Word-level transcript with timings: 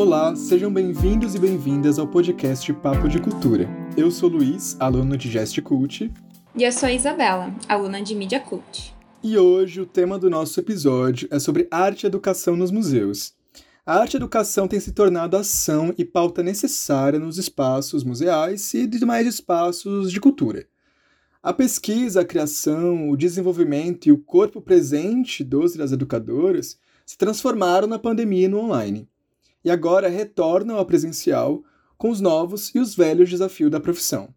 Olá, 0.00 0.34
sejam 0.34 0.72
bem-vindos 0.72 1.34
e 1.34 1.38
bem-vindas 1.38 1.98
ao 1.98 2.08
podcast 2.08 2.72
Papo 2.72 3.06
de 3.06 3.20
Cultura. 3.20 3.68
Eu 3.98 4.10
sou 4.10 4.30
Luiz, 4.30 4.74
aluno 4.80 5.14
de 5.14 5.30
Gest 5.30 5.60
Cult. 5.60 6.10
E 6.56 6.64
eu 6.64 6.72
sou 6.72 6.88
a 6.88 6.92
Isabela, 6.94 7.54
aluna 7.68 8.00
de 8.02 8.14
Mídia 8.14 8.40
Cult. 8.40 8.96
E 9.22 9.36
hoje 9.36 9.78
o 9.78 9.84
tema 9.84 10.18
do 10.18 10.30
nosso 10.30 10.58
episódio 10.58 11.28
é 11.30 11.38
sobre 11.38 11.68
arte 11.70 12.04
e 12.04 12.06
educação 12.06 12.56
nos 12.56 12.70
museus. 12.70 13.34
A 13.84 13.98
arte 13.98 14.14
e 14.14 14.16
educação 14.16 14.66
tem 14.66 14.80
se 14.80 14.92
tornado 14.92 15.36
ação 15.36 15.92
e 15.98 16.02
pauta 16.02 16.42
necessária 16.42 17.18
nos 17.18 17.36
espaços 17.36 18.02
museais 18.02 18.72
e 18.72 18.86
demais 18.86 19.26
espaços 19.26 20.10
de 20.10 20.18
cultura. 20.18 20.66
A 21.42 21.52
pesquisa, 21.52 22.22
a 22.22 22.24
criação, 22.24 23.10
o 23.10 23.18
desenvolvimento 23.18 24.06
e 24.06 24.12
o 24.12 24.18
corpo 24.18 24.62
presente 24.62 25.44
dos 25.44 25.74
e 25.74 25.78
das 25.78 25.92
educadoras 25.92 26.78
se 27.04 27.18
transformaram 27.18 27.86
na 27.86 27.98
pandemia 27.98 28.46
e 28.46 28.48
no 28.48 28.60
online. 28.60 29.06
E 29.64 29.70
agora 29.70 30.08
retornam 30.08 30.76
ao 30.76 30.86
presencial 30.86 31.62
com 31.98 32.10
os 32.10 32.20
novos 32.20 32.74
e 32.74 32.78
os 32.78 32.94
velhos 32.94 33.28
desafios 33.28 33.70
da 33.70 33.78
profissão. 33.78 34.28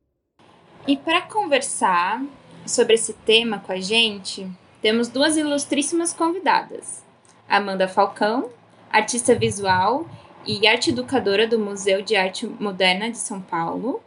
E 0.86 0.98
para 0.98 1.22
conversar 1.22 2.22
sobre 2.66 2.96
esse 2.96 3.14
tema 3.14 3.60
com 3.60 3.72
a 3.72 3.80
gente, 3.80 4.50
temos 4.82 5.08
duas 5.08 5.38
ilustríssimas 5.38 6.12
convidadas. 6.12 7.02
Amanda 7.48 7.88
Falcão, 7.88 8.50
artista 8.92 9.34
visual 9.34 10.06
e 10.46 10.68
arte 10.68 10.90
educadora 10.90 11.48
do 11.48 11.58
Museu 11.58 12.02
de 12.02 12.16
Arte 12.16 12.46
Moderna 12.46 13.10
de 13.10 13.18
São 13.18 13.42
Paulo, 13.42 14.02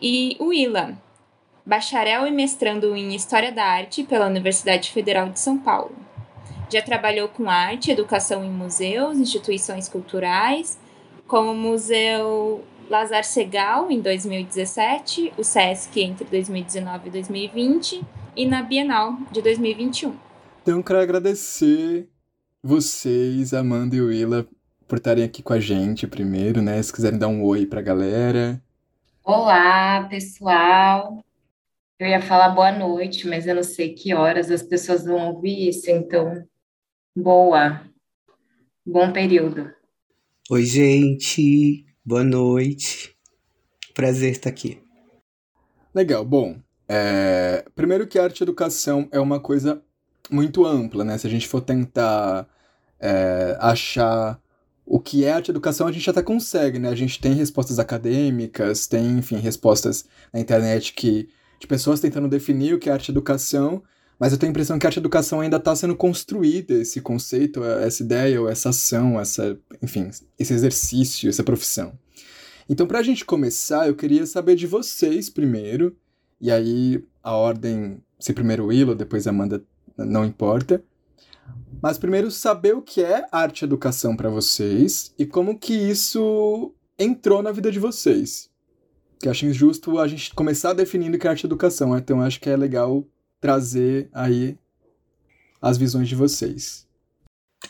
e 0.00 0.36
Willa, 0.40 0.96
bacharel 1.64 2.26
e 2.26 2.30
mestrando 2.30 2.94
em 2.94 3.14
História 3.14 3.50
da 3.50 3.64
Arte 3.64 4.04
pela 4.04 4.26
Universidade 4.26 4.90
Federal 4.90 5.28
de 5.30 5.40
São 5.40 5.58
Paulo. 5.58 5.94
Já 6.70 6.82
trabalhou 6.82 7.28
com 7.28 7.48
arte 7.48 7.90
educação 7.90 8.44
em 8.44 8.50
museus, 8.50 9.16
instituições 9.16 9.88
culturais, 9.88 10.78
como 11.26 11.52
o 11.52 11.56
Museu 11.56 12.62
Lazar 12.90 13.24
Segal 13.24 13.90
em 13.90 14.02
2017, 14.02 15.32
o 15.38 15.42
SESC 15.42 16.02
entre 16.02 16.26
2019 16.26 17.08
e 17.08 17.10
2020 17.10 18.02
e 18.36 18.46
na 18.46 18.62
Bienal 18.62 19.16
de 19.32 19.40
2021. 19.40 20.14
Então, 20.60 20.82
quero 20.82 21.00
agradecer 21.00 22.06
vocês, 22.62 23.54
Amanda 23.54 23.96
e 23.96 24.02
Willa, 24.02 24.46
por 24.86 24.98
estarem 24.98 25.24
aqui 25.24 25.42
com 25.42 25.54
a 25.54 25.60
gente 25.60 26.06
primeiro, 26.06 26.60
né? 26.60 26.82
Se 26.82 26.92
quiserem 26.92 27.18
dar 27.18 27.28
um 27.28 27.42
oi 27.44 27.64
para 27.64 27.80
a 27.80 27.82
galera. 27.82 28.62
Olá, 29.24 30.06
pessoal. 30.10 31.24
Eu 31.98 32.08
ia 32.08 32.20
falar 32.20 32.50
boa 32.50 32.70
noite, 32.70 33.26
mas 33.26 33.46
eu 33.46 33.54
não 33.54 33.62
sei 33.62 33.94
que 33.94 34.14
horas 34.14 34.50
as 34.50 34.62
pessoas 34.62 35.06
vão 35.06 35.28
ouvir 35.28 35.70
isso, 35.70 35.90
então, 35.90 36.46
boa. 37.22 37.82
Bom 38.86 39.12
período. 39.12 39.70
Oi, 40.50 40.64
gente. 40.64 41.84
Boa 42.04 42.22
noite. 42.22 43.16
Prazer 43.92 44.30
estar 44.30 44.48
aqui. 44.48 44.80
Legal. 45.94 46.24
Bom, 46.24 46.56
é... 46.88 47.64
primeiro 47.74 48.06
que 48.06 48.18
a 48.18 48.24
arte 48.24 48.40
e 48.40 48.44
educação 48.44 49.08
é 49.10 49.18
uma 49.18 49.40
coisa 49.40 49.82
muito 50.30 50.64
ampla, 50.64 51.04
né? 51.04 51.18
Se 51.18 51.26
a 51.26 51.30
gente 51.30 51.48
for 51.48 51.60
tentar 51.60 52.48
é, 53.00 53.56
achar 53.60 54.40
o 54.86 55.00
que 55.00 55.24
é 55.24 55.32
arte 55.32 55.48
e 55.48 55.50
educação, 55.50 55.86
a 55.86 55.92
gente 55.92 56.08
até 56.08 56.22
consegue, 56.22 56.78
né? 56.78 56.88
A 56.88 56.94
gente 56.94 57.20
tem 57.20 57.32
respostas 57.34 57.78
acadêmicas, 57.78 58.86
tem, 58.86 59.18
enfim, 59.18 59.36
respostas 59.36 60.06
na 60.32 60.38
internet 60.38 60.94
que 60.94 61.28
de 61.58 61.66
pessoas 61.66 61.98
tentando 61.98 62.28
definir 62.28 62.74
o 62.74 62.78
que 62.78 62.88
é 62.88 62.92
arte 62.92 63.08
e 63.08 63.12
educação, 63.12 63.82
mas 64.18 64.32
eu 64.32 64.38
tenho 64.38 64.50
a 64.50 64.52
impressão 64.52 64.78
que 64.78 64.86
a 64.86 64.88
arte 64.88 64.98
educação 64.98 65.40
ainda 65.40 65.58
está 65.58 65.74
sendo 65.76 65.94
construída, 65.94 66.74
esse 66.74 67.00
conceito, 67.00 67.62
essa 67.62 68.02
ideia, 68.02 68.40
ou 68.40 68.48
essa 68.48 68.70
ação, 68.70 69.20
essa, 69.20 69.58
enfim, 69.82 70.10
esse 70.38 70.52
exercício, 70.52 71.28
essa 71.28 71.44
profissão. 71.44 71.92
Então, 72.68 72.86
para 72.86 72.98
a 72.98 73.02
gente 73.02 73.24
começar, 73.24 73.86
eu 73.86 73.94
queria 73.94 74.26
saber 74.26 74.56
de 74.56 74.66
vocês 74.66 75.30
primeiro, 75.30 75.96
e 76.40 76.50
aí 76.50 77.04
a 77.22 77.32
ordem, 77.32 78.02
se 78.18 78.32
primeiro 78.32 78.64
o 78.64 78.66
Willow, 78.66 78.94
depois 78.94 79.26
a 79.26 79.30
Amanda, 79.30 79.62
não 79.96 80.24
importa. 80.24 80.82
Mas 81.80 81.96
primeiro 81.96 82.30
saber 82.30 82.74
o 82.74 82.82
que 82.82 83.02
é 83.02 83.24
arte 83.30 83.64
educação 83.64 84.16
para 84.16 84.28
vocês 84.28 85.14
e 85.18 85.24
como 85.24 85.58
que 85.58 85.72
isso 85.72 86.74
entrou 86.98 87.42
na 87.42 87.52
vida 87.52 87.70
de 87.70 87.78
vocês 87.78 88.50
que 89.20 89.28
acho 89.28 89.46
injusto 89.46 89.98
a 89.98 90.06
gente 90.06 90.32
começar 90.34 90.72
definindo 90.72 91.16
o 91.16 91.20
que 91.20 91.26
é 91.26 91.30
arte 91.30 91.44
educação. 91.44 91.96
Então 91.96 92.22
acho 92.22 92.40
que 92.40 92.48
é 92.48 92.56
legal 92.56 93.04
trazer 93.40 94.08
aí 94.12 94.56
as 95.60 95.76
visões 95.76 96.08
de 96.08 96.14
vocês. 96.14 96.86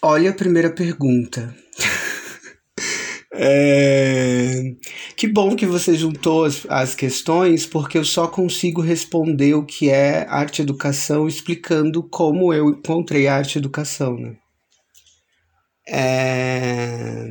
Olha 0.03 0.31
a 0.31 0.35
primeira 0.35 0.71
pergunta. 0.71 1.55
é... 3.33 4.75
Que 5.17 5.27
bom 5.27 5.57
que 5.57 5.67
você 5.67 5.95
juntou 5.95 6.45
as, 6.45 6.67
as 6.69 6.95
questões, 6.95 7.67
porque 7.67 7.99
eu 7.99 8.05
só 8.05 8.29
consigo 8.29 8.81
responder 8.81 9.55
o 9.55 9.65
que 9.65 9.91
é 9.91 10.27
arte 10.29 10.63
educação 10.63 11.27
explicando 11.27 12.03
como 12.03 12.53
eu 12.53 12.71
encontrei 12.71 13.27
arte 13.27 13.57
e 13.57 13.59
educação. 13.59 14.17
Né? 14.17 14.37
É... 15.89 17.27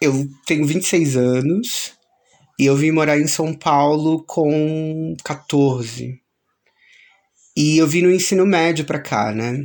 Eu 0.00 0.28
tenho 0.46 0.66
26 0.66 1.16
anos, 1.16 1.94
e 2.58 2.66
eu 2.66 2.76
vim 2.76 2.90
morar 2.90 3.18
em 3.18 3.26
São 3.26 3.54
Paulo 3.54 4.22
com 4.24 5.16
14. 5.24 6.23
E 7.56 7.78
eu 7.78 7.86
vim 7.86 8.02
no 8.02 8.10
ensino 8.10 8.44
médio 8.46 8.84
para 8.84 9.00
cá, 9.00 9.32
né? 9.32 9.58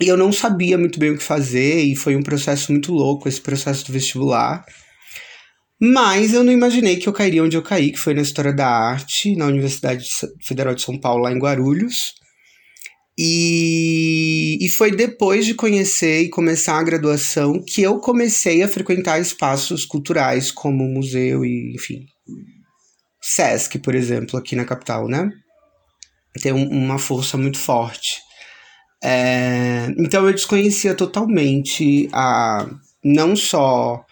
E 0.00 0.08
eu 0.08 0.16
não 0.16 0.32
sabia 0.32 0.76
muito 0.76 0.98
bem 0.98 1.10
o 1.10 1.16
que 1.16 1.22
fazer, 1.22 1.82
e 1.82 1.96
foi 1.96 2.16
um 2.16 2.22
processo 2.22 2.72
muito 2.72 2.92
louco 2.92 3.28
esse 3.28 3.40
processo 3.40 3.86
do 3.86 3.92
vestibular. 3.92 4.64
Mas 5.80 6.32
eu 6.32 6.42
não 6.42 6.52
imaginei 6.52 6.96
que 6.96 7.08
eu 7.08 7.12
cairia 7.12 7.44
onde 7.44 7.56
eu 7.56 7.62
caí, 7.62 7.92
que 7.92 7.98
foi 7.98 8.14
na 8.14 8.22
História 8.22 8.52
da 8.52 8.66
Arte, 8.66 9.36
na 9.36 9.46
Universidade 9.46 10.08
Federal 10.46 10.74
de 10.74 10.82
São 10.82 10.98
Paulo, 10.98 11.22
lá 11.22 11.32
em 11.32 11.38
Guarulhos. 11.38 12.14
E, 13.18 14.58
e 14.60 14.68
foi 14.68 14.90
depois 14.90 15.46
de 15.46 15.54
conhecer 15.54 16.22
e 16.22 16.28
começar 16.28 16.78
a 16.78 16.82
graduação 16.82 17.62
que 17.66 17.80
eu 17.82 17.98
comecei 17.98 18.62
a 18.62 18.68
frequentar 18.68 19.18
espaços 19.18 19.86
culturais 19.86 20.50
como 20.50 20.86
museu 20.86 21.42
e, 21.42 21.74
enfim, 21.74 22.04
Sesc, 23.22 23.78
por 23.78 23.94
exemplo, 23.94 24.38
aqui 24.38 24.54
na 24.54 24.66
capital, 24.66 25.08
né? 25.08 25.30
Tem 26.40 26.52
um, 26.52 26.68
uma 26.68 26.98
força 26.98 27.36
muito 27.36 27.58
forte. 27.58 28.20
É, 29.02 29.92
então 29.98 30.26
eu 30.26 30.32
desconhecia 30.32 30.94
totalmente 30.94 32.08
a 32.12 32.66
não 33.04 33.36
só 33.36 34.04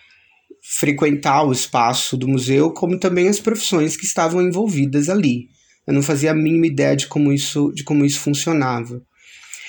frequentar 0.62 1.44
o 1.44 1.52
espaço 1.52 2.16
do 2.16 2.28
museu, 2.28 2.70
como 2.70 2.98
também 2.98 3.28
as 3.28 3.40
profissões 3.40 3.96
que 3.96 4.04
estavam 4.04 4.40
envolvidas 4.40 5.08
ali. 5.08 5.48
Eu 5.86 5.92
não 5.92 6.02
fazia 6.02 6.30
a 6.30 6.34
mínima 6.34 6.66
ideia 6.66 6.96
de 6.96 7.06
como 7.06 7.32
isso, 7.32 7.70
de 7.74 7.84
como 7.84 8.04
isso 8.04 8.20
funcionava. 8.20 9.02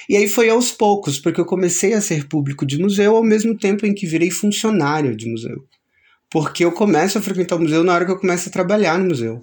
E 0.08 0.16
aí 0.16 0.30
foi 0.30 0.50
aos 0.50 0.72
poucos, 0.72 1.20
porque 1.20 1.42
eu 1.42 1.46
comecei 1.46 1.94
a 1.94 2.02
ser 2.02 2.28
público 2.28 2.66
de 2.66 2.78
museu 2.78 3.16
ao 3.16 3.24
mesmo 3.24 3.58
tempo 3.58 3.86
em 3.86 3.94
que 3.94 4.06
virei 4.06 4.30
funcionário 4.30 5.16
de 5.16 5.30
museu. 5.30 5.64
Porque 6.32 6.64
eu 6.64 6.72
começo 6.72 7.18
a 7.18 7.22
frequentar 7.22 7.56
o 7.56 7.62
museu 7.62 7.84
na 7.84 7.94
hora 7.94 8.06
que 8.06 8.12
eu 8.12 8.20
começo 8.20 8.48
a 8.48 8.52
trabalhar 8.52 9.00
no 9.00 9.06
museu. 9.06 9.42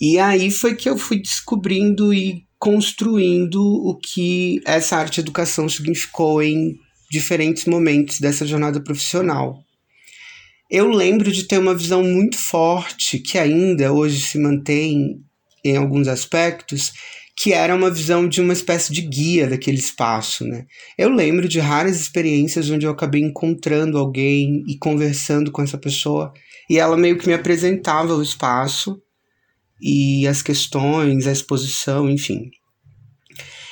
E 0.00 0.18
aí 0.18 0.50
foi 0.50 0.74
que 0.74 0.88
eu 0.88 0.98
fui 0.98 1.20
descobrindo 1.20 2.12
e 2.12 2.44
construindo 2.58 3.62
o 3.62 3.96
que 3.96 4.60
essa 4.66 4.96
arte 4.96 5.20
educação 5.20 5.68
significou 5.68 6.42
em 6.42 6.74
diferentes 7.10 7.64
momentos 7.64 8.20
dessa 8.20 8.46
jornada 8.46 8.80
profissional. 8.80 9.62
Eu 10.70 10.88
lembro 10.88 11.30
de 11.30 11.44
ter 11.44 11.58
uma 11.58 11.74
visão 11.74 12.02
muito 12.02 12.36
forte 12.36 13.18
que 13.18 13.38
ainda 13.38 13.92
hoje 13.92 14.20
se 14.20 14.38
mantém 14.38 15.20
em 15.64 15.76
alguns 15.76 16.08
aspectos, 16.08 16.92
que 17.36 17.52
era 17.52 17.74
uma 17.74 17.90
visão 17.90 18.28
de 18.28 18.40
uma 18.40 18.52
espécie 18.52 18.92
de 18.92 19.02
guia 19.02 19.46
daquele 19.46 19.78
espaço, 19.78 20.44
né? 20.44 20.64
Eu 20.98 21.10
lembro 21.10 21.48
de 21.48 21.60
raras 21.60 22.00
experiências 22.00 22.68
onde 22.70 22.86
eu 22.86 22.90
acabei 22.90 23.22
encontrando 23.22 23.98
alguém 23.98 24.64
e 24.66 24.76
conversando 24.78 25.52
com 25.52 25.62
essa 25.62 25.78
pessoa, 25.78 26.32
e 26.68 26.78
ela 26.78 26.96
meio 26.96 27.18
que 27.18 27.28
me 27.28 27.34
apresentava 27.34 28.14
o 28.14 28.22
espaço 28.22 29.00
e 29.80 30.26
as 30.26 30.42
questões, 30.42 31.26
a 31.26 31.32
exposição, 31.32 32.08
enfim. 32.08 32.50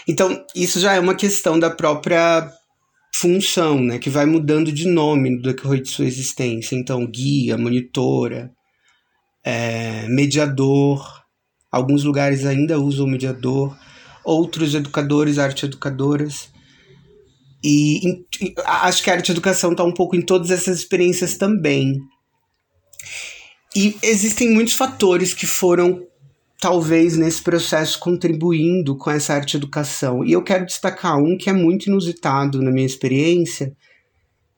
Então, 0.07 0.45
isso 0.55 0.79
já 0.81 0.95
é 0.95 1.01
uma 1.01 1.15
questão 1.15 1.59
da 1.59 1.71
própria 1.71 2.51
função, 3.15 3.81
né, 3.81 3.99
que 3.99 4.11
vai 4.11 4.27
mudando 4.27 4.73
de 4.73 4.87
nome 4.87 5.31
no 5.31 5.43
decorrer 5.43 5.81
de 5.81 5.89
sua 5.89 6.05
existência. 6.05 6.77
Então, 6.77 7.07
guia, 7.07 7.57
monitora, 7.57 8.51
é, 9.43 10.07
mediador, 10.09 11.25
Alguns 11.75 12.05
lugares 12.05 12.47
ainda 12.47 12.79
usam 12.79 13.05
mediador, 13.05 13.77
outros 14.25 14.77
educadores, 14.77 15.41
arte 15.41 15.67
educadoras. 15.67 16.49
E, 17.65 17.99
e 18.11 18.55
acho 18.65 19.03
que 19.03 19.11
a 19.11 19.15
arte 19.15 19.33
educação 19.33 19.73
está 19.73 19.83
um 19.83 19.93
pouco 19.93 20.15
em 20.15 20.23
todas 20.23 20.53
essas 20.53 20.79
experiências 20.79 21.37
também. 21.37 21.99
E 23.75 23.97
existem 24.03 24.51
muitos 24.51 24.75
fatores 24.75 25.35
que 25.35 25.47
foram, 25.47 26.07
talvez, 26.61 27.17
nesse 27.17 27.43
processo 27.43 27.99
contribuindo 27.99 28.97
com 28.97 29.11
essa 29.11 29.35
arte 29.35 29.57
educação. 29.57 30.25
E 30.25 30.33
eu 30.33 30.43
quero 30.43 30.65
destacar 30.65 31.19
um 31.19 31.37
que 31.37 31.51
é 31.51 31.53
muito 31.53 31.87
inusitado 31.87 32.63
na 32.63 32.71
minha 32.71 32.87
experiência, 32.87 33.77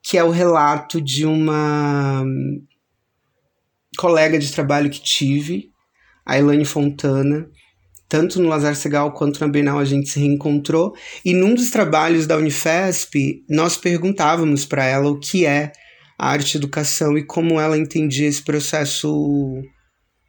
que 0.02 0.18
é 0.18 0.22
o 0.22 0.30
relato 0.30 1.00
de 1.00 1.24
uma 1.24 2.24
colega 3.96 4.38
de 4.38 4.52
trabalho 4.52 4.90
que 4.90 5.02
tive, 5.02 5.70
a 6.24 6.38
Elaine 6.38 6.64
Fontana, 6.64 7.48
tanto 8.08 8.40
no 8.40 8.48
Lazar 8.48 8.76
Segal 8.76 9.12
quanto 9.12 9.40
na 9.40 9.48
Bienal 9.48 9.78
a 9.78 9.84
gente 9.84 10.08
se 10.08 10.20
reencontrou, 10.20 10.94
e 11.24 11.32
num 11.32 11.54
dos 11.54 11.70
trabalhos 11.70 12.26
da 12.26 12.36
Unifesp, 12.36 13.42
nós 13.48 13.76
perguntávamos 13.76 14.64
para 14.64 14.84
ela 14.84 15.10
o 15.10 15.18
que 15.18 15.46
é 15.46 15.72
a 16.18 16.30
arte 16.30 16.56
educação 16.56 17.16
e 17.16 17.24
como 17.24 17.60
ela 17.60 17.78
entendia 17.78 18.28
esse 18.28 18.42
processo 18.42 19.62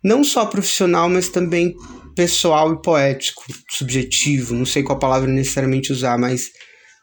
não 0.04 0.24
só 0.24 0.45
profissional, 0.45 1.10
mas 1.10 1.30
também 1.30 1.75
pessoal 2.16 2.74
e 2.74 2.81
poético, 2.81 3.44
subjetivo, 3.69 4.56
não 4.56 4.66
sei 4.66 4.84
qual 4.84 4.98
palavra 4.98 5.30
necessariamente 5.30 5.92
usar, 5.92 6.18
mas 6.18 6.50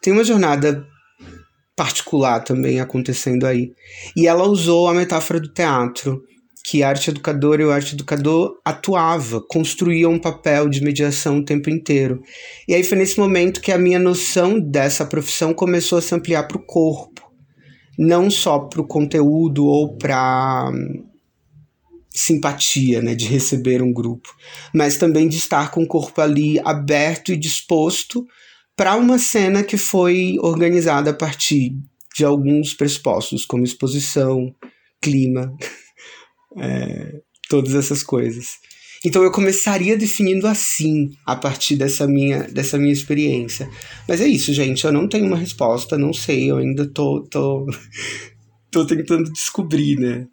tem 0.01 0.11
uma 0.11 0.23
jornada 0.23 0.85
particular 1.75 2.41
também 2.41 2.79
acontecendo 2.79 3.45
aí. 3.45 3.71
E 4.15 4.27
ela 4.27 4.47
usou 4.47 4.87
a 4.87 4.93
metáfora 4.93 5.39
do 5.39 5.51
teatro 5.51 6.21
que 6.65 6.81
a 6.81 6.89
arte 6.89 7.11
educadora 7.11 7.61
e 7.61 7.65
o 7.65 7.71
arte 7.71 7.93
educador 7.93 8.59
atuava, 8.65 9.39
construía 9.39 10.09
um 10.09 10.17
papel 10.17 10.67
de 10.67 10.81
mediação 10.81 11.37
o 11.37 11.45
tempo 11.45 11.69
inteiro. 11.69 12.21
E 12.67 12.73
aí 12.73 12.83
foi 12.83 12.97
nesse 12.97 13.19
momento 13.19 13.61
que 13.61 13.71
a 13.71 13.77
minha 13.77 13.99
noção 13.99 14.59
dessa 14.59 15.05
profissão 15.05 15.53
começou 15.53 15.99
a 15.99 16.01
se 16.01 16.15
ampliar 16.15 16.43
para 16.47 16.57
o 16.57 16.65
corpo, 16.65 17.21
não 17.97 18.29
só 18.29 18.59
para 18.59 18.81
o 18.81 18.87
conteúdo 18.87 19.65
ou 19.65 19.95
para 19.97 20.71
hum, 20.73 21.05
simpatia, 22.09 23.01
né, 23.01 23.13
de 23.13 23.25
receber 23.25 23.81
um 23.81 23.91
grupo, 23.91 24.33
mas 24.73 24.97
também 24.97 25.27
de 25.27 25.37
estar 25.37 25.71
com 25.71 25.83
o 25.83 25.87
corpo 25.87 26.21
ali 26.21 26.59
aberto 26.59 27.31
e 27.31 27.37
disposto 27.37 28.25
para 28.75 28.95
uma 28.95 29.17
cena 29.17 29.63
que 29.63 29.77
foi 29.77 30.37
organizada 30.39 31.11
a 31.11 31.13
partir 31.13 31.75
de 32.15 32.23
alguns 32.23 32.73
pressupostos, 32.73 33.45
como 33.45 33.63
exposição, 33.63 34.53
clima, 35.01 35.53
é, 36.57 37.21
todas 37.49 37.75
essas 37.75 38.01
coisas. 38.01 38.57
Então 39.05 39.23
eu 39.23 39.31
começaria 39.31 39.95
definindo 39.95 40.47
assim, 40.47 41.11
a 41.23 41.35
partir 41.35 41.75
dessa 41.75 42.07
minha, 42.07 42.41
dessa 42.43 42.75
minha 42.75 42.91
experiência. 42.91 43.69
Mas 44.07 44.19
é 44.19 44.27
isso, 44.27 44.51
gente. 44.51 44.83
Eu 44.83 44.91
não 44.91 45.07
tenho 45.07 45.27
uma 45.27 45.37
resposta, 45.37 45.95
não 45.95 46.11
sei. 46.11 46.49
Eu 46.49 46.57
ainda 46.57 46.87
tô, 46.87 47.21
tô, 47.29 47.67
tô 48.71 48.83
tentando 48.83 49.31
descobrir, 49.31 49.95
né? 49.99 50.25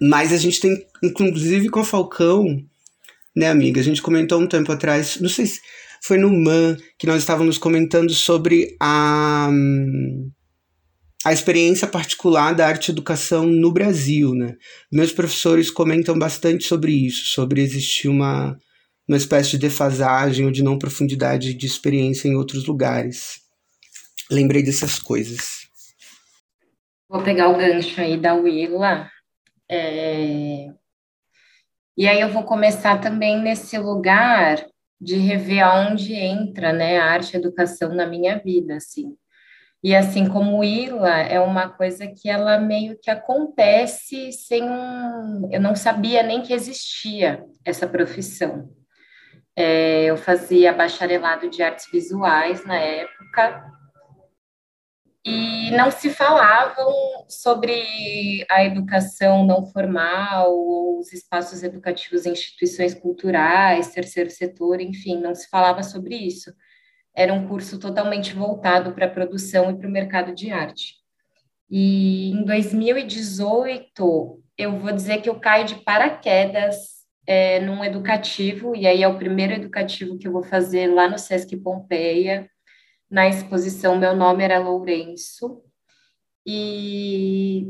Mas 0.00 0.32
a 0.32 0.36
gente 0.36 0.60
tem, 0.60 0.70
inclusive 1.02 1.68
com 1.68 1.80
a 1.80 1.84
Falcão, 1.84 2.44
né, 3.34 3.48
amiga? 3.48 3.80
A 3.80 3.84
gente 3.84 4.02
comentou 4.02 4.40
um 4.40 4.46
tempo 4.46 4.70
atrás, 4.70 5.18
não 5.20 5.28
sei 5.28 5.46
se 5.46 5.60
foi 6.00 6.16
no 6.16 6.32
MAN, 6.32 6.76
que 6.96 7.08
nós 7.08 7.18
estávamos 7.18 7.58
comentando 7.58 8.12
sobre 8.12 8.76
a. 8.80 9.48
Hum, 9.50 10.30
a 11.24 11.32
experiência 11.32 11.86
particular 11.88 12.54
da 12.54 12.66
arte 12.66 12.90
educação 12.90 13.44
no 13.44 13.72
Brasil, 13.72 14.34
né? 14.34 14.56
Meus 14.90 15.12
professores 15.12 15.70
comentam 15.70 16.18
bastante 16.18 16.64
sobre 16.64 16.92
isso, 16.92 17.26
sobre 17.26 17.60
existir 17.60 18.08
uma, 18.08 18.56
uma 19.06 19.16
espécie 19.16 19.50
de 19.50 19.58
defasagem 19.58 20.46
ou 20.46 20.52
de 20.52 20.62
não 20.62 20.78
profundidade 20.78 21.54
de 21.54 21.66
experiência 21.66 22.28
em 22.28 22.36
outros 22.36 22.66
lugares. 22.66 23.40
Lembrei 24.30 24.62
dessas 24.62 24.98
coisas. 24.98 25.66
Vou 27.08 27.22
pegar 27.22 27.48
o 27.48 27.56
gancho 27.56 28.00
aí 28.00 28.16
da 28.16 28.34
Willa. 28.34 29.10
É... 29.68 30.66
E 31.96 32.06
aí 32.06 32.20
eu 32.20 32.28
vou 32.28 32.44
começar 32.44 33.00
também 33.00 33.42
nesse 33.42 33.76
lugar 33.76 34.64
de 35.00 35.16
rever 35.16 35.64
aonde 35.64 36.12
entra, 36.14 36.72
né, 36.72 36.98
a 36.98 37.06
arte 37.06 37.36
educação 37.36 37.94
na 37.94 38.06
minha 38.06 38.38
vida, 38.38 38.76
assim. 38.76 39.16
E 39.82 39.94
assim 39.94 40.28
como 40.28 40.64
Ila 40.64 41.20
é 41.20 41.38
uma 41.38 41.68
coisa 41.68 42.06
que 42.08 42.28
ela 42.28 42.58
meio 42.58 42.98
que 43.00 43.10
acontece 43.10 44.32
sem 44.32 44.64
um. 44.64 45.48
Eu 45.52 45.60
não 45.60 45.76
sabia 45.76 46.22
nem 46.22 46.42
que 46.42 46.52
existia 46.52 47.44
essa 47.64 47.86
profissão. 47.86 48.68
É, 49.54 50.04
eu 50.04 50.16
fazia 50.16 50.72
bacharelado 50.72 51.48
de 51.48 51.62
artes 51.62 51.88
visuais 51.90 52.64
na 52.64 52.76
época 52.76 53.72
e 55.24 55.70
não 55.72 55.90
se 55.90 56.10
falavam 56.10 56.92
sobre 57.28 58.46
a 58.48 58.64
educação 58.64 59.44
não 59.44 59.66
formal 59.66 60.98
os 60.98 61.12
espaços 61.12 61.62
educativos 61.62 62.24
em 62.24 62.32
instituições 62.32 62.94
culturais, 62.94 63.92
terceiro 63.92 64.30
setor, 64.30 64.80
enfim, 64.80 65.20
não 65.20 65.34
se 65.34 65.48
falava 65.48 65.82
sobre 65.82 66.16
isso 66.16 66.52
era 67.14 67.32
um 67.32 67.48
curso 67.48 67.78
totalmente 67.78 68.34
voltado 68.34 68.92
para 68.92 69.06
a 69.06 69.10
produção 69.10 69.70
e 69.70 69.76
para 69.76 69.88
o 69.88 69.90
mercado 69.90 70.34
de 70.34 70.50
arte. 70.50 70.94
E 71.70 72.30
em 72.30 72.44
2018, 72.44 74.42
eu 74.56 74.78
vou 74.78 74.92
dizer 74.92 75.20
que 75.20 75.28
eu 75.28 75.38
caio 75.38 75.66
de 75.66 75.76
paraquedas 75.76 76.98
é, 77.26 77.60
num 77.60 77.84
educativo, 77.84 78.74
e 78.74 78.86
aí 78.86 79.02
é 79.02 79.08
o 79.08 79.18
primeiro 79.18 79.52
educativo 79.52 80.18
que 80.18 80.26
eu 80.26 80.32
vou 80.32 80.42
fazer 80.42 80.86
lá 80.86 81.08
no 81.08 81.18
Sesc 81.18 81.54
Pompeia, 81.58 82.50
na 83.10 83.28
exposição 83.28 83.98
Meu 83.98 84.16
Nome 84.16 84.44
Era 84.44 84.58
Lourenço. 84.58 85.62
E 86.46 87.66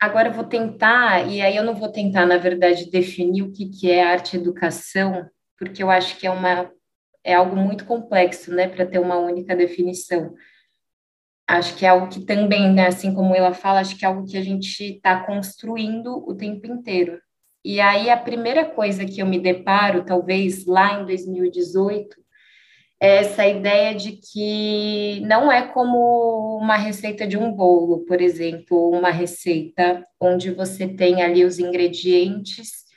agora 0.00 0.28
eu 0.28 0.32
vou 0.32 0.44
tentar, 0.44 1.28
e 1.28 1.40
aí 1.40 1.56
eu 1.56 1.64
não 1.64 1.74
vou 1.74 1.90
tentar, 1.90 2.26
na 2.26 2.38
verdade, 2.38 2.90
definir 2.90 3.42
o 3.42 3.52
que, 3.52 3.68
que 3.68 3.90
é 3.90 4.02
arte-educação, 4.02 5.28
porque 5.56 5.82
eu 5.82 5.90
acho 5.90 6.16
que 6.18 6.26
é 6.26 6.30
uma 6.30 6.70
é 7.28 7.34
algo 7.34 7.54
muito 7.54 7.84
complexo, 7.84 8.50
né, 8.54 8.66
para 8.66 8.86
ter 8.86 8.98
uma 8.98 9.18
única 9.18 9.54
definição. 9.54 10.34
Acho 11.46 11.76
que 11.76 11.84
é 11.84 11.90
algo 11.90 12.08
que 12.08 12.24
também, 12.24 12.72
né, 12.72 12.86
assim 12.86 13.14
como 13.14 13.34
ela 13.34 13.52
fala, 13.52 13.80
acho 13.80 13.98
que 13.98 14.04
é 14.04 14.08
algo 14.08 14.26
que 14.26 14.38
a 14.38 14.42
gente 14.42 14.82
está 14.82 15.24
construindo 15.26 16.26
o 16.26 16.34
tempo 16.34 16.66
inteiro. 16.66 17.20
E 17.62 17.80
aí 17.80 18.08
a 18.08 18.16
primeira 18.16 18.64
coisa 18.64 19.04
que 19.04 19.20
eu 19.20 19.26
me 19.26 19.38
deparo, 19.38 20.06
talvez 20.06 20.64
lá 20.64 21.02
em 21.02 21.04
2018, 21.04 22.16
é 22.98 23.18
essa 23.18 23.46
ideia 23.46 23.94
de 23.94 24.12
que 24.12 25.20
não 25.20 25.52
é 25.52 25.68
como 25.68 26.56
uma 26.56 26.76
receita 26.76 27.26
de 27.26 27.36
um 27.36 27.52
bolo, 27.52 28.06
por 28.06 28.22
exemplo, 28.22 28.90
uma 28.90 29.10
receita 29.10 30.02
onde 30.18 30.50
você 30.50 30.88
tem 30.88 31.22
ali 31.22 31.44
os 31.44 31.58
ingredientes 31.58 32.87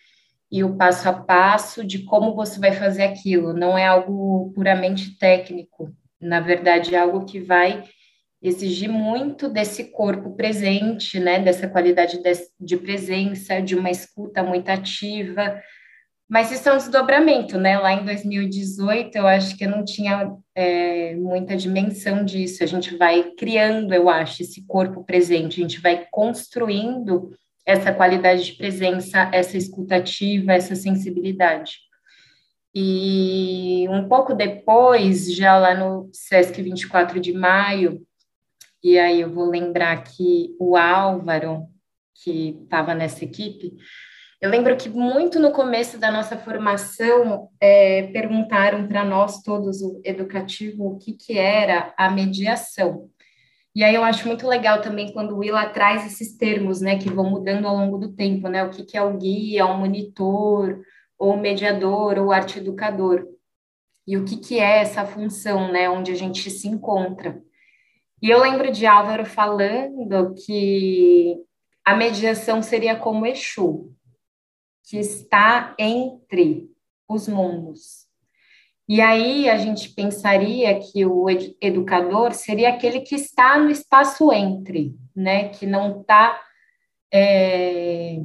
e 0.52 0.64
o 0.64 0.76
passo 0.76 1.08
a 1.08 1.14
passo 1.14 1.84
de 1.84 2.00
como 2.00 2.36
você 2.36 2.60
vai 2.60 2.74
fazer 2.74 3.04
aquilo. 3.04 3.54
Não 3.54 3.78
é 3.78 3.88
algo 3.88 4.52
puramente 4.54 5.18
técnico, 5.18 5.90
na 6.20 6.40
verdade, 6.40 6.94
é 6.94 7.00
algo 7.00 7.26
que 7.26 7.40
vai 7.40 7.84
exigir 8.42 8.90
muito 8.90 9.48
desse 9.48 9.92
corpo 9.92 10.36
presente, 10.36 11.20
né, 11.20 11.40
dessa 11.40 11.68
qualidade 11.68 12.22
de, 12.22 12.32
de 12.60 12.78
presença, 12.78 13.62
de 13.62 13.76
uma 13.76 13.90
escuta 13.90 14.44
muito 14.44 14.70
ativa. 14.70 15.62
Mas 16.28 16.52
isso 16.52 16.68
é 16.70 16.74
um 16.74 16.78
desdobramento, 16.78 17.58
né? 17.58 17.78
Lá 17.78 17.92
em 17.92 18.06
2018, 18.06 19.18
eu 19.18 19.28
acho 19.28 19.58
que 19.58 19.66
eu 19.66 19.70
não 19.70 19.84
tinha 19.84 20.34
é, 20.56 21.14
muita 21.16 21.58
dimensão 21.58 22.24
disso. 22.24 22.64
A 22.64 22.68
gente 22.68 22.96
vai 22.96 23.32
criando, 23.38 23.94
eu 23.94 24.10
acho, 24.10 24.42
esse 24.42 24.66
corpo 24.66 25.04
presente, 25.04 25.60
a 25.60 25.64
gente 25.64 25.82
vai 25.82 26.08
construindo 26.10 27.32
essa 27.66 27.94
qualidade 27.94 28.46
de 28.46 28.54
presença, 28.54 29.30
essa 29.34 29.58
escutativa, 29.58 30.54
essa 30.54 30.76
sensibilidade. 30.76 31.80
E 32.74 33.86
um 33.90 34.08
pouco 34.08 34.34
depois, 34.34 35.34
já 35.36 35.58
lá 35.58 35.76
no 35.76 36.10
SESC 36.14 36.62
24 36.62 37.20
de 37.20 37.34
maio, 37.34 38.02
e 38.84 38.98
aí 38.98 39.22
eu 39.22 39.32
vou 39.32 39.50
lembrar 39.50 40.04
que 40.04 40.56
o 40.60 40.76
Álvaro, 40.76 41.68
que 42.24 42.58
estava 42.64 42.96
nessa 42.96 43.24
equipe, 43.24 43.74
eu 44.42 44.50
lembro 44.50 44.76
que 44.76 44.90
muito 44.90 45.40
no 45.40 45.52
começo 45.52 46.00
da 46.00 46.12
nossa 46.12 46.36
formação 46.36 47.50
é, 47.60 48.08
perguntaram 48.08 48.88
para 48.88 49.06
nós 49.06 49.44
todos 49.44 49.84
o 49.84 50.02
educativo 50.04 50.88
o 50.88 50.98
que, 50.98 51.14
que 51.14 51.38
era 51.38 51.94
a 51.96 52.10
mediação. 52.10 53.11
E 53.74 53.84
aí 53.84 53.96
eu 53.96 54.04
acho 54.04 54.28
muito 54.28 54.48
legal 54.48 54.82
também 54.82 55.14
quando 55.14 55.34
o 55.34 55.38
Willa 55.38 55.70
traz 55.70 56.06
esses 56.06 56.36
termos, 56.38 56.82
né, 56.82 56.98
que 56.98 57.10
vão 57.10 57.30
mudando 57.30 57.68
ao 57.68 57.76
longo 57.76 57.98
do 57.98 58.14
tempo, 58.14 58.50
né? 58.50 58.64
O 58.64 58.70
que, 58.70 58.84
que 58.84 58.98
é 58.98 59.02
o 59.02 59.18
guia, 59.18 59.66
o 59.66 59.78
monitor, 59.78 60.82
ou 61.18 61.34
o 61.34 61.40
mediador, 61.40 62.18
ou 62.20 62.28
o 62.28 62.32
arte 62.32 62.60
educador. 62.60 63.26
E 64.06 64.18
o 64.18 64.26
que, 64.26 64.38
que 64.38 64.60
é 64.60 64.80
essa 64.80 65.06
função, 65.06 65.72
né, 65.72 65.90
onde 65.90 66.12
a 66.12 66.16
gente 66.16 66.50
se 66.50 66.68
encontra. 66.68 67.42
E 68.22 68.30
eu 68.30 68.42
lembro 68.42 68.72
de 68.72 68.86
Álvaro 68.86 69.26
falando 69.26 70.36
que 70.46 71.38
a 71.86 71.96
mediação 71.96 72.62
seria 72.62 72.96
como 72.96 73.26
Exu, 73.26 73.96
que 74.84 74.98
está 74.98 75.76
entre 75.80 76.70
os 77.08 77.28
mundos. 77.28 78.01
E 78.88 79.00
aí 79.00 79.50
a 79.50 79.58
gente 79.58 79.90
pensaria 79.90 80.78
que 80.80 81.06
o 81.06 81.28
educador 81.62 82.34
seria 82.34 82.70
aquele 82.70 83.02
que 83.02 83.16
está 83.16 83.58
no 83.58 83.70
espaço 83.70 84.32
entre, 84.34 84.96
né? 85.16 85.50
Que 85.50 85.66
não 85.66 86.02
está 86.02 86.42
é, 87.14 88.18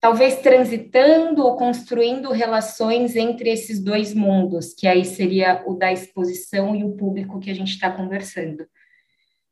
talvez 0.00 0.36
transitando 0.40 1.42
ou 1.42 1.56
construindo 1.56 2.30
relações 2.30 3.16
entre 3.16 3.50
esses 3.50 3.82
dois 3.82 4.12
mundos, 4.12 4.74
que 4.74 4.86
aí 4.86 5.04
seria 5.04 5.62
o 5.66 5.74
da 5.74 5.92
exposição 5.92 6.74
e 6.76 6.84
o 6.84 6.96
público 6.96 7.40
que 7.40 7.50
a 7.50 7.54
gente 7.54 7.70
está 7.70 7.90
conversando. 7.90 8.66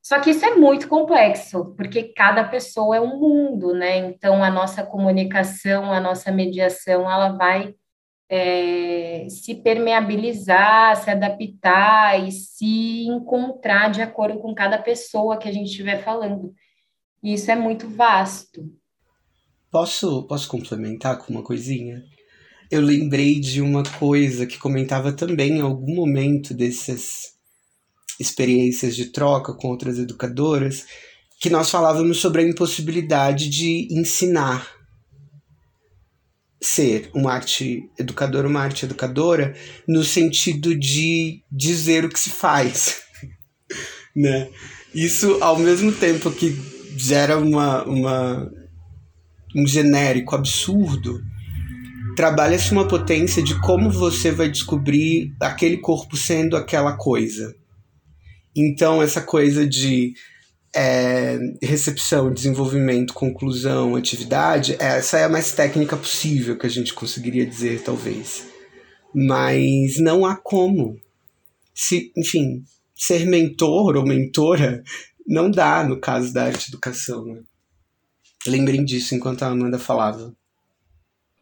Só 0.02 0.18
que 0.18 0.30
isso 0.30 0.44
é 0.44 0.56
muito 0.56 0.88
complexo, 0.88 1.74
porque 1.76 2.02
cada 2.02 2.42
pessoa 2.44 2.96
é 2.96 3.00
um 3.00 3.20
mundo, 3.20 3.72
né? 3.72 3.96
Então, 3.98 4.42
a 4.42 4.50
nossa 4.50 4.84
comunicação, 4.84 5.92
a 5.92 6.00
nossa 6.00 6.32
mediação, 6.32 7.10
ela 7.10 7.28
vai 7.30 7.74
é, 8.34 9.26
se 9.28 9.54
permeabilizar, 9.56 10.96
se 10.96 11.10
adaptar 11.10 12.26
e 12.26 12.32
se 12.32 13.04
encontrar 13.06 13.90
de 13.90 14.00
acordo 14.00 14.38
com 14.38 14.54
cada 14.54 14.78
pessoa 14.78 15.36
que 15.36 15.46
a 15.46 15.52
gente 15.52 15.68
estiver 15.68 16.02
falando. 16.02 16.54
E 17.22 17.34
isso 17.34 17.50
é 17.50 17.54
muito 17.54 17.90
vasto. 17.90 18.64
Posso, 19.70 20.26
posso 20.26 20.48
complementar 20.48 21.18
com 21.18 21.30
uma 21.30 21.42
coisinha? 21.42 22.02
Eu 22.70 22.80
lembrei 22.80 23.38
de 23.38 23.60
uma 23.60 23.82
coisa 23.98 24.46
que 24.46 24.58
comentava 24.58 25.12
também 25.12 25.58
em 25.58 25.60
algum 25.60 25.94
momento 25.94 26.54
dessas 26.54 27.34
experiências 28.18 28.96
de 28.96 29.12
troca 29.12 29.52
com 29.52 29.68
outras 29.68 29.98
educadoras, 29.98 30.86
que 31.38 31.50
nós 31.50 31.70
falávamos 31.70 32.18
sobre 32.18 32.40
a 32.40 32.48
impossibilidade 32.48 33.50
de 33.50 33.88
ensinar 33.90 34.81
ser 36.62 37.10
uma 37.12 37.32
arte 37.32 37.90
educadora, 37.98 38.46
uma 38.46 38.60
arte 38.60 38.84
educadora, 38.84 39.54
no 39.86 40.04
sentido 40.04 40.78
de 40.78 41.42
dizer 41.50 42.04
o 42.04 42.08
que 42.08 42.20
se 42.20 42.30
faz. 42.30 43.02
né? 44.14 44.48
Isso, 44.94 45.38
ao 45.42 45.58
mesmo 45.58 45.90
tempo 45.90 46.30
que 46.30 46.56
gera 46.96 47.36
uma, 47.38 47.82
uma, 47.84 48.50
um 49.56 49.66
genérico 49.66 50.36
absurdo, 50.36 51.20
trabalha-se 52.14 52.70
uma 52.70 52.86
potência 52.86 53.42
de 53.42 53.58
como 53.60 53.90
você 53.90 54.30
vai 54.30 54.48
descobrir 54.48 55.34
aquele 55.40 55.78
corpo 55.78 56.16
sendo 56.16 56.56
aquela 56.56 56.96
coisa. 56.96 57.54
Então, 58.54 59.02
essa 59.02 59.20
coisa 59.20 59.66
de 59.66 60.12
é, 60.74 61.38
recepção, 61.62 62.32
desenvolvimento, 62.32 63.12
conclusão, 63.12 63.94
atividade, 63.94 64.76
essa 64.78 65.18
é 65.18 65.24
a 65.24 65.28
mais 65.28 65.52
técnica 65.52 65.96
possível 65.96 66.56
que 66.56 66.66
a 66.66 66.70
gente 66.70 66.94
conseguiria 66.94 67.46
dizer, 67.46 67.82
talvez. 67.82 68.48
Mas 69.14 69.98
não 69.98 70.24
há 70.24 70.36
como. 70.36 70.98
Se, 71.74 72.12
enfim, 72.16 72.64
ser 72.94 73.26
mentor 73.26 73.96
ou 73.96 74.06
mentora 74.06 74.82
não 75.26 75.50
dá 75.50 75.84
no 75.84 76.00
caso 76.00 76.32
da 76.32 76.44
arte 76.44 76.68
educação. 76.68 77.24
Né? 77.24 77.42
Lembrem 78.46 78.84
disso 78.84 79.14
enquanto 79.14 79.42
a 79.42 79.48
Amanda 79.48 79.78
falava. 79.78 80.34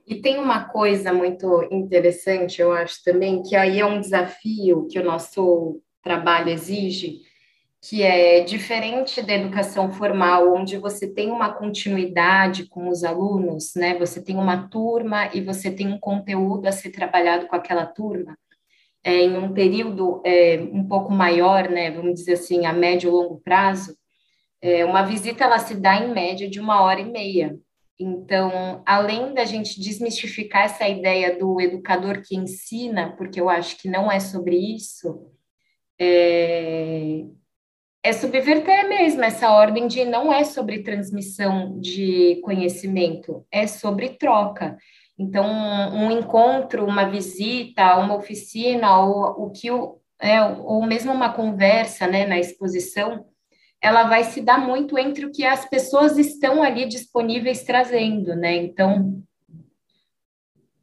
E 0.06 0.20
tem 0.20 0.38
uma 0.38 0.64
coisa 0.64 1.12
muito 1.12 1.68
interessante, 1.70 2.60
eu 2.60 2.72
acho 2.72 3.02
também, 3.04 3.42
que 3.42 3.54
aí 3.54 3.78
é 3.78 3.86
um 3.86 4.00
desafio 4.00 4.88
que 4.90 4.98
o 4.98 5.04
nosso 5.04 5.80
trabalho 6.02 6.48
exige, 6.48 7.20
que 7.82 8.02
é 8.02 8.40
diferente 8.40 9.22
da 9.22 9.32
educação 9.32 9.90
formal, 9.90 10.54
onde 10.54 10.76
você 10.76 11.08
tem 11.08 11.30
uma 11.30 11.52
continuidade 11.52 12.66
com 12.66 12.88
os 12.88 13.04
alunos, 13.04 13.74
né? 13.74 13.98
Você 13.98 14.22
tem 14.22 14.36
uma 14.36 14.68
turma 14.68 15.30
e 15.34 15.40
você 15.40 15.70
tem 15.70 15.88
um 15.88 15.98
conteúdo 15.98 16.66
a 16.66 16.72
ser 16.72 16.90
trabalhado 16.90 17.46
com 17.46 17.56
aquela 17.56 17.86
turma. 17.86 18.36
É, 19.02 19.22
em 19.22 19.36
um 19.38 19.54
período 19.54 20.20
é, 20.26 20.60
um 20.60 20.86
pouco 20.86 21.10
maior, 21.10 21.70
né, 21.70 21.90
vamos 21.90 22.14
dizer 22.16 22.34
assim, 22.34 22.66
a 22.66 22.72
médio 22.72 23.08
e 23.08 23.10
longo 23.10 23.40
prazo, 23.40 23.96
é, 24.60 24.84
uma 24.84 25.02
visita 25.02 25.44
ela 25.44 25.58
se 25.58 25.74
dá 25.74 25.96
em 25.96 26.12
média 26.12 26.50
de 26.50 26.60
uma 26.60 26.82
hora 26.82 27.00
e 27.00 27.10
meia. 27.10 27.58
Então, 27.98 28.82
além 28.84 29.32
da 29.32 29.44
gente 29.44 29.80
desmistificar 29.80 30.64
essa 30.64 30.86
ideia 30.86 31.38
do 31.38 31.60
educador 31.60 32.22
que 32.22 32.36
ensina, 32.36 33.14
porque 33.16 33.40
eu 33.40 33.48
acho 33.48 33.78
que 33.78 33.88
não 33.88 34.12
é 34.12 34.20
sobre 34.20 34.56
isso, 34.56 35.30
é, 35.98 37.24
é 38.02 38.12
subverter 38.12 38.88
mesmo 38.88 39.22
essa 39.22 39.50
ordem 39.50 39.86
de 39.86 40.04
não 40.04 40.32
é 40.32 40.42
sobre 40.44 40.82
transmissão 40.82 41.78
de 41.78 42.40
conhecimento, 42.42 43.46
é 43.50 43.66
sobre 43.66 44.10
troca. 44.10 44.76
Então, 45.18 45.44
um, 45.44 46.10
encontro, 46.10 46.86
uma 46.86 47.04
visita, 47.04 47.96
uma 47.98 48.16
oficina, 48.16 49.00
ou 49.00 49.46
o 49.46 49.50
que 49.50 49.70
o, 49.70 49.98
é, 50.18 50.42
ou 50.42 50.86
mesmo 50.86 51.12
uma 51.12 51.32
conversa 51.32 52.06
né, 52.06 52.26
na 52.26 52.38
exposição, 52.38 53.26
ela 53.82 54.04
vai 54.04 54.24
se 54.24 54.40
dar 54.40 54.58
muito 54.58 54.98
entre 54.98 55.26
o 55.26 55.32
que 55.32 55.44
as 55.44 55.68
pessoas 55.68 56.16
estão 56.16 56.62
ali 56.62 56.86
disponíveis 56.86 57.62
trazendo, 57.64 58.34
né? 58.34 58.56
Então, 58.56 59.22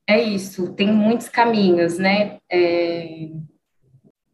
é 0.08 0.22
isso, 0.22 0.74
tem 0.74 0.92
muitos 0.92 1.30
caminhos, 1.30 1.98
né? 1.98 2.40
É, 2.52 3.30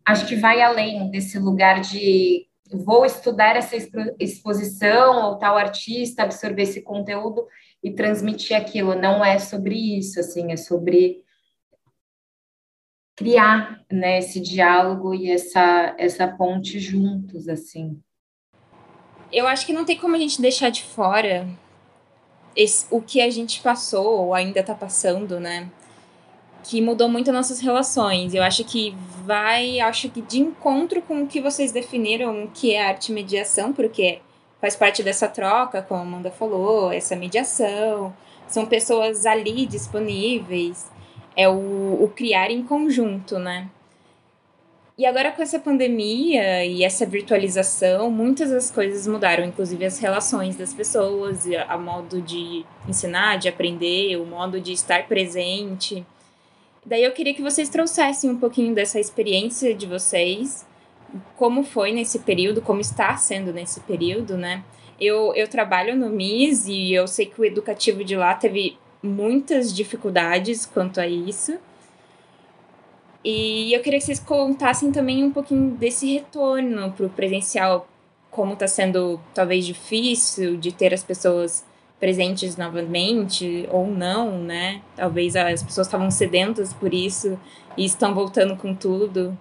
acho 0.05 0.27
que 0.27 0.35
vai 0.35 0.61
além 0.61 1.09
desse 1.11 1.39
lugar 1.39 1.81
de 1.81 2.45
vou 2.73 3.05
estudar 3.05 3.55
essa 3.55 3.75
exposição 4.19 5.29
ou 5.29 5.37
tal 5.37 5.57
artista, 5.57 6.23
absorver 6.23 6.63
esse 6.63 6.81
conteúdo 6.81 7.47
e 7.83 7.91
transmitir 7.91 8.55
aquilo. 8.55 8.95
Não 8.95 9.23
é 9.23 9.39
sobre 9.39 9.75
isso, 9.75 10.19
assim, 10.19 10.51
é 10.51 10.57
sobre 10.57 11.23
criar, 13.15 13.83
né, 13.91 14.17
esse 14.17 14.39
diálogo 14.39 15.13
e 15.13 15.29
essa 15.29 15.95
essa 15.97 16.27
ponte 16.27 16.79
juntos, 16.79 17.47
assim. 17.47 18.01
Eu 19.31 19.47
acho 19.47 19.65
que 19.65 19.73
não 19.73 19.85
tem 19.85 19.97
como 19.97 20.15
a 20.15 20.19
gente 20.19 20.41
deixar 20.41 20.69
de 20.69 20.83
fora 20.83 21.47
esse, 22.55 22.85
o 22.91 23.01
que 23.01 23.21
a 23.21 23.29
gente 23.29 23.61
passou 23.61 24.25
ou 24.25 24.33
ainda 24.33 24.59
está 24.59 24.75
passando, 24.75 25.39
né? 25.39 25.71
Que 26.63 26.82
mudou 26.82 27.10
muito 27.10 27.32
nossas 27.32 27.60
relações. 27.60 28.34
Eu 28.34 28.41
acho 28.41 28.63
que 28.63 28.96
vai, 29.25 29.79
acho 29.79 30.10
que 30.10 30.22
de 30.22 30.39
encontro 30.39 31.01
com 31.01 31.24
o 31.24 31.27
que 31.27 31.41
vocês 31.41 31.72
definiram 31.72 32.48
que 32.53 32.74
é 32.74 32.88
arte 32.88 33.12
mediação, 33.12 33.74
porque 33.74 34.20
faz 34.62 34.75
parte 34.75 35.03
dessa 35.03 35.27
troca, 35.27 35.82
como 35.82 36.00
a 36.00 36.03
Amanda 36.03 36.32
falou, 36.32 36.91
essa 36.91 37.15
mediação, 37.15 38.13
são 38.48 38.65
pessoas 38.65 39.25
ali 39.25 39.65
disponíveis, 39.65 40.89
é 41.36 41.50
o, 41.50 42.03
o 42.03 42.12
criar 42.15 42.50
em 42.50 42.63
conjunto, 42.63 43.38
né? 43.38 43.67
E 44.96 45.08
agora 45.08 45.32
com 45.32 45.41
essa 45.41 45.58
pandemia 45.58 46.63
e 46.63 46.84
essa 46.84 47.03
virtualização, 47.03 48.12
muitas 48.12 48.51
das 48.51 48.70
coisas 48.70 49.08
mudaram, 49.08 49.43
inclusive 49.43 49.84
as 49.84 49.98
relações 49.98 50.55
das 50.55 50.72
pessoas, 50.72 51.48
a 51.67 51.77
modo 51.79 52.22
de 52.22 52.63
ensinar, 52.88 53.38
de 53.38 53.50
aprender, 53.50 54.17
o 54.17 54.25
modo 54.25 54.62
de 54.62 54.72
estar 54.72 55.08
presente. 55.08 56.05
Daí 56.85 57.03
eu 57.03 57.11
queria 57.11 57.33
que 57.33 57.41
vocês 57.41 57.69
trouxessem 57.69 58.29
um 58.29 58.37
pouquinho 58.37 58.75
dessa 58.75 58.99
experiência 58.99 59.73
de 59.73 59.85
vocês, 59.85 60.65
como 61.37 61.63
foi 61.63 61.93
nesse 61.93 62.19
período, 62.19 62.61
como 62.61 62.81
está 62.81 63.15
sendo 63.15 63.53
nesse 63.53 63.79
período, 63.81 64.37
né? 64.37 64.63
Eu, 64.99 65.33
eu 65.33 65.47
trabalho 65.47 65.95
no 65.95 66.09
MIS 66.09 66.67
e 66.67 66.93
eu 66.93 67.07
sei 67.07 67.25
que 67.25 67.39
o 67.39 67.45
educativo 67.45 68.03
de 68.03 68.15
lá 68.15 68.33
teve 68.35 68.77
muitas 69.01 69.73
dificuldades 69.73 70.65
quanto 70.65 70.99
a 70.99 71.07
isso. 71.07 71.57
E 73.23 73.73
eu 73.73 73.81
queria 73.81 73.99
que 73.99 74.05
vocês 74.05 74.19
contassem 74.19 74.91
também 74.91 75.23
um 75.23 75.31
pouquinho 75.31 75.71
desse 75.71 76.13
retorno 76.13 76.91
para 76.91 77.05
o 77.05 77.09
presencial, 77.09 77.87
como 78.29 78.53
está 78.53 78.67
sendo 78.67 79.19
talvez 79.33 79.65
difícil 79.65 80.57
de 80.57 80.73
ter 80.73 80.93
as 80.93 81.03
pessoas 81.03 81.63
presentes 82.03 82.57
novamente 82.57 83.65
ou 83.72 83.88
não, 83.88 84.38
né? 84.38 84.81
Talvez 84.93 85.38
as 85.38 85.63
pessoas 85.63 85.88
estavam 85.88 86.12
sedentas 86.12 86.74
por 86.74 86.93
isso 86.93 87.39
e 87.77 87.86
estão 87.86 88.13
voltando 88.13 88.57
com 88.57 88.75
tudo. 88.75 89.39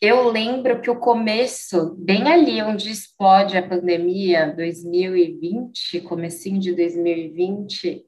Eu 0.00 0.30
lembro 0.30 0.80
que 0.80 0.88
o 0.88 0.96
começo, 0.96 1.94
bem 1.98 2.26
ali 2.26 2.62
onde 2.62 2.90
explode 2.90 3.58
a 3.58 3.68
pandemia, 3.68 4.54
2020, 4.56 6.00
comecinho 6.00 6.58
de 6.58 6.74
2020, 6.74 8.06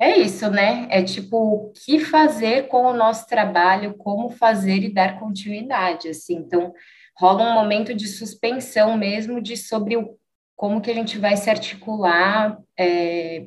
é 0.00 0.16
isso, 0.16 0.48
né? 0.48 0.86
É 0.90 1.02
tipo 1.02 1.36
o 1.36 1.72
que 1.72 1.98
fazer 1.98 2.68
com 2.68 2.86
o 2.86 2.96
nosso 2.96 3.26
trabalho, 3.26 3.94
como 3.94 4.30
fazer 4.30 4.84
e 4.84 4.94
dar 4.94 5.18
continuidade, 5.18 6.08
assim. 6.08 6.36
Então, 6.36 6.72
rola 7.18 7.50
um 7.50 7.54
momento 7.54 7.92
de 7.92 8.06
suspensão 8.06 8.96
mesmo 8.96 9.40
de 9.40 9.56
sobre 9.56 9.96
o 9.96 10.16
como 10.56 10.80
que 10.80 10.90
a 10.90 10.94
gente 10.94 11.18
vai 11.18 11.36
se 11.36 11.50
articular 11.50 12.58
é, 12.78 13.46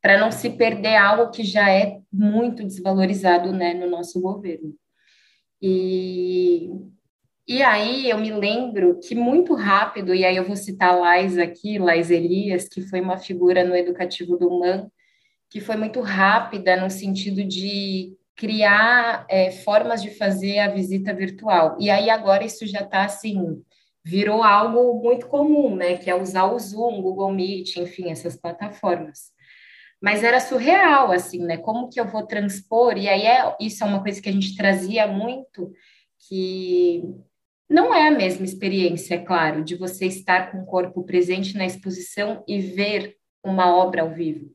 para 0.00 0.18
não 0.18 0.30
se 0.30 0.50
perder 0.50 0.96
algo 0.96 1.30
que 1.30 1.44
já 1.44 1.70
é 1.70 1.98
muito 2.12 2.62
desvalorizado 2.62 3.52
né, 3.52 3.74
no 3.74 3.90
nosso 3.90 4.20
governo. 4.20 4.74
E, 5.60 6.70
e 7.46 7.62
aí 7.62 8.08
eu 8.08 8.18
me 8.18 8.30
lembro 8.32 9.00
que 9.00 9.14
muito 9.14 9.54
rápido, 9.54 10.14
e 10.14 10.24
aí 10.24 10.36
eu 10.36 10.44
vou 10.44 10.56
citar 10.56 10.98
Lais 10.98 11.38
aqui, 11.38 11.78
Lais 11.78 12.10
Elias, 12.10 12.68
que 12.68 12.82
foi 12.82 13.00
uma 13.00 13.18
figura 13.18 13.64
no 13.64 13.74
educativo 13.74 14.36
do 14.36 14.58
MAN, 14.58 14.88
que 15.50 15.60
foi 15.60 15.76
muito 15.76 16.00
rápida 16.00 16.76
no 16.76 16.90
sentido 16.90 17.44
de 17.44 18.16
criar 18.36 19.26
é, 19.30 19.50
formas 19.50 20.02
de 20.02 20.10
fazer 20.10 20.58
a 20.58 20.68
visita 20.68 21.14
virtual. 21.14 21.76
E 21.80 21.88
aí 21.88 22.10
agora 22.10 22.44
isso 22.44 22.66
já 22.66 22.80
está 22.80 23.04
assim 23.04 23.62
virou 24.06 24.44
algo 24.44 25.02
muito 25.02 25.26
comum, 25.26 25.74
né? 25.74 25.96
Que 25.96 26.08
é 26.08 26.14
usar 26.14 26.44
o 26.44 26.56
Zoom, 26.56 27.02
Google 27.02 27.32
Meet, 27.32 27.76
enfim, 27.78 28.08
essas 28.08 28.36
plataformas. 28.36 29.32
Mas 30.00 30.22
era 30.22 30.38
surreal, 30.38 31.10
assim, 31.10 31.42
né? 31.44 31.56
Como 31.56 31.88
que 31.88 31.98
eu 31.98 32.06
vou 32.06 32.24
transpor? 32.24 32.96
E 32.96 33.08
aí 33.08 33.26
é, 33.26 33.56
isso 33.60 33.82
é 33.82 33.86
uma 33.86 34.00
coisa 34.00 34.22
que 34.22 34.28
a 34.28 34.32
gente 34.32 34.56
trazia 34.56 35.08
muito, 35.08 35.72
que 36.28 37.02
não 37.68 37.92
é 37.92 38.06
a 38.06 38.12
mesma 38.12 38.44
experiência, 38.44 39.16
é 39.16 39.18
claro, 39.18 39.64
de 39.64 39.74
você 39.74 40.06
estar 40.06 40.52
com 40.52 40.58
o 40.58 40.66
corpo 40.66 41.02
presente 41.02 41.58
na 41.58 41.66
exposição 41.66 42.44
e 42.46 42.60
ver 42.60 43.16
uma 43.42 43.76
obra 43.76 44.02
ao 44.02 44.10
vivo. 44.10 44.54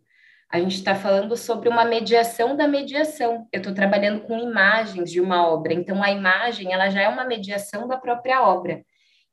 A 0.49 0.61
gente 0.61 0.75
está 0.75 0.95
falando 0.95 1.35
sobre 1.35 1.67
uma 1.67 1.83
mediação 1.83 2.55
da 2.55 2.69
mediação. 2.69 3.49
Eu 3.51 3.57
estou 3.57 3.73
trabalhando 3.73 4.21
com 4.21 4.37
imagens 4.37 5.11
de 5.11 5.19
uma 5.19 5.45
obra, 5.45 5.73
então 5.73 6.01
a 6.01 6.09
imagem 6.09 6.71
ela 6.71 6.89
já 6.89 7.01
é 7.01 7.09
uma 7.09 7.25
mediação 7.25 7.85
da 7.85 7.97
própria 7.97 8.41
obra. 8.43 8.81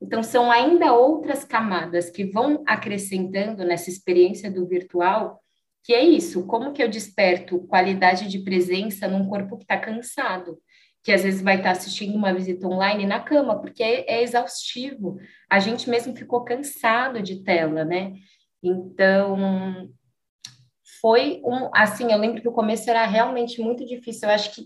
Então 0.00 0.22
são 0.22 0.50
ainda 0.50 0.92
outras 0.92 1.44
camadas 1.44 2.10
que 2.10 2.24
vão 2.24 2.62
acrescentando 2.66 3.64
nessa 3.64 3.90
experiência 3.90 4.50
do 4.50 4.66
virtual, 4.66 5.40
que 5.82 5.92
é 5.92 6.02
isso, 6.02 6.46
como 6.46 6.72
que 6.72 6.82
eu 6.82 6.88
desperto 6.88 7.66
qualidade 7.66 8.28
de 8.28 8.40
presença 8.40 9.08
num 9.08 9.28
corpo 9.28 9.56
que 9.56 9.64
está 9.64 9.78
cansado, 9.78 10.58
que 11.02 11.10
às 11.10 11.22
vezes 11.22 11.40
vai 11.40 11.56
estar 11.56 11.72
tá 11.72 11.78
assistindo 11.78 12.14
uma 12.14 12.32
visita 12.32 12.66
online 12.66 13.06
na 13.06 13.20
cama, 13.20 13.60
porque 13.60 13.82
é, 13.82 14.04
é 14.06 14.22
exaustivo. 14.22 15.18
A 15.50 15.58
gente 15.58 15.88
mesmo 15.88 16.14
ficou 16.14 16.44
cansado 16.44 17.22
de 17.22 17.42
tela, 17.42 17.84
né? 17.84 18.12
Então, 18.62 19.88
foi 21.00 21.40
um, 21.44 21.70
assim, 21.74 22.12
eu 22.12 22.18
lembro 22.18 22.42
que 22.42 22.48
o 22.48 22.52
começo 22.52 22.90
era 22.90 23.06
realmente 23.06 23.60
muito 23.60 23.86
difícil. 23.86 24.28
Eu 24.28 24.34
acho 24.34 24.54
que 24.54 24.62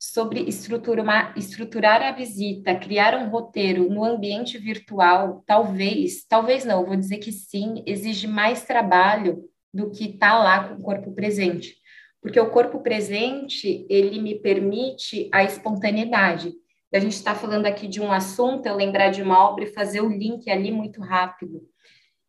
sobre 0.00 0.40
estrutura, 0.48 1.04
estruturar 1.36 2.00
a 2.00 2.12
visita, 2.12 2.74
criar 2.74 3.14
um 3.14 3.28
roteiro 3.28 3.90
no 3.90 4.02
ambiente 4.02 4.56
virtual, 4.56 5.44
talvez, 5.46 6.24
talvez 6.26 6.64
não, 6.64 6.86
vou 6.86 6.96
dizer 6.96 7.18
que 7.18 7.30
sim, 7.30 7.82
exige 7.86 8.26
mais 8.26 8.64
trabalho 8.64 9.44
do 9.74 9.90
que 9.90 10.06
estar 10.06 10.30
tá 10.30 10.42
lá 10.42 10.68
com 10.68 10.76
o 10.76 10.82
corpo 10.82 11.12
presente. 11.12 11.76
Porque 12.22 12.40
o 12.40 12.50
corpo 12.50 12.80
presente, 12.80 13.86
ele 13.90 14.20
me 14.22 14.36
permite 14.40 15.28
a 15.32 15.44
espontaneidade. 15.44 16.54
A 16.92 16.98
gente 16.98 17.12
está 17.12 17.34
falando 17.34 17.66
aqui 17.66 17.86
de 17.86 18.00
um 18.00 18.10
assunto, 18.10 18.66
eu 18.66 18.76
lembrar 18.76 19.10
de 19.10 19.22
uma 19.22 19.50
obra 19.50 19.64
e 19.64 19.72
fazer 19.72 20.00
o 20.00 20.08
link 20.08 20.50
ali 20.50 20.72
muito 20.72 21.02
rápido. 21.02 21.62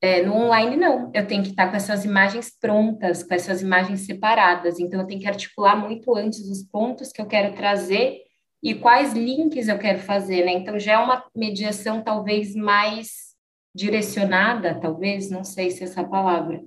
É, 0.04 0.24
no 0.24 0.34
online, 0.34 0.76
não. 0.76 1.12
Eu 1.14 1.28
tenho 1.28 1.44
que 1.44 1.50
estar 1.50 1.70
com 1.70 1.76
essas 1.76 2.04
imagens 2.04 2.50
prontas, 2.60 3.22
com 3.22 3.34
essas 3.36 3.62
imagens 3.62 4.02
separadas. 4.02 4.80
Então, 4.80 5.00
eu 5.00 5.06
tenho 5.06 5.22
que 5.22 5.28
articular 5.28 5.76
muito 5.76 6.16
antes 6.16 6.50
os 6.50 6.64
pontos 6.64 7.12
que 7.12 7.22
eu 7.22 7.28
quero 7.28 7.54
trazer 7.56 8.22
e 8.64 8.74
quais 8.74 9.14
links 9.14 9.68
eu 9.68 9.78
quero 9.78 10.00
fazer, 10.00 10.44
né? 10.44 10.54
Então, 10.54 10.80
já 10.80 10.94
é 10.94 10.98
uma 10.98 11.24
mediação 11.36 12.02
talvez 12.02 12.56
mais 12.56 13.36
direcionada, 13.76 14.80
talvez, 14.80 15.30
não 15.30 15.44
sei 15.44 15.70
se 15.70 15.84
é 15.84 15.86
essa 15.86 16.04
palavra. 16.04 16.62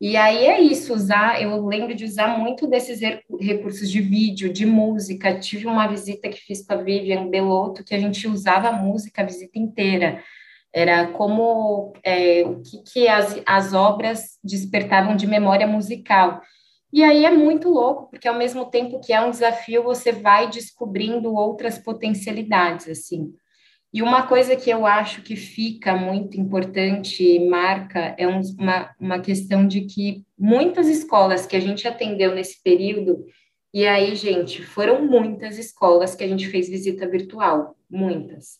E 0.00 0.16
aí 0.16 0.46
é 0.46 0.60
isso, 0.60 0.94
usar, 0.94 1.40
eu 1.42 1.64
lembro 1.66 1.94
de 1.94 2.04
usar 2.04 2.38
muito 2.38 2.66
desses 2.66 3.00
recursos 3.40 3.90
de 3.90 4.00
vídeo, 4.00 4.52
de 4.52 4.66
música. 4.66 5.38
Tive 5.38 5.66
uma 5.66 5.86
visita 5.88 6.28
que 6.28 6.40
fiz 6.40 6.64
com 6.64 6.74
a 6.74 6.76
Vivian 6.76 7.28
Belotto, 7.28 7.84
que 7.84 7.94
a 7.94 7.98
gente 7.98 8.28
usava 8.28 8.68
a 8.68 8.72
música 8.72 9.22
a 9.22 9.26
visita 9.26 9.58
inteira 9.58 10.22
era 10.74 11.06
como 11.06 11.92
é, 12.02 12.42
o 12.44 12.60
que, 12.60 12.82
que 12.82 13.08
as, 13.08 13.40
as 13.46 13.72
obras 13.72 14.40
despertavam 14.42 15.14
de 15.14 15.24
memória 15.24 15.68
musical. 15.68 16.42
E 16.92 17.04
aí 17.04 17.24
é 17.24 17.30
muito 17.30 17.68
louco, 17.68 18.10
porque 18.10 18.26
ao 18.26 18.34
mesmo 18.34 18.66
tempo 18.66 19.00
que 19.00 19.12
é 19.12 19.20
um 19.20 19.30
desafio, 19.30 19.84
você 19.84 20.10
vai 20.10 20.50
descobrindo 20.50 21.32
outras 21.32 21.78
potencialidades, 21.78 22.88
assim. 22.88 23.32
E 23.92 24.02
uma 24.02 24.26
coisa 24.26 24.56
que 24.56 24.68
eu 24.68 24.84
acho 24.84 25.22
que 25.22 25.36
fica 25.36 25.94
muito 25.94 26.40
importante, 26.40 27.38
marca, 27.48 28.12
é 28.18 28.26
um, 28.26 28.40
uma, 28.58 28.90
uma 28.98 29.20
questão 29.20 29.68
de 29.68 29.82
que 29.82 30.24
muitas 30.36 30.88
escolas 30.88 31.46
que 31.46 31.54
a 31.54 31.60
gente 31.60 31.86
atendeu 31.86 32.34
nesse 32.34 32.60
período, 32.60 33.24
e 33.72 33.86
aí, 33.86 34.16
gente, 34.16 34.60
foram 34.64 35.06
muitas 35.06 35.56
escolas 35.56 36.16
que 36.16 36.24
a 36.24 36.28
gente 36.28 36.48
fez 36.48 36.68
visita 36.68 37.08
virtual, 37.08 37.76
muitas. 37.88 38.58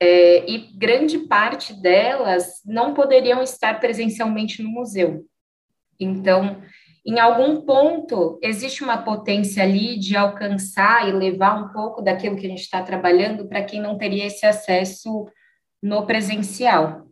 É, 0.00 0.50
e 0.50 0.58
grande 0.76 1.18
parte 1.20 1.72
delas 1.72 2.60
não 2.64 2.94
poderiam 2.94 3.42
estar 3.42 3.80
presencialmente 3.80 4.62
no 4.62 4.68
museu. 4.68 5.24
Então, 5.98 6.62
em 7.06 7.20
algum 7.20 7.60
ponto, 7.60 8.38
existe 8.42 8.82
uma 8.82 8.98
potência 8.98 9.62
ali 9.62 9.98
de 9.98 10.16
alcançar 10.16 11.08
e 11.08 11.12
levar 11.12 11.62
um 11.62 11.68
pouco 11.72 12.02
daquilo 12.02 12.36
que 12.36 12.46
a 12.46 12.48
gente 12.48 12.62
está 12.62 12.82
trabalhando 12.82 13.46
para 13.46 13.62
quem 13.62 13.80
não 13.80 13.98
teria 13.98 14.26
esse 14.26 14.44
acesso 14.46 15.26
no 15.82 16.06
presencial. 16.06 17.06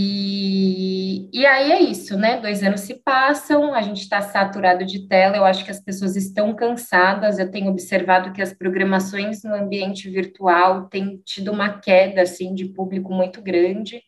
E, 0.00 1.28
e 1.32 1.44
aí 1.44 1.72
é 1.72 1.80
isso, 1.80 2.16
né? 2.16 2.38
Dois 2.38 2.62
anos 2.62 2.82
se 2.82 2.94
passam, 3.02 3.74
a 3.74 3.82
gente 3.82 4.02
está 4.02 4.22
saturado 4.22 4.86
de 4.86 5.08
tela, 5.08 5.36
eu 5.36 5.44
acho 5.44 5.64
que 5.64 5.72
as 5.72 5.80
pessoas 5.80 6.14
estão 6.14 6.54
cansadas. 6.54 7.40
Eu 7.40 7.50
tenho 7.50 7.68
observado 7.68 8.32
que 8.32 8.40
as 8.40 8.54
programações 8.54 9.42
no 9.42 9.52
ambiente 9.52 10.08
virtual 10.08 10.86
têm 10.86 11.20
tido 11.24 11.50
uma 11.50 11.80
queda 11.80 12.22
assim 12.22 12.54
de 12.54 12.66
público 12.66 13.12
muito 13.12 13.42
grande. 13.42 14.00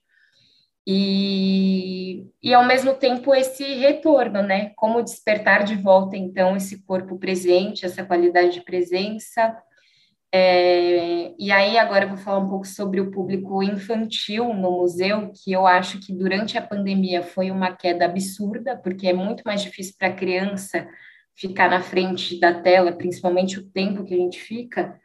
E, 0.86 2.24
e 2.40 2.54
ao 2.54 2.64
mesmo 2.64 2.94
tempo 2.94 3.34
esse 3.34 3.64
retorno, 3.74 4.42
né? 4.42 4.70
Como 4.76 5.02
despertar 5.02 5.64
de 5.64 5.74
volta 5.74 6.16
então 6.16 6.56
esse 6.56 6.84
corpo 6.84 7.18
presente, 7.18 7.84
essa 7.84 8.04
qualidade 8.04 8.52
de 8.52 8.60
presença 8.62 9.56
é, 10.32 11.34
e 11.36 11.50
aí, 11.50 11.76
agora 11.76 12.04
eu 12.04 12.10
vou 12.10 12.18
falar 12.18 12.38
um 12.38 12.48
pouco 12.48 12.66
sobre 12.66 13.00
o 13.00 13.10
público 13.10 13.62
infantil 13.62 14.54
no 14.54 14.70
museu, 14.70 15.32
que 15.32 15.50
eu 15.50 15.66
acho 15.66 15.98
que 15.98 16.12
durante 16.12 16.56
a 16.56 16.62
pandemia 16.62 17.22
foi 17.22 17.50
uma 17.50 17.74
queda 17.74 18.04
absurda, 18.04 18.76
porque 18.76 19.08
é 19.08 19.12
muito 19.12 19.42
mais 19.44 19.62
difícil 19.62 19.94
para 19.98 20.08
a 20.08 20.14
criança 20.14 20.86
ficar 21.34 21.68
na 21.68 21.80
frente 21.80 22.38
da 22.38 22.54
tela, 22.54 22.92
principalmente 22.92 23.58
o 23.58 23.66
tempo 23.70 24.04
que 24.04 24.14
a 24.14 24.16
gente 24.16 24.40
fica, 24.40 25.00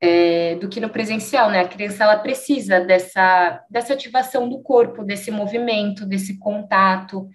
é, 0.00 0.54
do 0.54 0.68
que 0.68 0.80
no 0.80 0.88
presencial, 0.88 1.50
né? 1.50 1.60
A 1.60 1.68
criança 1.68 2.04
ela 2.04 2.18
precisa 2.18 2.80
dessa, 2.80 3.62
dessa 3.70 3.92
ativação 3.92 4.48
do 4.48 4.62
corpo, 4.62 5.04
desse 5.04 5.30
movimento, 5.30 6.06
desse 6.06 6.38
contato. 6.38 7.28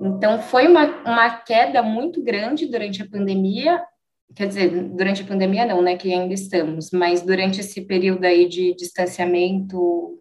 Então, 0.00 0.40
foi 0.40 0.66
uma, 0.66 0.86
uma 1.04 1.30
queda 1.38 1.82
muito 1.82 2.22
grande 2.22 2.66
durante 2.66 3.02
a 3.02 3.08
pandemia, 3.08 3.80
quer 4.34 4.48
dizer, 4.48 4.70
durante 4.90 5.22
a 5.22 5.26
pandemia 5.26 5.64
não, 5.64 5.80
né, 5.80 5.96
que 5.96 6.12
ainda 6.12 6.34
estamos, 6.34 6.90
mas 6.90 7.22
durante 7.22 7.60
esse 7.60 7.80
período 7.82 8.24
aí 8.24 8.48
de 8.48 8.74
distanciamento 8.74 10.20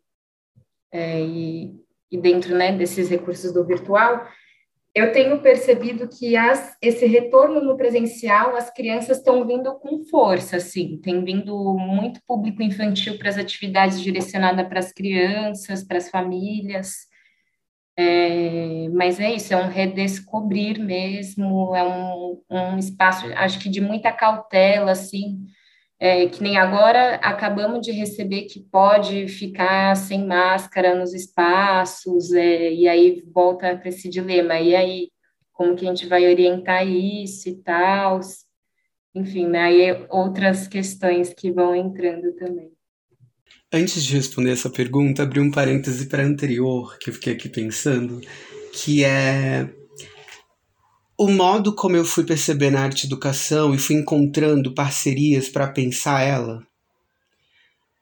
é, 0.91 1.21
e, 1.21 1.73
e, 2.11 2.17
dentro, 2.17 2.55
né, 2.55 2.71
desses 2.71 3.09
recursos 3.09 3.51
do 3.51 3.65
virtual, 3.65 4.25
eu 4.95 5.11
tenho 5.11 5.41
percebido 5.41 6.07
que 6.07 6.37
as, 6.37 6.77
esse 6.79 7.07
retorno 7.07 7.59
no 7.59 7.75
presencial, 7.75 8.55
as 8.55 8.71
crianças 8.71 9.17
estão 9.17 9.45
vindo 9.47 9.73
com 9.79 10.03
força, 10.05 10.57
assim, 10.57 10.99
tem 11.01 11.23
vindo 11.25 11.73
muito 11.73 12.19
público 12.27 12.61
infantil 12.61 13.17
para 13.17 13.29
as 13.29 13.37
atividades 13.37 13.99
direcionadas 13.99 14.67
para 14.67 14.79
as 14.79 14.91
crianças, 14.91 15.83
para 15.83 15.97
as 15.97 16.09
famílias, 16.09 17.07
é, 17.95 18.89
mas 18.89 19.19
é 19.19 19.33
isso, 19.33 19.53
é 19.53 19.57
um 19.57 19.69
redescobrir 19.69 20.79
mesmo, 20.79 21.75
é 21.75 21.83
um, 21.83 22.41
um 22.49 22.77
espaço, 22.77 23.25
acho 23.35 23.59
que 23.59 23.69
de 23.69 23.79
muita 23.81 24.11
cautela, 24.11 24.91
assim, 24.91 25.45
é, 25.99 26.27
que 26.27 26.41
nem 26.43 26.57
agora 26.57 27.15
acabamos 27.15 27.81
de 27.85 27.91
receber 27.91 28.43
que 28.43 28.59
pode 28.59 29.27
ficar 29.27 29.95
sem 29.95 30.25
máscara 30.25 30.95
nos 30.95 31.13
espaços, 31.13 32.33
é, 32.33 32.73
e 32.73 32.87
aí 32.87 33.23
volta 33.33 33.77
para 33.77 33.89
esse 33.89 34.09
dilema, 34.09 34.59
e 34.59 34.75
aí, 34.75 35.09
como 35.53 35.75
que 35.75 35.85
a 35.85 35.89
gente 35.89 36.07
vai 36.07 36.25
orientar 36.27 36.87
isso 36.87 37.47
e 37.49 37.61
tal, 37.61 38.19
enfim, 39.15 39.47
né, 39.47 39.61
aí 39.61 40.07
outras 40.09 40.67
questões 40.67 41.33
que 41.33 41.51
vão 41.51 41.75
entrando 41.75 42.35
também. 42.35 42.72
Antes 43.75 44.03
de 44.05 44.13
responder 44.13 44.51
essa 44.51 44.69
pergunta, 44.69 45.23
abri 45.23 45.39
um 45.39 45.49
parêntese 45.49 46.05
para 46.05 46.23
anterior, 46.23 46.95
que 46.99 47.09
eu 47.09 47.13
fiquei 47.15 47.33
aqui 47.33 47.49
pensando, 47.49 48.21
que 48.71 49.03
é 49.03 49.67
o 51.17 51.27
modo 51.27 51.73
como 51.73 51.95
eu 51.95 52.05
fui 52.05 52.23
perceber 52.23 52.69
na 52.69 52.81
arte 52.81 53.07
educação 53.07 53.73
e 53.73 53.79
fui 53.79 53.95
encontrando 53.95 54.75
parcerias 54.75 55.49
para 55.49 55.67
pensar 55.67 56.21
ela. 56.21 56.63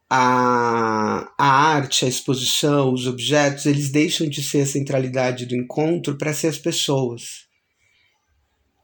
A, 0.10 1.32
a 1.38 1.48
arte, 1.48 2.04
a 2.04 2.10
exposição, 2.10 2.92
os 2.92 3.08
objetos, 3.08 3.66
eles 3.66 3.90
deixam 3.90 4.28
de 4.28 4.44
ser 4.44 4.64
a 4.64 4.66
centralidade 4.66 5.46
do 5.46 5.56
encontro 5.56 6.18
para 6.18 6.34
ser 6.34 6.48
as 6.48 6.58
pessoas. 6.58 7.48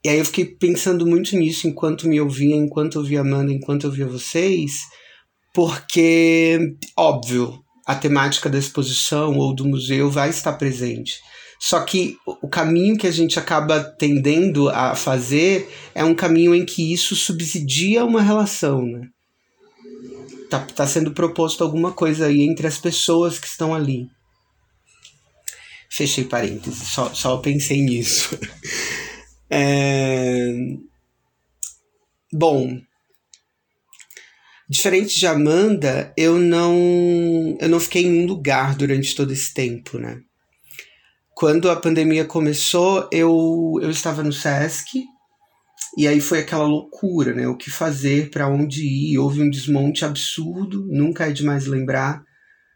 E 0.06 0.08
aí 0.08 0.20
eu 0.20 0.26
fiquei 0.26 0.46
pensando 0.46 1.06
muito 1.06 1.36
nisso 1.36 1.68
enquanto 1.68 2.08
me 2.08 2.22
ouvia, 2.22 2.56
enquanto 2.56 2.96
ouvia 2.96 3.20
Amanda, 3.20 3.52
enquanto 3.52 3.84
ouvia 3.88 4.08
vocês, 4.08 4.84
porque, 5.58 6.76
óbvio, 6.96 7.60
a 7.84 7.96
temática 7.96 8.48
da 8.48 8.60
exposição 8.60 9.36
ou 9.40 9.56
do 9.56 9.66
museu 9.68 10.08
vai 10.08 10.30
estar 10.30 10.54
presente. 10.54 11.20
Só 11.60 11.80
que 11.80 12.16
o 12.28 12.48
caminho 12.48 12.96
que 12.96 13.08
a 13.08 13.12
gente 13.12 13.40
acaba 13.40 13.84
tendendo 13.84 14.70
a 14.70 14.94
fazer 14.94 15.68
é 15.96 16.04
um 16.04 16.14
caminho 16.14 16.54
em 16.54 16.64
que 16.64 16.94
isso 16.94 17.16
subsidia 17.16 18.06
uma 18.06 18.22
relação, 18.22 18.84
né? 18.84 19.08
Tá, 20.48 20.60
tá 20.60 20.86
sendo 20.86 21.12
proposto 21.12 21.64
alguma 21.64 21.92
coisa 21.92 22.28
aí 22.28 22.44
entre 22.44 22.68
as 22.68 22.78
pessoas 22.78 23.40
que 23.40 23.48
estão 23.48 23.74
ali. 23.74 24.08
Fechei 25.90 26.26
parênteses, 26.26 26.88
só, 26.90 27.12
só 27.16 27.38
pensei 27.38 27.82
nisso. 27.82 28.38
é... 29.50 30.54
Bom, 32.32 32.80
Diferente 34.70 35.18
de 35.18 35.26
Amanda, 35.26 36.14
eu 36.18 36.38
não 36.38 37.58
eu 37.60 37.70
não 37.70 37.80
fiquei 37.80 38.06
em 38.06 38.24
um 38.24 38.26
lugar 38.26 38.76
durante 38.76 39.16
todo 39.16 39.32
esse 39.32 39.54
tempo, 39.54 39.98
né? 39.98 40.20
Quando 41.34 41.70
a 41.70 41.76
pandemia 41.76 42.26
começou, 42.26 43.08
eu, 43.12 43.80
eu 43.82 43.90
estava 43.90 44.24
no 44.24 44.34
SESC, 44.34 45.06
e 45.98 46.06
aí 46.06 46.20
foi 46.20 46.40
aquela 46.40 46.66
loucura, 46.66 47.34
né? 47.34 47.48
O 47.48 47.56
que 47.56 47.72
fazer, 47.72 48.30
para 48.30 48.50
onde 48.50 48.84
ir? 48.84 49.18
Houve 49.18 49.42
um 49.42 49.50
desmonte 49.50 50.04
absurdo, 50.04 50.86
nunca 50.90 51.28
é 51.28 51.32
demais 51.32 51.66
lembrar 51.66 52.22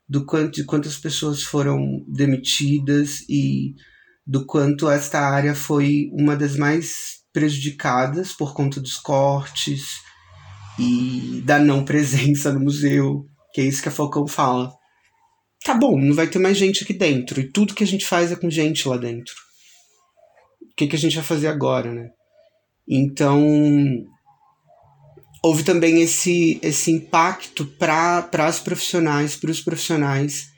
do 0.08 0.26
quanto 0.26 0.54
de 0.54 0.64
quantas 0.64 0.96
pessoas 0.96 1.44
foram 1.44 2.06
demitidas 2.08 3.26
e 3.28 3.74
do 4.26 4.46
quanto 4.46 4.90
esta 4.90 5.20
área 5.20 5.56
foi 5.56 6.10
uma 6.14 6.38
das 6.38 6.56
mais 6.56 7.22
prejudicadas 7.34 8.32
por 8.32 8.54
conta 8.54 8.80
dos 8.80 8.96
cortes 8.96 10.00
e 10.80 11.42
da 11.46 11.60
não 11.60 11.84
presença 11.86 12.52
no 12.52 12.60
museu, 12.60 13.26
que 13.54 13.62
é 13.62 13.66
isso 13.66 13.82
que 13.82 13.90
a 13.90 13.92
Falcão 13.92 14.28
fala. 14.28 14.74
Tá 15.64 15.76
bom, 15.76 16.00
não 16.00 16.16
vai 16.16 16.28
ter 16.28 16.40
mais 16.40 16.58
gente 16.58 16.84
aqui 16.84 16.94
dentro, 16.94 17.40
e 17.40 17.52
tudo 17.52 17.76
que 17.76 17.84
a 17.84 17.88
gente 17.88 18.06
faz 18.06 18.32
é 18.32 18.36
com 18.36 18.50
gente 18.50 18.88
lá 18.88 18.98
dentro. 18.98 19.34
O 20.62 20.76
que, 20.76 20.88
que 20.88 20.96
a 20.96 21.00
gente 21.00 21.16
vai 21.16 21.24
fazer 21.24 21.48
agora, 21.48 21.92
né? 21.92 22.10
Então, 22.88 23.44
houve 25.44 25.64
também 25.64 26.02
esse, 26.02 26.60
esse 26.62 26.92
impacto 26.92 27.66
para 27.66 28.28
as 28.40 28.60
profissionais, 28.60 29.36
para 29.36 29.52
os 29.52 29.62
profissionais 29.62 30.52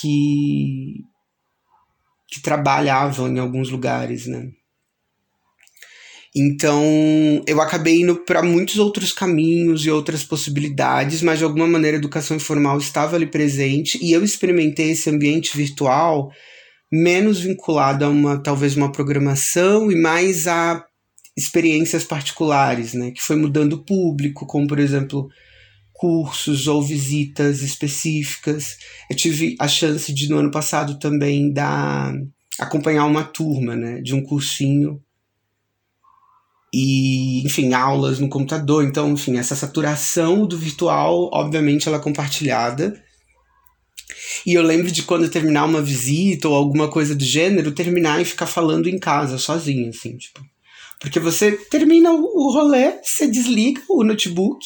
que, 0.00 1.04
que 2.28 2.40
trabalhavam 2.40 3.28
em 3.28 3.38
alguns 3.38 3.70
lugares, 3.70 4.26
né? 4.26 4.50
Então, 6.38 7.42
eu 7.46 7.62
acabei 7.62 8.02
indo 8.02 8.14
para 8.16 8.42
muitos 8.42 8.76
outros 8.76 9.10
caminhos 9.10 9.86
e 9.86 9.90
outras 9.90 10.22
possibilidades, 10.22 11.22
mas 11.22 11.38
de 11.38 11.44
alguma 11.44 11.66
maneira 11.66 11.96
a 11.96 11.98
educação 11.98 12.36
informal 12.36 12.76
estava 12.76 13.16
ali 13.16 13.24
presente 13.24 13.98
e 14.04 14.12
eu 14.12 14.22
experimentei 14.22 14.90
esse 14.90 15.08
ambiente 15.08 15.56
virtual 15.56 16.30
menos 16.92 17.40
vinculado 17.40 18.04
a 18.04 18.10
uma 18.10 18.38
talvez 18.42 18.76
uma 18.76 18.92
programação 18.92 19.90
e 19.90 19.96
mais 19.96 20.46
a 20.46 20.84
experiências 21.34 22.04
particulares, 22.04 22.92
né, 22.92 23.12
que 23.12 23.22
foi 23.22 23.36
mudando 23.36 23.72
o 23.72 23.84
público, 23.84 24.46
como 24.46 24.66
por 24.66 24.78
exemplo, 24.78 25.28
cursos 25.90 26.68
ou 26.68 26.82
visitas 26.82 27.62
específicas. 27.62 28.76
Eu 29.10 29.16
tive 29.16 29.56
a 29.58 29.66
chance 29.66 30.12
de 30.12 30.28
no 30.28 30.36
ano 30.36 30.50
passado 30.50 30.98
também 30.98 31.50
dar 31.50 32.12
acompanhar 32.60 33.06
uma 33.06 33.24
turma, 33.24 33.74
né, 33.74 34.02
de 34.02 34.14
um 34.14 34.22
cursinho 34.22 35.00
e, 36.72 37.44
enfim, 37.46 37.72
aulas 37.72 38.18
no 38.18 38.28
computador. 38.28 38.84
Então, 38.84 39.12
enfim, 39.12 39.38
essa 39.38 39.56
saturação 39.56 40.46
do 40.46 40.58
virtual, 40.58 41.30
obviamente, 41.32 41.88
ela 41.88 41.98
é 41.98 42.02
compartilhada. 42.02 43.02
E 44.44 44.54
eu 44.54 44.62
lembro 44.62 44.90
de 44.90 45.02
quando 45.02 45.28
terminar 45.28 45.64
uma 45.64 45.82
visita 45.82 46.48
ou 46.48 46.54
alguma 46.54 46.88
coisa 46.88 47.14
do 47.14 47.24
gênero, 47.24 47.72
terminar 47.72 48.20
e 48.20 48.24
ficar 48.24 48.46
falando 48.46 48.88
em 48.88 48.98
casa, 48.98 49.38
sozinho, 49.38 49.88
assim, 49.88 50.16
tipo. 50.16 50.40
Porque 51.00 51.20
você 51.20 51.52
termina 51.52 52.10
o 52.12 52.52
rolê, 52.52 52.98
você 53.02 53.26
desliga 53.26 53.82
o 53.88 54.02
notebook 54.02 54.64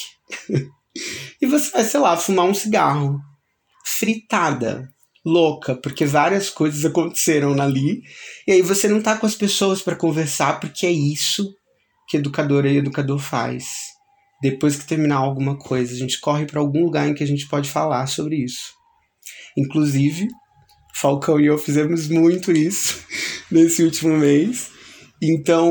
e 1.42 1.46
você 1.46 1.70
vai, 1.72 1.84
sei 1.84 2.00
lá, 2.00 2.16
fumar 2.16 2.46
um 2.46 2.54
cigarro. 2.54 3.18
Fritada. 3.84 4.88
Louca, 5.24 5.74
porque 5.74 6.06
várias 6.06 6.48
coisas 6.48 6.84
aconteceram 6.84 7.60
ali. 7.60 8.02
E 8.46 8.52
aí 8.52 8.62
você 8.62 8.88
não 8.88 9.02
tá 9.02 9.16
com 9.16 9.26
as 9.26 9.34
pessoas 9.34 9.82
para 9.82 9.96
conversar, 9.96 10.60
porque 10.60 10.86
é 10.86 10.92
isso 10.92 11.52
que 12.10 12.16
educadora 12.16 12.68
e 12.68 12.76
educador 12.76 13.20
faz. 13.20 13.66
Depois 14.42 14.76
que 14.76 14.86
terminar 14.86 15.18
alguma 15.18 15.56
coisa, 15.56 15.94
a 15.94 15.96
gente 15.96 16.18
corre 16.20 16.44
para 16.44 16.58
algum 16.58 16.84
lugar 16.84 17.08
em 17.08 17.14
que 17.14 17.22
a 17.22 17.26
gente 17.26 17.46
pode 17.46 17.70
falar 17.70 18.06
sobre 18.08 18.36
isso. 18.36 18.72
Inclusive, 19.56 20.26
Falcão 20.92 21.38
e 21.38 21.46
eu 21.46 21.56
fizemos 21.56 22.08
muito 22.08 22.50
isso 22.50 23.04
nesse 23.48 23.84
último 23.84 24.16
mês. 24.16 24.70
Então, 25.22 25.70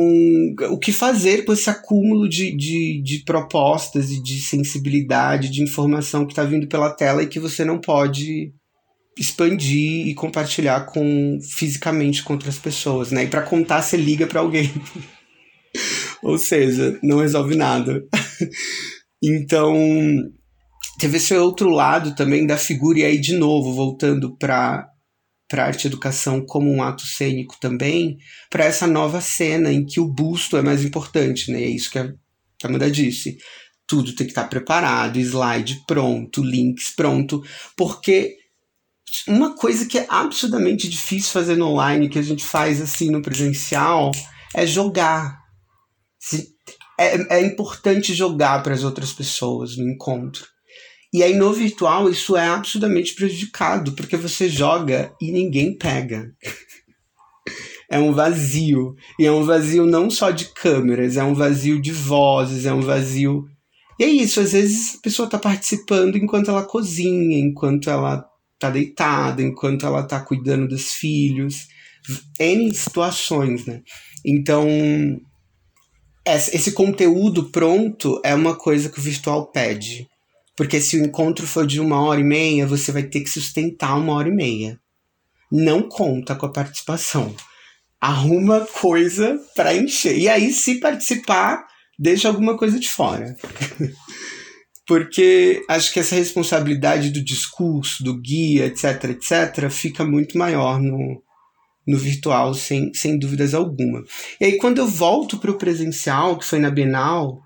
o 0.69 0.77
que 0.77 0.93
fazer 0.93 1.43
com 1.43 1.51
esse 1.51 1.69
acúmulo 1.69 2.29
de, 2.29 2.55
de, 2.55 3.01
de 3.03 3.23
propostas 3.25 4.11
e 4.11 4.21
de 4.21 4.39
sensibilidade, 4.39 5.49
de 5.49 5.61
informação 5.61 6.25
que 6.25 6.31
está 6.31 6.43
vindo 6.43 6.67
pela 6.67 6.91
tela 6.91 7.23
e 7.23 7.27
que 7.27 7.39
você 7.39 7.65
não 7.65 7.81
pode 7.81 8.53
expandir 9.17 10.07
e 10.07 10.13
compartilhar 10.13 10.85
com 10.85 11.39
fisicamente 11.41 12.23
com 12.23 12.33
outras 12.33 12.57
pessoas, 12.57 13.11
né? 13.11 13.23
E 13.23 13.27
para 13.27 13.41
contar, 13.41 13.81
você 13.81 13.97
liga 13.97 14.25
para 14.25 14.39
alguém. 14.39 14.71
Ou 16.21 16.37
seja, 16.37 16.99
não 17.01 17.19
resolve 17.19 17.55
nada. 17.55 18.03
então, 19.23 19.75
teve 20.99 21.17
esse 21.17 21.33
outro 21.35 21.69
lado 21.69 22.15
também 22.15 22.45
da 22.45 22.57
figura, 22.57 22.99
e 22.99 23.05
aí, 23.05 23.17
de 23.19 23.33
novo, 23.33 23.73
voltando 23.73 24.35
para 24.37 24.87
para 25.49 25.65
arte 25.65 25.87
educação 25.87 26.45
como 26.45 26.71
um 26.71 26.83
ato 26.83 27.01
cênico 27.07 27.57
também, 27.59 28.19
para 28.51 28.65
essa 28.65 28.85
nova 28.85 29.19
cena 29.19 29.73
em 29.73 29.83
que 29.83 29.99
o 29.99 30.07
busto 30.07 30.55
é 30.55 30.61
mais 30.61 30.85
importante, 30.85 31.51
né? 31.51 31.63
É 31.63 31.67
isso 31.67 31.89
que 31.89 31.97
a 31.97 32.13
Amanda 32.63 32.89
disse. 32.91 33.39
Tudo 33.87 34.13
tem 34.13 34.27
que 34.27 34.31
estar 34.31 34.47
preparado, 34.47 35.17
slide 35.17 35.83
pronto, 35.87 36.43
links 36.43 36.91
pronto, 36.95 37.43
porque 37.75 38.37
uma 39.27 39.55
coisa 39.55 39.87
que 39.87 39.97
é 39.97 40.05
absurdamente 40.07 40.87
difícil 40.87 41.31
fazer 41.31 41.55
no 41.55 41.69
online, 41.69 42.09
que 42.09 42.19
a 42.19 42.23
gente 42.23 42.43
faz 42.43 42.79
assim 42.79 43.09
no 43.09 43.21
presencial, 43.21 44.11
é 44.53 44.67
jogar. 44.67 45.38
É, 46.99 47.37
é 47.37 47.45
importante 47.45 48.13
jogar 48.13 48.61
para 48.61 48.73
as 48.73 48.83
outras 48.83 49.13
pessoas 49.13 49.77
no 49.77 49.89
encontro. 49.89 50.45
E 51.13 51.23
aí 51.23 51.35
no 51.35 51.51
virtual 51.51 52.09
isso 52.09 52.37
é 52.37 52.47
absurdamente 52.47 53.15
prejudicado, 53.15 53.93
porque 53.93 54.15
você 54.15 54.47
joga 54.47 55.11
e 55.19 55.31
ninguém 55.31 55.75
pega. 55.75 56.31
é 57.89 57.99
um 57.99 58.13
vazio. 58.13 58.95
E 59.17 59.25
é 59.25 59.31
um 59.31 59.43
vazio 59.43 59.85
não 59.85 60.09
só 60.09 60.29
de 60.29 60.45
câmeras, 60.53 61.17
é 61.17 61.23
um 61.23 61.33
vazio 61.33 61.81
de 61.81 61.91
vozes, 61.91 62.65
é 62.65 62.73
um 62.73 62.81
vazio. 62.81 63.45
E 63.99 64.03
é 64.03 64.07
isso, 64.07 64.39
às 64.39 64.51
vezes 64.51 64.95
a 64.95 65.01
pessoa 65.01 65.25
está 65.25 65.39
participando 65.39 66.17
enquanto 66.17 66.51
ela 66.51 66.63
cozinha, 66.63 67.37
enquanto 67.39 67.89
ela 67.89 68.25
está 68.53 68.69
deitada, 68.69 69.41
enquanto 69.41 69.85
ela 69.85 70.01
está 70.01 70.19
cuidando 70.19 70.67
dos 70.67 70.91
filhos. 70.93 71.67
N 72.39 72.73
situações, 72.73 73.65
né? 73.65 73.81
Então, 74.25 74.67
esse 76.25 76.71
conteúdo 76.71 77.49
pronto 77.49 78.21
é 78.23 78.33
uma 78.35 78.55
coisa 78.55 78.89
que 78.89 78.99
o 78.99 79.01
virtual 79.01 79.47
pede. 79.47 80.07
Porque 80.55 80.81
se 80.81 80.97
o 80.97 81.05
encontro 81.05 81.47
for 81.47 81.65
de 81.65 81.79
uma 81.79 82.01
hora 82.01 82.19
e 82.19 82.23
meia, 82.23 82.67
você 82.67 82.91
vai 82.91 83.03
ter 83.03 83.21
que 83.21 83.29
sustentar 83.29 83.97
uma 83.97 84.13
hora 84.13 84.27
e 84.27 84.35
meia. 84.35 84.79
Não 85.51 85.81
conta 85.81 86.35
com 86.35 86.45
a 86.45 86.51
participação. 86.51 87.33
Arruma 87.99 88.67
coisa 88.79 89.39
para 89.55 89.73
encher. 89.73 90.17
E 90.17 90.27
aí, 90.27 90.51
se 90.51 90.79
participar, 90.79 91.65
deixa 91.97 92.27
alguma 92.27 92.57
coisa 92.57 92.79
de 92.79 92.89
fora. 92.89 93.35
Porque 94.85 95.63
acho 95.69 95.93
que 95.93 95.99
essa 95.99 96.15
responsabilidade 96.15 97.09
do 97.11 97.23
discurso, 97.23 98.03
do 98.03 98.19
guia, 98.19 98.65
etc, 98.65 99.05
etc, 99.11 99.69
fica 99.69 100.03
muito 100.03 100.37
maior 100.37 100.81
no, 100.81 101.21
no 101.87 101.97
virtual, 101.97 102.53
sem, 102.53 102.93
sem 102.93 103.17
dúvidas 103.17 103.53
alguma. 103.53 104.03
E 104.39 104.45
aí, 104.45 104.57
quando 104.57 104.77
eu 104.77 104.87
volto 104.87 105.37
para 105.37 105.51
o 105.51 105.57
presencial, 105.57 106.37
que 106.37 106.45
foi 106.45 106.59
na 106.59 106.69
Bienal, 106.69 107.41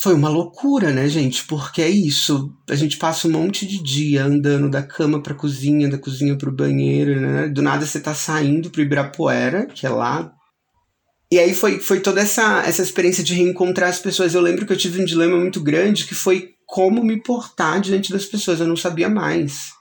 foi 0.00 0.14
uma 0.14 0.28
loucura, 0.28 0.92
né, 0.92 1.08
gente? 1.08 1.44
Porque 1.44 1.82
é 1.82 1.88
isso. 1.88 2.52
A 2.70 2.76
gente 2.76 2.96
passa 2.96 3.26
um 3.26 3.32
monte 3.32 3.66
de 3.66 3.82
dia 3.82 4.24
andando 4.24 4.70
da 4.70 4.82
cama 4.82 5.20
para 5.20 5.32
a 5.32 5.36
cozinha, 5.36 5.88
da 5.88 5.98
cozinha 5.98 6.38
para 6.38 6.48
o 6.48 6.54
banheiro, 6.54 7.20
né? 7.20 7.48
Do 7.48 7.62
nada 7.62 7.84
você 7.84 7.98
tá 7.98 8.14
saindo 8.14 8.70
para 8.70 8.82
Ibirapuera, 8.82 9.66
que 9.66 9.84
é 9.84 9.90
lá. 9.90 10.30
E 11.30 11.38
aí 11.38 11.52
foi, 11.52 11.80
foi 11.80 12.00
toda 12.00 12.20
essa, 12.20 12.62
essa 12.64 12.80
experiência 12.80 13.24
de 13.24 13.34
reencontrar 13.34 13.90
as 13.90 13.98
pessoas. 13.98 14.34
Eu 14.34 14.40
lembro 14.40 14.64
que 14.64 14.72
eu 14.72 14.76
tive 14.78 15.02
um 15.02 15.04
dilema 15.04 15.36
muito 15.36 15.60
grande 15.60 16.06
que 16.06 16.14
foi 16.14 16.50
como 16.64 17.02
me 17.02 17.20
portar 17.20 17.80
diante 17.80 18.12
das 18.12 18.24
pessoas. 18.24 18.60
Eu 18.60 18.68
não 18.68 18.76
sabia 18.76 19.08
mais 19.08 19.72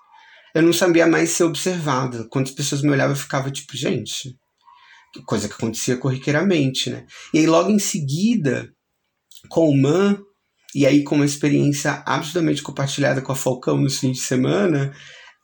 eu 0.54 0.62
não 0.62 0.74
sabia 0.74 1.08
mais 1.08 1.32
ser 1.32 1.44
observada. 1.44 2.28
Quando 2.30 2.48
as 2.48 2.54
pessoas 2.54 2.82
me 2.82 2.90
olhavam, 2.90 3.16
eu 3.16 3.20
ficava 3.20 3.52
tipo, 3.52 3.76
gente, 3.76 4.36
coisa 5.26 5.48
que 5.48 5.54
acontecia 5.54 5.98
corriqueiramente, 5.98 6.90
né? 6.90 7.06
E 7.34 7.40
aí, 7.40 7.48
logo 7.48 7.70
em 7.70 7.80
seguida, 7.80 8.70
com 9.50 9.70
o 9.70 9.78
Man, 9.78 10.20
e 10.76 10.86
aí 10.86 11.04
com 11.04 11.16
uma 11.16 11.26
experiência 11.26 12.04
absolutamente 12.06 12.62
compartilhada 12.62 13.22
com 13.22 13.32
a 13.32 13.36
Falcão 13.36 13.78
nos 13.78 14.00
fins 14.00 14.18
de 14.18 14.24
semana, 14.24 14.94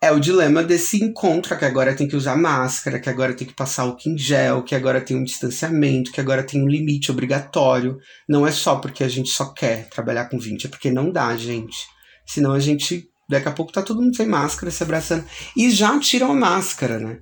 é 0.01 0.11
o 0.11 0.19
dilema 0.19 0.61
desse 0.61 1.01
encontro, 1.01 1.57
que 1.57 1.63
agora 1.63 1.95
tem 1.95 2.07
que 2.07 2.15
usar 2.15 2.35
máscara, 2.35 2.99
que 2.99 3.09
agora 3.09 3.33
tem 3.33 3.47
que 3.47 3.55
passar 3.55 3.85
o 3.85 3.97
gel, 4.17 4.61
que 4.61 4.75
agora 4.75 4.99
tem 4.99 5.15
um 5.15 5.23
distanciamento, 5.23 6.11
que 6.11 6.19
agora 6.19 6.43
tem 6.43 6.61
um 6.61 6.67
limite 6.67 7.09
obrigatório. 7.09 7.97
Não 8.27 8.45
é 8.45 8.51
só 8.51 8.75
porque 8.75 9.03
a 9.03 9.07
gente 9.07 9.29
só 9.29 9.53
quer 9.53 9.87
trabalhar 9.87 10.25
com 10.25 10.37
20, 10.37 10.67
é 10.67 10.69
porque 10.69 10.91
não 10.91 11.09
dá, 11.09 11.35
gente. 11.37 11.77
Senão 12.27 12.51
a 12.51 12.59
gente 12.59 13.07
Daqui 13.29 13.47
a 13.47 13.51
pouco 13.51 13.71
tá 13.71 13.81
todo 13.81 14.01
mundo 14.01 14.15
sem 14.15 14.27
máscara, 14.27 14.71
se 14.71 14.83
abraçando. 14.83 15.25
E 15.55 15.71
já 15.71 15.97
tiram 15.99 16.31
a 16.31 16.35
máscara, 16.35 16.99
né? 16.99 17.19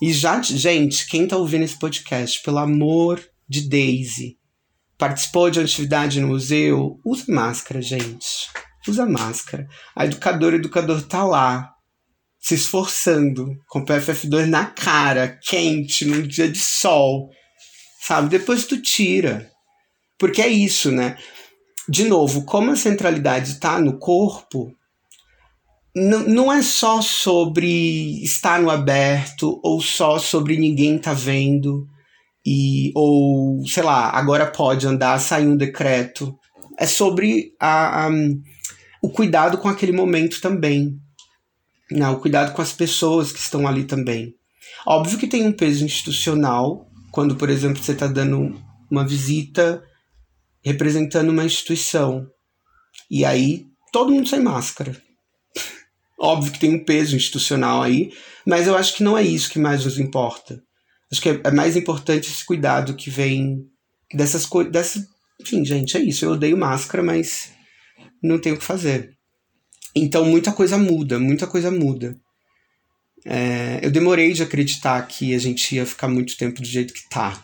E 0.00 0.12
já, 0.12 0.40
gente, 0.42 1.06
quem 1.06 1.26
tá 1.26 1.36
ouvindo 1.36 1.64
esse 1.64 1.78
podcast, 1.78 2.42
pelo 2.42 2.58
amor 2.58 3.22
de 3.48 3.68
Daisy, 3.68 4.36
participou 4.98 5.50
de 5.50 5.58
uma 5.58 5.64
atividade 5.64 6.20
no 6.20 6.28
museu, 6.28 7.00
use 7.04 7.30
máscara, 7.30 7.80
gente. 7.80 8.50
usa 8.86 9.06
máscara. 9.06 9.66
A 9.94 10.04
educadora, 10.04 10.56
educador 10.56 11.02
tá 11.02 11.24
lá, 11.24 11.70
se 12.38 12.54
esforçando, 12.54 13.48
com 13.66 13.80
o 13.80 13.84
PFF2 13.84 14.46
na 14.46 14.66
cara, 14.66 15.38
quente, 15.42 16.04
num 16.04 16.22
dia 16.22 16.48
de 16.48 16.60
sol, 16.60 17.30
sabe? 18.00 18.28
Depois 18.28 18.66
tu 18.66 18.80
tira. 18.80 19.50
Porque 20.18 20.40
é 20.40 20.48
isso, 20.48 20.92
né? 20.92 21.16
De 21.88 22.04
novo, 22.04 22.44
como 22.44 22.70
a 22.70 22.76
centralidade 22.76 23.52
está 23.52 23.80
no 23.80 23.98
corpo, 23.98 24.72
não 25.98 26.52
é 26.52 26.60
só 26.60 27.00
sobre 27.00 28.22
estar 28.22 28.60
no 28.60 28.68
aberto 28.68 29.58
ou 29.62 29.80
só 29.80 30.18
sobre 30.18 30.58
ninguém 30.58 30.98
tá 30.98 31.14
vendo 31.14 31.86
e 32.44 32.92
ou 32.94 33.66
sei 33.66 33.82
lá 33.82 34.10
agora 34.10 34.44
pode 34.46 34.86
andar 34.86 35.18
sair 35.18 35.46
um 35.46 35.56
decreto. 35.56 36.38
É 36.78 36.86
sobre 36.86 37.54
a, 37.58 38.06
a 38.06 38.10
o 39.02 39.08
cuidado 39.08 39.56
com 39.56 39.68
aquele 39.68 39.92
momento 39.92 40.38
também 40.38 41.00
né? 41.90 42.06
o 42.10 42.20
cuidado 42.20 42.52
com 42.52 42.60
as 42.60 42.74
pessoas 42.74 43.32
que 43.32 43.38
estão 43.38 43.66
ali 43.66 43.84
também. 43.84 44.34
Óbvio 44.86 45.18
que 45.18 45.26
tem 45.26 45.46
um 45.46 45.52
peso 45.52 45.82
institucional 45.82 46.86
quando 47.10 47.36
por 47.36 47.48
exemplo 47.48 47.82
você 47.82 47.92
está 47.92 48.06
dando 48.06 48.54
uma 48.90 49.06
visita 49.06 49.82
representando 50.62 51.30
uma 51.30 51.44
instituição. 51.44 52.26
E 53.10 53.24
aí 53.24 53.64
todo 53.90 54.12
mundo 54.12 54.28
sem 54.28 54.40
máscara 54.40 55.05
Óbvio 56.18 56.52
que 56.52 56.58
tem 56.58 56.74
um 56.74 56.84
peso 56.84 57.14
institucional 57.14 57.82
aí, 57.82 58.10
mas 58.46 58.66
eu 58.66 58.76
acho 58.76 58.94
que 58.94 59.02
não 59.02 59.18
é 59.18 59.22
isso 59.22 59.50
que 59.50 59.58
mais 59.58 59.84
nos 59.84 59.98
importa. 59.98 60.62
Acho 61.12 61.20
que 61.20 61.28
é, 61.28 61.40
é 61.44 61.50
mais 61.50 61.76
importante 61.76 62.30
esse 62.30 62.44
cuidado 62.44 62.94
que 62.94 63.10
vem 63.10 63.64
dessas 64.12 64.46
coisas. 64.46 64.72
Dessa... 64.72 65.06
Enfim, 65.40 65.64
gente, 65.64 65.96
é 65.96 66.00
isso. 66.00 66.24
Eu 66.24 66.32
odeio 66.32 66.56
máscara, 66.56 67.02
mas 67.02 67.52
não 68.22 68.38
tenho 68.38 68.54
o 68.54 68.58
que 68.58 68.64
fazer. 68.64 69.14
Então 69.94 70.24
muita 70.24 70.52
coisa 70.52 70.76
muda, 70.76 71.18
muita 71.18 71.46
coisa 71.46 71.70
muda. 71.70 72.16
É, 73.24 73.80
eu 73.82 73.90
demorei 73.90 74.32
de 74.32 74.42
acreditar 74.42 75.02
que 75.06 75.34
a 75.34 75.38
gente 75.38 75.74
ia 75.74 75.84
ficar 75.84 76.08
muito 76.08 76.36
tempo 76.36 76.60
do 76.60 76.66
jeito 76.66 76.94
que 76.94 77.08
tá. 77.08 77.42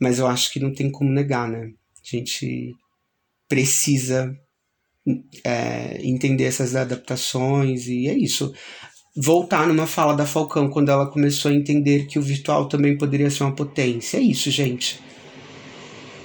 Mas 0.00 0.18
eu 0.18 0.26
acho 0.26 0.52
que 0.52 0.60
não 0.60 0.72
tem 0.72 0.90
como 0.90 1.10
negar, 1.10 1.48
né? 1.48 1.70
A 2.04 2.16
gente 2.16 2.74
precisa 3.48 4.36
é, 5.44 6.00
entender 6.02 6.44
essas 6.44 6.74
adaptações 6.74 7.86
e 7.86 8.08
é 8.08 8.14
isso. 8.16 8.52
Voltar 9.16 9.66
numa 9.66 9.86
fala 9.86 10.14
da 10.14 10.26
Falcão 10.26 10.68
quando 10.68 10.90
ela 10.90 11.10
começou 11.10 11.50
a 11.50 11.54
entender 11.54 12.06
que 12.06 12.18
o 12.18 12.22
virtual 12.22 12.68
também 12.68 12.98
poderia 12.98 13.30
ser 13.30 13.44
uma 13.44 13.54
potência. 13.54 14.18
É 14.18 14.20
isso, 14.20 14.50
gente. 14.50 15.00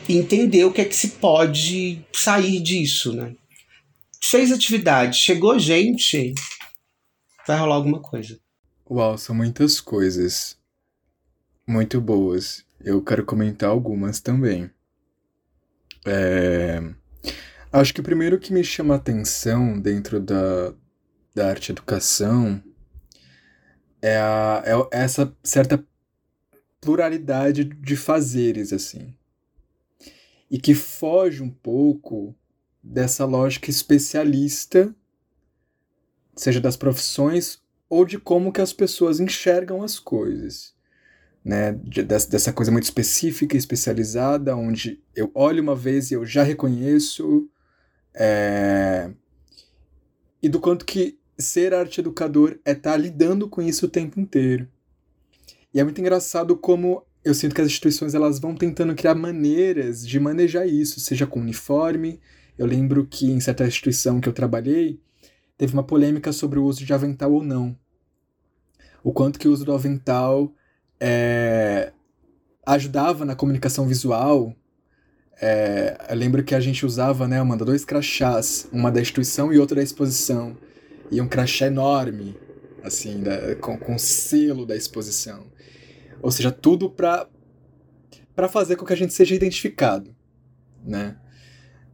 Entender 0.09 0.65
o 0.65 0.73
que 0.73 0.81
é 0.81 0.85
que 0.85 0.95
se 0.95 1.11
pode 1.11 2.03
sair 2.11 2.59
disso, 2.59 3.13
né? 3.13 3.33
Fez 4.23 4.51
atividade, 4.51 5.17
chegou 5.17 5.57
gente, 5.57 6.33
vai 7.47 7.57
rolar 7.57 7.75
alguma 7.75 8.01
coisa. 8.01 8.39
Uau, 8.89 9.17
são 9.17 9.33
muitas 9.33 9.79
coisas 9.79 10.57
muito 11.65 12.01
boas. 12.01 12.65
Eu 12.83 13.01
quero 13.01 13.23
comentar 13.23 13.69
algumas 13.69 14.19
também. 14.19 14.69
É... 16.05 16.81
Acho 17.73 17.93
que 17.93 18.01
o 18.01 18.03
primeiro 18.03 18.37
que 18.37 18.51
me 18.51 18.65
chama 18.65 18.95
a 18.95 18.97
atenção 18.97 19.79
dentro 19.79 20.19
da, 20.19 20.73
da 21.33 21.47
arte 21.47 21.71
educação 21.71 22.61
é, 24.01 24.17
a, 24.17 24.61
é 24.65 24.73
essa 24.91 25.33
certa 25.41 25.81
pluralidade 26.81 27.63
de 27.63 27.95
fazeres, 27.95 28.73
assim. 28.73 29.15
E 30.49 30.59
que 30.59 30.73
foge 30.73 31.41
um 31.41 31.49
pouco 31.49 32.35
dessa 32.83 33.23
lógica 33.23 33.69
especialista, 33.69 34.93
seja 36.35 36.59
das 36.59 36.75
profissões 36.75 37.61
ou 37.87 38.03
de 38.03 38.19
como 38.19 38.51
que 38.51 38.59
as 38.59 38.73
pessoas 38.73 39.21
enxergam 39.21 39.81
as 39.81 39.97
coisas. 39.97 40.73
Né, 41.43 41.71
de, 41.71 42.03
dessa 42.03 42.53
coisa 42.53 42.71
muito 42.71 42.83
específica, 42.83 43.57
especializada, 43.57 44.55
onde 44.55 45.01
eu 45.15 45.31
olho 45.33 45.63
uma 45.63 45.75
vez 45.75 46.11
e 46.11 46.13
eu 46.13 46.23
já 46.23 46.43
reconheço, 46.43 47.49
é... 48.13 49.11
E 50.41 50.49
do 50.49 50.59
quanto 50.59 50.85
que 50.85 51.19
ser 51.37 51.73
arte 51.73 51.99
educador 51.99 52.59
é 52.65 52.71
estar 52.71 52.91
tá 52.91 52.97
lidando 52.97 53.47
com 53.47 53.61
isso 53.61 53.85
o 53.85 53.89
tempo 53.89 54.19
inteiro. 54.19 54.67
E 55.73 55.79
é 55.79 55.83
muito 55.83 55.99
engraçado 55.99 56.55
como 56.55 57.05
eu 57.23 57.33
sinto 57.33 57.53
que 57.53 57.61
as 57.61 57.67
instituições 57.67 58.13
elas 58.13 58.39
vão 58.39 58.55
tentando 58.55 58.95
criar 58.95 59.15
maneiras 59.15 60.05
de 60.05 60.19
manejar 60.19 60.67
isso, 60.67 60.99
seja 60.99 61.27
com 61.27 61.39
uniforme. 61.39 62.19
Eu 62.57 62.65
lembro 62.65 63.05
que 63.05 63.31
em 63.31 63.39
certa 63.39 63.65
instituição 63.65 64.19
que 64.19 64.27
eu 64.27 64.33
trabalhei, 64.33 64.99
teve 65.57 65.73
uma 65.73 65.83
polêmica 65.83 66.33
sobre 66.33 66.59
o 66.59 66.65
uso 66.65 66.83
de 66.83 66.93
avental 66.93 67.31
ou 67.31 67.43
não. 67.43 67.77
O 69.03 69.13
quanto 69.13 69.39
que 69.39 69.47
o 69.47 69.51
uso 69.51 69.63
do 69.63 69.73
avental 69.73 70.53
é, 70.99 71.91
ajudava 72.65 73.25
na 73.25 73.35
comunicação 73.35 73.87
visual 73.87 74.55
é, 75.41 75.97
eu 76.07 76.15
lembro 76.15 76.43
que 76.43 76.53
a 76.53 76.59
gente 76.59 76.85
usava, 76.85 77.27
né, 77.27 77.39
Amanda, 77.39 77.65
dois 77.65 77.83
crachás, 77.83 78.67
uma 78.71 78.91
da 78.91 79.01
instituição 79.01 79.51
e 79.51 79.57
outra 79.57 79.77
da 79.77 79.83
exposição. 79.83 80.55
E 81.11 81.19
um 81.19 81.27
crachá 81.27 81.65
enorme, 81.65 82.37
assim, 82.83 83.21
da, 83.21 83.55
com, 83.55 83.75
com 83.75 83.97
selo 83.97 84.67
da 84.67 84.75
exposição. 84.75 85.47
Ou 86.21 86.29
seja, 86.31 86.51
tudo 86.51 86.89
para 86.89 87.27
para 88.33 88.47
fazer 88.47 88.77
com 88.77 88.85
que 88.85 88.93
a 88.93 88.97
gente 88.97 89.13
seja 89.13 89.35
identificado, 89.35 90.15
né? 90.83 91.17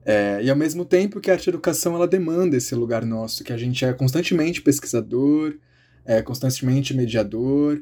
É, 0.05 0.39
e 0.41 0.49
ao 0.49 0.55
mesmo 0.55 0.85
tempo 0.85 1.19
que 1.19 1.31
a 1.31 1.33
arte 1.33 1.49
educação 1.49 1.95
ela 1.95 2.07
demanda 2.07 2.55
esse 2.55 2.75
lugar 2.75 3.03
nosso, 3.03 3.43
que 3.43 3.51
a 3.51 3.57
gente 3.57 3.83
é 3.83 3.91
constantemente 3.91 4.61
pesquisador, 4.61 5.57
é 6.05 6.21
constantemente 6.21 6.93
mediador, 6.93 7.81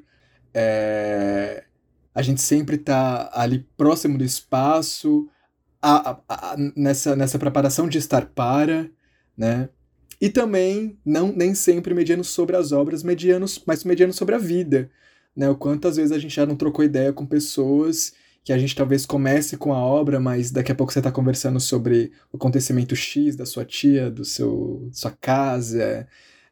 é, 0.54 1.66
a 2.14 2.22
gente 2.22 2.42
sempre 2.42 2.78
está 2.78 3.30
ali 3.34 3.68
próximo 3.78 4.18
do 4.18 4.24
espaço, 4.24 5.30
a, 5.86 6.20
a, 6.28 6.54
a, 6.54 6.56
nessa, 6.76 7.16
nessa 7.16 7.38
preparação 7.38 7.88
de 7.88 8.00
estar 8.00 8.26
para, 8.28 8.90
né? 9.38 9.70
E 10.20 10.30
também, 10.30 10.98
não 11.06 11.32
nem 11.32 11.54
sempre 11.54 11.94
mediano 11.94 12.24
sobre 12.24 12.56
as 12.56 12.72
obras, 12.72 13.04
medianos, 13.04 13.62
mas 13.68 13.84
mediano 13.84 14.14
sobre 14.14 14.34
a 14.34 14.40
vida, 14.40 14.90
né? 15.36 15.48
O 15.48 15.56
quantas 15.56 15.98
vezes 15.98 16.12
a 16.12 16.18
gente 16.18 16.36
já 16.36 16.46
não 16.46 16.56
trocou 16.56 16.84
ideia 16.84 17.14
com 17.14 17.26
pessoas 17.26 18.14
que 18.44 18.52
a 18.52 18.58
gente 18.58 18.76
talvez 18.76 19.06
comece 19.06 19.58
com 19.58 19.74
a 19.74 19.78
obra, 19.78 20.20
mas 20.20 20.52
daqui 20.52 20.72
a 20.72 20.76
pouco 20.76 20.92
você 20.92 21.00
está 21.00 21.12
conversando 21.12 21.60
sobre 21.60 22.12
o 22.32 22.38
acontecimento 22.38 22.96
X 22.96 23.36
da 23.36 23.46
sua 23.46 23.66
tia, 23.66 24.10
do 24.10 24.26
seu 24.26 24.90
sua 24.92 25.12
casa, 25.12 26.08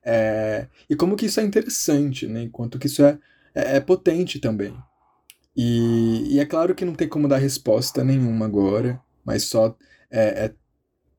é, 0.06 0.68
e 0.90 0.96
como 0.96 1.16
que 1.16 1.26
isso 1.26 1.40
é 1.40 1.44
interessante, 1.44 2.28
né? 2.28 2.44
Enquanto 2.44 2.78
que 2.78 2.88
isso 2.88 3.04
é, 3.04 3.18
é, 3.56 3.78
é 3.78 3.80
potente 3.80 4.40
também. 4.40 4.76
E, 5.56 6.36
e, 6.36 6.40
é 6.40 6.46
claro 6.46 6.76
que 6.76 6.86
não 6.86 6.96
tem 6.96 7.08
como 7.08 7.28
dar 7.28 7.38
resposta 7.38 8.04
nenhuma 8.04 8.46
agora, 8.46 9.00
mas 9.24 9.44
só 9.44 9.76
é, 10.10 10.46
é 10.46 10.54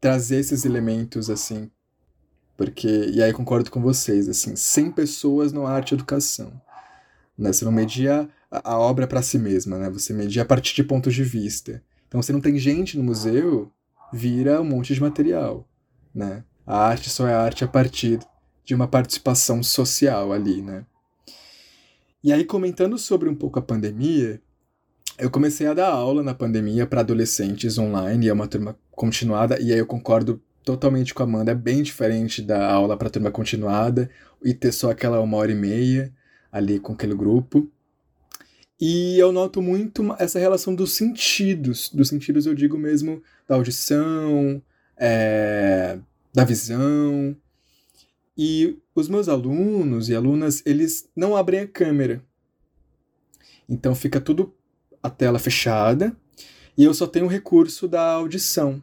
trazer 0.01 0.37
esses 0.37 0.64
elementos 0.64 1.31
assim, 1.31 1.71
porque 2.57 3.11
e 3.12 3.23
aí 3.23 3.33
concordo 3.33 3.71
com 3.71 3.81
vocês 3.81 4.29
assim, 4.29 4.55
sem 4.57 4.90
pessoas 4.90 5.53
não 5.53 5.67
há 5.67 5.73
arte 5.73 5.95
educação, 5.95 6.61
né? 7.37 7.53
Você 7.53 7.64
não 7.64 7.73
media 7.73 8.29
a, 8.51 8.73
a 8.73 8.79
obra 8.79 9.07
para 9.07 9.23
si 9.23 9.38
mesma, 9.38 9.79
né? 9.79 9.90
Você 9.90 10.12
media 10.12 10.43
a 10.43 10.47
partir 10.47 10.75
de 10.75 10.85
pontos 10.85 11.14
de 11.14 11.25
vista. 11.25 11.83
Então, 12.07 12.23
se 12.23 12.33
não 12.33 12.40
tem 12.40 12.57
gente 12.59 12.97
no 12.97 13.03
museu, 13.03 13.73
vira 14.12 14.61
um 14.61 14.64
monte 14.64 14.95
de 14.95 15.01
material, 15.01 15.69
né? 16.14 16.45
A 16.64 16.79
arte 16.79 17.11
só 17.11 17.27
é 17.27 17.35
arte 17.35 17.64
a 17.64 17.69
partir 17.69 18.21
de 18.64 18.75
uma 18.75 18.87
participação 18.87 19.62
social 19.62 20.33
ali, 20.33 20.62
né? 20.62 20.87
E 22.23 22.33
aí, 22.33 22.45
comentando 22.45 22.97
sobre 22.97 23.29
um 23.29 23.35
pouco 23.35 23.59
a 23.59 23.62
pandemia, 23.62 24.40
eu 25.18 25.31
comecei 25.31 25.66
a 25.66 25.74
dar 25.74 25.88
aula 25.88 26.22
na 26.22 26.35
pandemia 26.35 26.87
para 26.87 27.00
adolescentes 27.00 27.79
online, 27.79 28.27
e 28.27 28.29
é 28.29 28.33
uma 28.33 28.48
turma 28.48 28.77
continuada, 28.90 29.61
e 29.61 29.72
aí 29.72 29.79
eu 29.79 29.87
concordo 29.87 30.42
totalmente 30.64 31.14
com 31.14 31.22
a 31.22 31.27
Amanda, 31.27 31.53
é 31.53 31.55
bem 31.55 31.83
diferente 31.83 32.40
da 32.42 32.70
aula 32.70 32.96
para 32.96 33.11
turma 33.11 33.31
continuada 33.31 34.11
e 34.42 34.55
ter 34.55 34.72
só 34.72 34.90
aquela 34.90 35.20
uma 35.20 35.37
hora 35.37 35.53
e 35.53 35.55
meia 35.55 36.12
ali 36.50 36.79
com 36.79 36.94
aquele 36.94 37.14
grupo. 37.14 37.70
E 38.81 39.18
eu 39.18 39.31
noto 39.31 39.62
muito 39.62 40.03
essa 40.18 40.38
relação 40.38 40.74
dos 40.74 40.92
sentidos, 40.92 41.90
dos 41.90 42.09
sentidos 42.09 42.46
eu 42.46 42.55
digo 42.55 42.77
mesmo 42.77 43.22
da 43.46 43.55
audição, 43.55 44.61
é, 44.96 45.98
da 46.33 46.44
visão. 46.44 47.37
E 48.37 48.79
os 48.94 49.09
meus 49.09 49.29
alunos 49.29 50.09
e 50.09 50.14
alunas, 50.14 50.62
eles 50.66 51.09
não 51.14 51.37
abrem 51.37 51.61
a 51.61 51.68
câmera. 51.68 52.22
Então 53.68 53.94
fica 53.94 54.20
tudo 54.20 54.53
a 55.05 55.11
tela 55.11 55.38
fechada 55.38 56.17
e 56.79 56.83
eu 56.83 56.95
só 56.95 57.07
tenho 57.07 57.27
o 57.27 57.29
recurso 57.29 57.87
da 57.87 58.03
audição. 58.03 58.83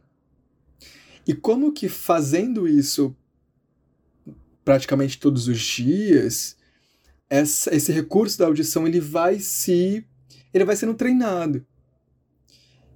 E 1.28 1.34
como 1.34 1.74
que 1.74 1.90
fazendo 1.90 2.68
isso 2.68 3.16
praticamente 4.64 5.20
todos 5.20 5.48
os 5.48 5.60
dias, 5.60 6.56
essa, 7.28 7.76
esse 7.76 7.92
recurso 7.92 8.38
da 8.38 8.46
audição 8.46 8.88
ele 8.88 9.00
vai 9.00 9.40
se 9.40 10.06
ele 10.54 10.64
vai 10.64 10.76
sendo 10.76 10.94
treinado. 10.94 11.66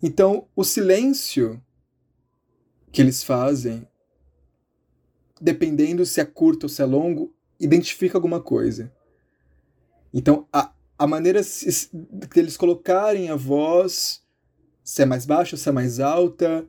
Então, 0.03 0.47
o 0.55 0.63
silêncio 0.63 1.59
que 2.91 3.01
eles 3.01 3.23
fazem 3.23 3.87
dependendo 5.41 6.05
se 6.05 6.21
é 6.21 6.25
curto 6.25 6.63
ou 6.63 6.69
se 6.69 6.81
é 6.81 6.85
longo, 6.85 7.33
identifica 7.59 8.17
alguma 8.17 8.39
coisa. 8.39 8.93
Então, 10.13 10.47
a, 10.53 10.71
a 10.97 11.05
maneira 11.05 11.41
deles 12.33 12.57
colocarem 12.57 13.29
a 13.29 13.35
voz, 13.35 14.21
se 14.83 15.01
é 15.01 15.05
mais 15.05 15.25
baixa, 15.25 15.57
se 15.57 15.67
é 15.67 15.71
mais 15.71 15.99
alta, 15.99 16.65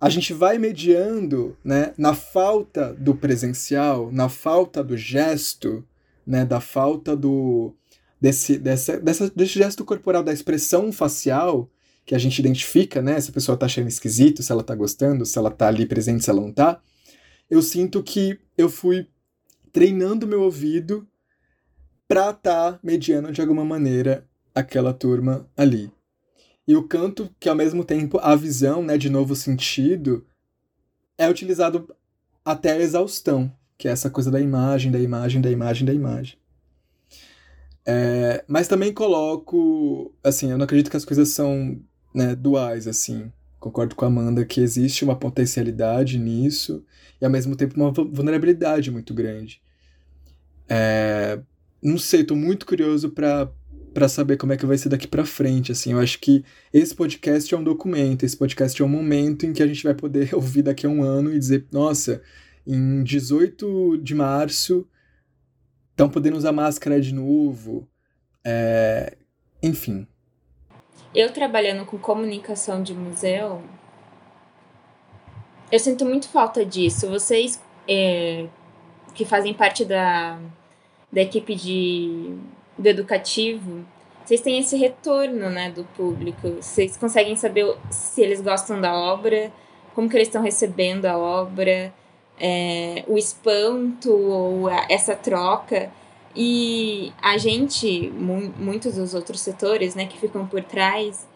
a 0.00 0.08
gente 0.08 0.32
vai 0.32 0.58
mediando 0.58 1.56
né, 1.64 1.92
na 1.96 2.14
falta 2.14 2.92
do 2.94 3.14
presencial, 3.14 4.10
na 4.12 4.28
falta 4.28 4.82
do 4.84 4.96
gesto, 4.96 5.84
né, 6.26 6.44
da 6.44 6.60
falta 6.60 7.16
do 7.16 7.74
desse, 8.20 8.58
dessa, 8.58 8.98
dessa, 8.98 9.30
desse 9.30 9.54
gesto 9.54 9.84
corporal, 9.84 10.22
da 10.22 10.32
expressão 10.32 10.92
facial 10.92 11.70
que 12.04 12.14
a 12.14 12.18
gente 12.18 12.38
identifica, 12.38 13.02
né, 13.02 13.20
se 13.20 13.30
a 13.30 13.32
pessoa 13.32 13.58
tá 13.58 13.66
achando 13.66 13.88
esquisito, 13.88 14.42
se 14.42 14.52
ela 14.52 14.62
tá 14.62 14.74
gostando, 14.74 15.26
se 15.26 15.36
ela 15.36 15.50
tá 15.50 15.68
ali 15.68 15.86
presente, 15.86 16.24
se 16.24 16.30
ela 16.30 16.40
não 16.40 16.52
tá, 16.52 16.80
eu 17.50 17.60
sinto 17.60 18.02
que 18.02 18.38
eu 18.56 18.68
fui 18.68 19.08
treinando 19.72 20.26
meu 20.26 20.42
ouvido 20.42 21.06
para 22.08 22.30
estar 22.30 22.72
tá 22.72 22.80
mediando 22.82 23.32
de 23.32 23.40
alguma 23.40 23.64
maneira 23.64 24.26
aquela 24.54 24.92
turma 24.92 25.48
ali. 25.56 25.92
E 26.66 26.74
o 26.74 26.82
canto, 26.82 27.30
que 27.38 27.48
ao 27.48 27.54
mesmo 27.54 27.84
tempo 27.84 28.18
a 28.18 28.34
visão, 28.34 28.82
né, 28.82 28.98
de 28.98 29.08
novo 29.08 29.36
sentido, 29.36 30.26
é 31.16 31.28
utilizado 31.28 31.94
até 32.44 32.72
a 32.72 32.80
exaustão, 32.80 33.52
que 33.78 33.88
é 33.88 33.90
essa 33.92 34.10
coisa 34.10 34.30
da 34.30 34.40
imagem, 34.40 34.90
da 34.90 34.98
imagem, 34.98 35.40
da 35.40 35.50
imagem, 35.50 35.86
da 35.86 35.94
imagem. 35.94 36.38
É, 37.84 38.44
mas 38.48 38.66
também 38.66 38.92
coloco, 38.92 40.12
assim, 40.24 40.50
eu 40.50 40.58
não 40.58 40.64
acredito 40.64 40.90
que 40.90 40.96
as 40.96 41.04
coisas 41.04 41.28
são 41.28 41.80
né, 42.12 42.34
duais, 42.34 42.88
assim. 42.88 43.30
Concordo 43.60 43.94
com 43.94 44.04
a 44.04 44.08
Amanda 44.08 44.44
que 44.44 44.60
existe 44.60 45.04
uma 45.04 45.16
potencialidade 45.16 46.18
nisso 46.18 46.84
e 47.20 47.24
ao 47.24 47.30
mesmo 47.30 47.54
tempo 47.54 47.76
uma 47.76 47.92
vulnerabilidade 47.92 48.90
muito 48.90 49.14
grande. 49.14 49.60
É, 50.68 51.38
não 51.82 51.98
sei, 51.98 52.22
estou 52.22 52.36
muito 52.36 52.66
curioso 52.66 53.10
para 53.10 53.50
para 53.92 54.10
saber 54.10 54.36
como 54.36 54.52
é 54.52 54.58
que 54.58 54.66
vai 54.66 54.76
ser 54.76 54.90
daqui 54.90 55.08
para 55.08 55.24
frente, 55.24 55.72
assim. 55.72 55.92
Eu 55.92 55.98
acho 55.98 56.18
que 56.18 56.44
esse 56.70 56.94
podcast 56.94 57.54
é 57.54 57.56
um 57.56 57.64
documento, 57.64 58.24
esse 58.24 58.36
podcast 58.36 58.82
é 58.82 58.84
um 58.84 58.88
momento 58.88 59.46
em 59.46 59.54
que 59.54 59.62
a 59.62 59.66
gente 59.66 59.82
vai 59.82 59.94
poder 59.94 60.34
ouvir 60.36 60.60
daqui 60.60 60.84
a 60.84 60.88
um 60.90 61.02
ano 61.02 61.32
e 61.32 61.38
dizer, 61.38 61.64
nossa, 61.72 62.20
em 62.66 63.02
18 63.02 63.96
de 64.02 64.14
março 64.14 64.86
estão 65.92 66.10
podendo 66.10 66.36
usar 66.36 66.52
máscara 66.52 67.00
de 67.00 67.14
novo. 67.14 67.88
É... 68.44 69.16
Enfim. 69.62 70.06
Eu 71.14 71.32
trabalhando 71.32 71.86
com 71.86 71.96
comunicação 71.96 72.82
de 72.82 72.92
museu, 72.92 73.62
eu 75.72 75.78
sinto 75.78 76.04
muito 76.04 76.28
falta 76.28 76.64
disso. 76.66 77.08
Vocês 77.08 77.58
é, 77.88 78.46
que 79.14 79.24
fazem 79.24 79.54
parte 79.54 79.84
da, 79.84 80.38
da 81.16 81.22
equipe 81.22 81.54
de 81.54 82.36
do 82.78 82.86
educativo, 82.86 83.86
vocês 84.22 84.42
têm 84.42 84.58
esse 84.58 84.76
retorno, 84.76 85.48
né, 85.48 85.70
do 85.70 85.82
público. 85.96 86.56
Vocês 86.60 86.94
conseguem 86.94 87.34
saber 87.36 87.74
se 87.88 88.20
eles 88.20 88.42
gostam 88.42 88.78
da 88.78 88.92
obra, 88.92 89.50
como 89.94 90.10
que 90.10 90.16
eles 90.16 90.28
estão 90.28 90.42
recebendo 90.42 91.06
a 91.06 91.16
obra, 91.16 91.90
é, 92.38 93.02
o 93.08 93.16
espanto 93.16 94.12
ou 94.12 94.68
a, 94.68 94.84
essa 94.90 95.16
troca. 95.16 95.90
E 96.34 97.14
a 97.22 97.38
gente, 97.38 98.10
mu 98.10 98.52
muitos 98.58 98.96
dos 98.96 99.14
outros 99.14 99.40
setores, 99.40 99.94
né, 99.94 100.04
que 100.04 100.18
ficam 100.18 100.46
por 100.46 100.62
trás, 100.62 101.26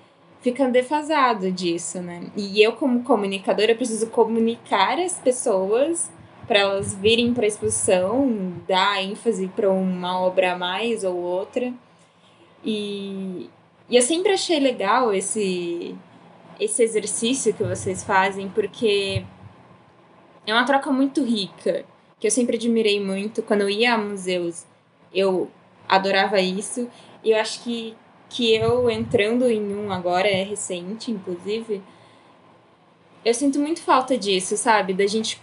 ficam 0.42 0.70
defasado 0.70 1.50
disso, 1.50 2.02
né? 2.02 2.24
E 2.36 2.62
eu, 2.62 2.72
como 2.72 3.02
comunicadora, 3.02 3.74
preciso 3.74 4.08
comunicar 4.08 4.98
as 4.98 5.18
pessoas 5.18 6.10
para 6.50 6.58
elas 6.58 6.96
virem 6.96 7.32
para 7.32 7.44
a 7.44 7.46
exposição, 7.46 8.60
dar 8.66 9.00
ênfase 9.00 9.46
para 9.46 9.70
uma 9.70 10.18
obra 10.20 10.54
a 10.54 10.58
mais 10.58 11.04
ou 11.04 11.14
outra. 11.14 11.72
E, 12.64 13.48
e 13.88 13.94
eu 13.94 14.02
sempre 14.02 14.32
achei 14.32 14.58
legal 14.58 15.14
esse, 15.14 15.94
esse 16.58 16.82
exercício 16.82 17.54
que 17.54 17.62
vocês 17.62 18.02
fazem, 18.02 18.48
porque 18.48 19.24
é 20.44 20.52
uma 20.52 20.64
troca 20.64 20.90
muito 20.90 21.22
rica, 21.22 21.84
que 22.18 22.26
eu 22.26 22.32
sempre 22.32 22.56
admirei 22.56 22.98
muito. 22.98 23.44
Quando 23.44 23.60
eu 23.60 23.70
ia 23.70 23.94
a 23.94 23.98
museus, 23.98 24.66
eu 25.14 25.48
adorava 25.88 26.40
isso. 26.40 26.90
E 27.22 27.30
eu 27.30 27.38
acho 27.38 27.62
que, 27.62 27.94
que 28.28 28.52
eu 28.56 28.90
entrando 28.90 29.48
em 29.48 29.72
um 29.72 29.92
agora, 29.92 30.26
é 30.26 30.42
recente, 30.42 31.12
inclusive, 31.12 31.80
eu 33.24 33.34
sinto 33.34 33.60
muito 33.60 33.80
falta 33.80 34.18
disso, 34.18 34.56
sabe? 34.56 34.92
Da 34.92 35.06
gente 35.06 35.40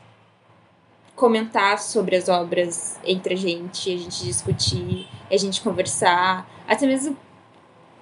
comentar 1.17 1.80
sobre 1.80 2.15
as 2.15 2.30
obras 2.30 2.97
entre 3.03 3.34
a 3.34 3.38
gente, 3.38 3.93
a 3.93 3.97
gente 3.97 4.23
discutir, 4.23 5.08
a 5.30 5.36
gente 5.36 5.60
conversar, 5.62 6.47
até 6.65 6.88
mesmo 6.88 7.17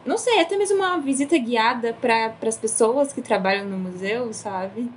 não 0.05 0.19
sei, 0.19 0.39
até 0.39 0.55
mesmo 0.55 0.77
uma 0.77 0.99
visita 0.99 1.35
guiada 1.35 1.93
para 1.93 2.35
as 2.43 2.57
pessoas 2.57 3.11
que 3.11 3.23
trabalham 3.23 3.65
no 3.65 3.75
museu, 3.75 4.31
sabe? 4.31 4.91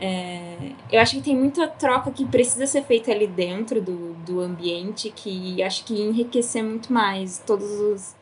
É, 0.00 0.72
eu 0.90 1.00
acho 1.00 1.14
que 1.14 1.22
tem 1.22 1.36
muita 1.36 1.68
troca 1.68 2.10
que 2.10 2.26
precisa 2.26 2.66
ser 2.66 2.82
feita 2.82 3.12
ali 3.12 3.28
dentro 3.28 3.80
do, 3.80 4.14
do 4.14 4.40
ambiente 4.40 5.12
que 5.14 5.62
acho 5.62 5.84
que 5.84 5.94
enriquecer 5.94 6.64
muito 6.64 6.92
mais 6.92 7.40
todos 7.46 7.70
os 7.70 8.16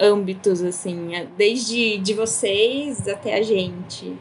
âmbitos, 0.00 0.62
assim, 0.62 1.10
desde 1.36 1.98
de 1.98 2.14
vocês 2.14 3.06
até 3.06 3.34
a 3.34 3.42
gente. 3.42 4.16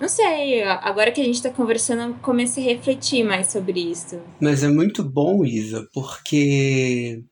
Não 0.00 0.08
sei, 0.08 0.62
agora 0.62 1.10
que 1.10 1.20
a 1.20 1.24
gente 1.24 1.36
está 1.36 1.50
conversando, 1.50 2.02
eu 2.02 2.14
comecei 2.20 2.62
a 2.64 2.74
refletir 2.74 3.24
mais 3.24 3.48
sobre 3.48 3.80
isso. 3.80 4.20
Mas 4.40 4.62
é 4.62 4.68
muito 4.68 5.02
bom, 5.02 5.44
Isa, 5.44 5.88
porque 5.92 7.22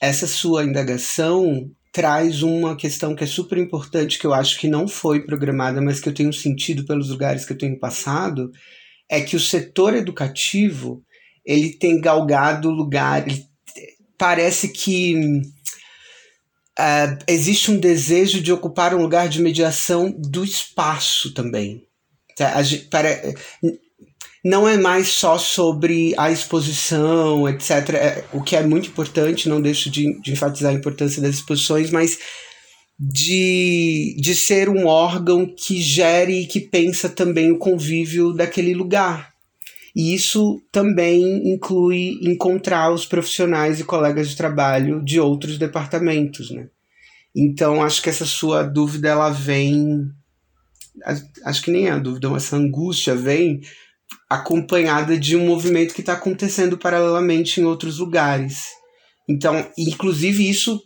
essa 0.00 0.26
sua 0.26 0.64
indagação 0.64 1.70
traz 1.92 2.42
uma 2.42 2.76
questão 2.76 3.14
que 3.14 3.24
é 3.24 3.26
super 3.26 3.56
importante, 3.56 4.18
que 4.18 4.26
eu 4.26 4.34
acho 4.34 4.58
que 4.58 4.68
não 4.68 4.88
foi 4.88 5.24
programada, 5.24 5.80
mas 5.80 6.00
que 6.00 6.08
eu 6.08 6.14
tenho 6.14 6.32
sentido 6.32 6.84
pelos 6.84 7.08
lugares 7.08 7.44
que 7.44 7.52
eu 7.52 7.58
tenho 7.58 7.78
passado, 7.78 8.50
é 9.08 9.20
que 9.20 9.36
o 9.36 9.40
setor 9.40 9.94
educativo 9.94 11.02
ele 11.44 11.72
tem 11.72 12.00
galgado 12.00 12.70
lugar, 12.70 13.24
parece 14.18 14.68
que 14.68 15.14
uh, 16.78 17.18
existe 17.28 17.70
um 17.70 17.78
desejo 17.78 18.40
de 18.40 18.52
ocupar 18.52 18.94
um 18.94 19.02
lugar 19.02 19.28
de 19.28 19.40
mediação 19.40 20.10
do 20.10 20.44
espaço 20.44 21.32
também. 21.32 21.86
Tá, 22.36 22.52
para, 22.90 23.34
não 24.44 24.68
é 24.68 24.76
mais 24.76 25.08
só 25.08 25.38
sobre 25.38 26.14
a 26.18 26.30
exposição, 26.30 27.48
etc. 27.48 27.70
É, 27.94 28.24
o 28.32 28.42
que 28.42 28.54
é 28.54 28.62
muito 28.62 28.88
importante, 28.88 29.48
não 29.48 29.60
deixo 29.60 29.88
de, 29.88 30.20
de 30.20 30.32
enfatizar 30.32 30.70
a 30.70 30.76
importância 30.76 31.22
das 31.22 31.36
exposições, 31.36 31.90
mas 31.90 32.18
de, 32.98 34.14
de 34.20 34.34
ser 34.34 34.68
um 34.68 34.86
órgão 34.86 35.46
que 35.46 35.80
gere 35.80 36.42
e 36.42 36.46
que 36.46 36.60
pensa 36.60 37.08
também 37.08 37.50
o 37.50 37.58
convívio 37.58 38.32
daquele 38.34 38.74
lugar. 38.74 39.32
E 39.96 40.12
isso 40.12 40.60
também 40.70 41.54
inclui 41.54 42.18
encontrar 42.22 42.92
os 42.92 43.06
profissionais 43.06 43.80
e 43.80 43.84
colegas 43.84 44.28
de 44.28 44.36
trabalho 44.36 45.02
de 45.02 45.20
outros 45.20 45.56
departamentos, 45.56 46.50
né? 46.50 46.68
Então, 47.34 47.82
acho 47.82 48.02
que 48.02 48.10
essa 48.10 48.26
sua 48.26 48.62
dúvida 48.62 49.08
ela 49.08 49.30
vem 49.30 50.08
acho 51.44 51.62
que 51.62 51.70
nem 51.70 51.88
é 51.88 51.90
a 51.90 51.98
dúvida, 51.98 52.28
essa 52.36 52.56
angústia 52.56 53.14
vem 53.14 53.60
acompanhada 54.28 55.18
de 55.18 55.36
um 55.36 55.46
movimento 55.46 55.94
que 55.94 56.00
está 56.00 56.12
acontecendo 56.12 56.78
paralelamente 56.78 57.60
em 57.60 57.64
outros 57.64 57.98
lugares. 57.98 58.66
Então, 59.28 59.70
inclusive, 59.78 60.48
isso 60.48 60.80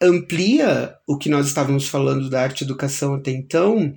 amplia 0.00 0.94
o 1.06 1.16
que 1.16 1.28
nós 1.28 1.46
estávamos 1.46 1.88
falando 1.88 2.28
da 2.30 2.42
arte 2.42 2.64
educação 2.64 3.14
até 3.14 3.30
então, 3.30 3.92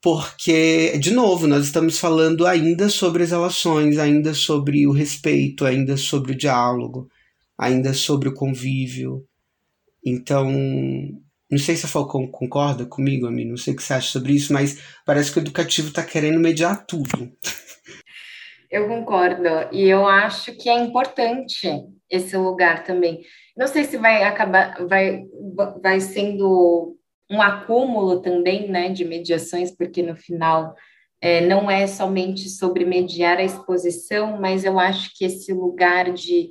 porque, 0.00 0.96
de 0.98 1.10
novo, 1.10 1.46
nós 1.46 1.64
estamos 1.64 1.98
falando 1.98 2.46
ainda 2.46 2.88
sobre 2.88 3.24
as 3.24 3.30
relações, 3.30 3.98
ainda 3.98 4.32
sobre 4.32 4.86
o 4.86 4.92
respeito, 4.92 5.64
ainda 5.64 5.96
sobre 5.96 6.32
o 6.32 6.36
diálogo, 6.36 7.08
ainda 7.56 7.92
sobre 7.92 8.28
o 8.28 8.34
convívio. 8.34 9.24
Então, 10.04 10.48
não 11.50 11.58
sei 11.58 11.76
se 11.76 11.86
a 11.86 11.88
Falcão 11.88 12.26
concorda 12.26 12.84
comigo, 12.84 13.26
Ami, 13.26 13.44
não 13.44 13.56
sei 13.56 13.72
o 13.72 13.76
que 13.76 13.82
você 13.82 13.94
acha 13.94 14.10
sobre 14.10 14.32
isso, 14.32 14.52
mas 14.52 14.82
parece 15.04 15.32
que 15.32 15.38
o 15.38 15.40
educativo 15.40 15.88
está 15.88 16.02
querendo 16.02 16.38
mediar 16.38 16.84
tudo. 16.86 17.32
Eu 18.70 18.86
concordo, 18.86 19.48
e 19.72 19.88
eu 19.88 20.06
acho 20.06 20.54
que 20.54 20.68
é 20.68 20.74
importante 20.74 21.66
esse 22.10 22.36
lugar 22.36 22.84
também. 22.84 23.22
Não 23.56 23.66
sei 23.66 23.84
se 23.84 23.96
vai 23.96 24.24
acabar, 24.24 24.86
vai, 24.86 25.24
vai 25.82 26.00
sendo 26.00 26.94
um 27.30 27.40
acúmulo 27.40 28.20
também, 28.20 28.70
né, 28.70 28.90
de 28.90 29.06
mediações, 29.06 29.70
porque 29.70 30.02
no 30.02 30.14
final 30.14 30.74
é, 31.18 31.40
não 31.46 31.70
é 31.70 31.86
somente 31.86 32.50
sobre 32.50 32.84
mediar 32.84 33.38
a 33.38 33.44
exposição, 33.44 34.38
mas 34.38 34.64
eu 34.64 34.78
acho 34.78 35.16
que 35.16 35.24
esse 35.24 35.50
lugar 35.52 36.12
de 36.12 36.50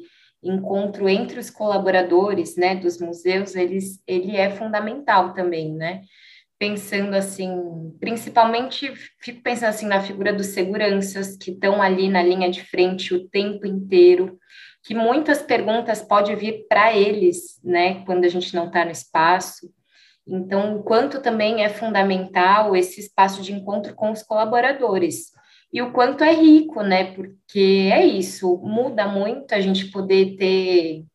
encontro 0.49 1.07
entre 1.09 1.39
os 1.39 1.49
colaboradores, 1.49 2.55
né, 2.55 2.75
dos 2.75 2.99
museus, 2.99 3.55
eles, 3.55 4.01
ele 4.07 4.35
é 4.35 4.49
fundamental 4.49 5.33
também, 5.33 5.73
né? 5.73 6.01
pensando 6.59 7.15
assim, 7.15 7.95
principalmente 7.99 8.91
fico 9.19 9.41
pensando 9.41 9.69
assim 9.69 9.85
na 9.85 10.01
figura 10.01 10.33
dos 10.33 10.47
seguranças 10.47 11.37
que 11.37 11.51
estão 11.51 11.81
ali 11.81 12.09
na 12.09 12.23
linha 12.23 12.49
de 12.49 12.63
frente 12.63 13.13
o 13.13 13.29
tempo 13.29 13.67
inteiro, 13.67 14.39
que 14.83 14.95
muitas 14.95 15.41
perguntas 15.41 16.01
podem 16.01 16.35
vir 16.35 16.65
para 16.67 16.95
eles, 16.95 17.59
né, 17.63 18.03
quando 18.05 18.25
a 18.25 18.29
gente 18.29 18.55
não 18.55 18.67
está 18.67 18.85
no 18.85 18.91
espaço. 18.91 19.71
Então, 20.25 20.77
o 20.77 20.83
quanto 20.83 21.21
também 21.21 21.63
é 21.63 21.69
fundamental 21.69 22.75
esse 22.75 22.99
espaço 22.99 23.41
de 23.41 23.53
encontro 23.53 23.93
com 23.95 24.11
os 24.11 24.23
colaboradores. 24.23 25.31
E 25.71 25.81
o 25.81 25.91
quanto 25.91 26.23
é 26.23 26.33
rico, 26.33 26.81
né? 26.81 27.13
Porque 27.13 27.89
é 27.91 28.05
isso, 28.05 28.57
muda 28.57 29.07
muito 29.07 29.53
a 29.53 29.59
gente 29.59 29.91
poder 29.91 30.37
ter 30.37 31.05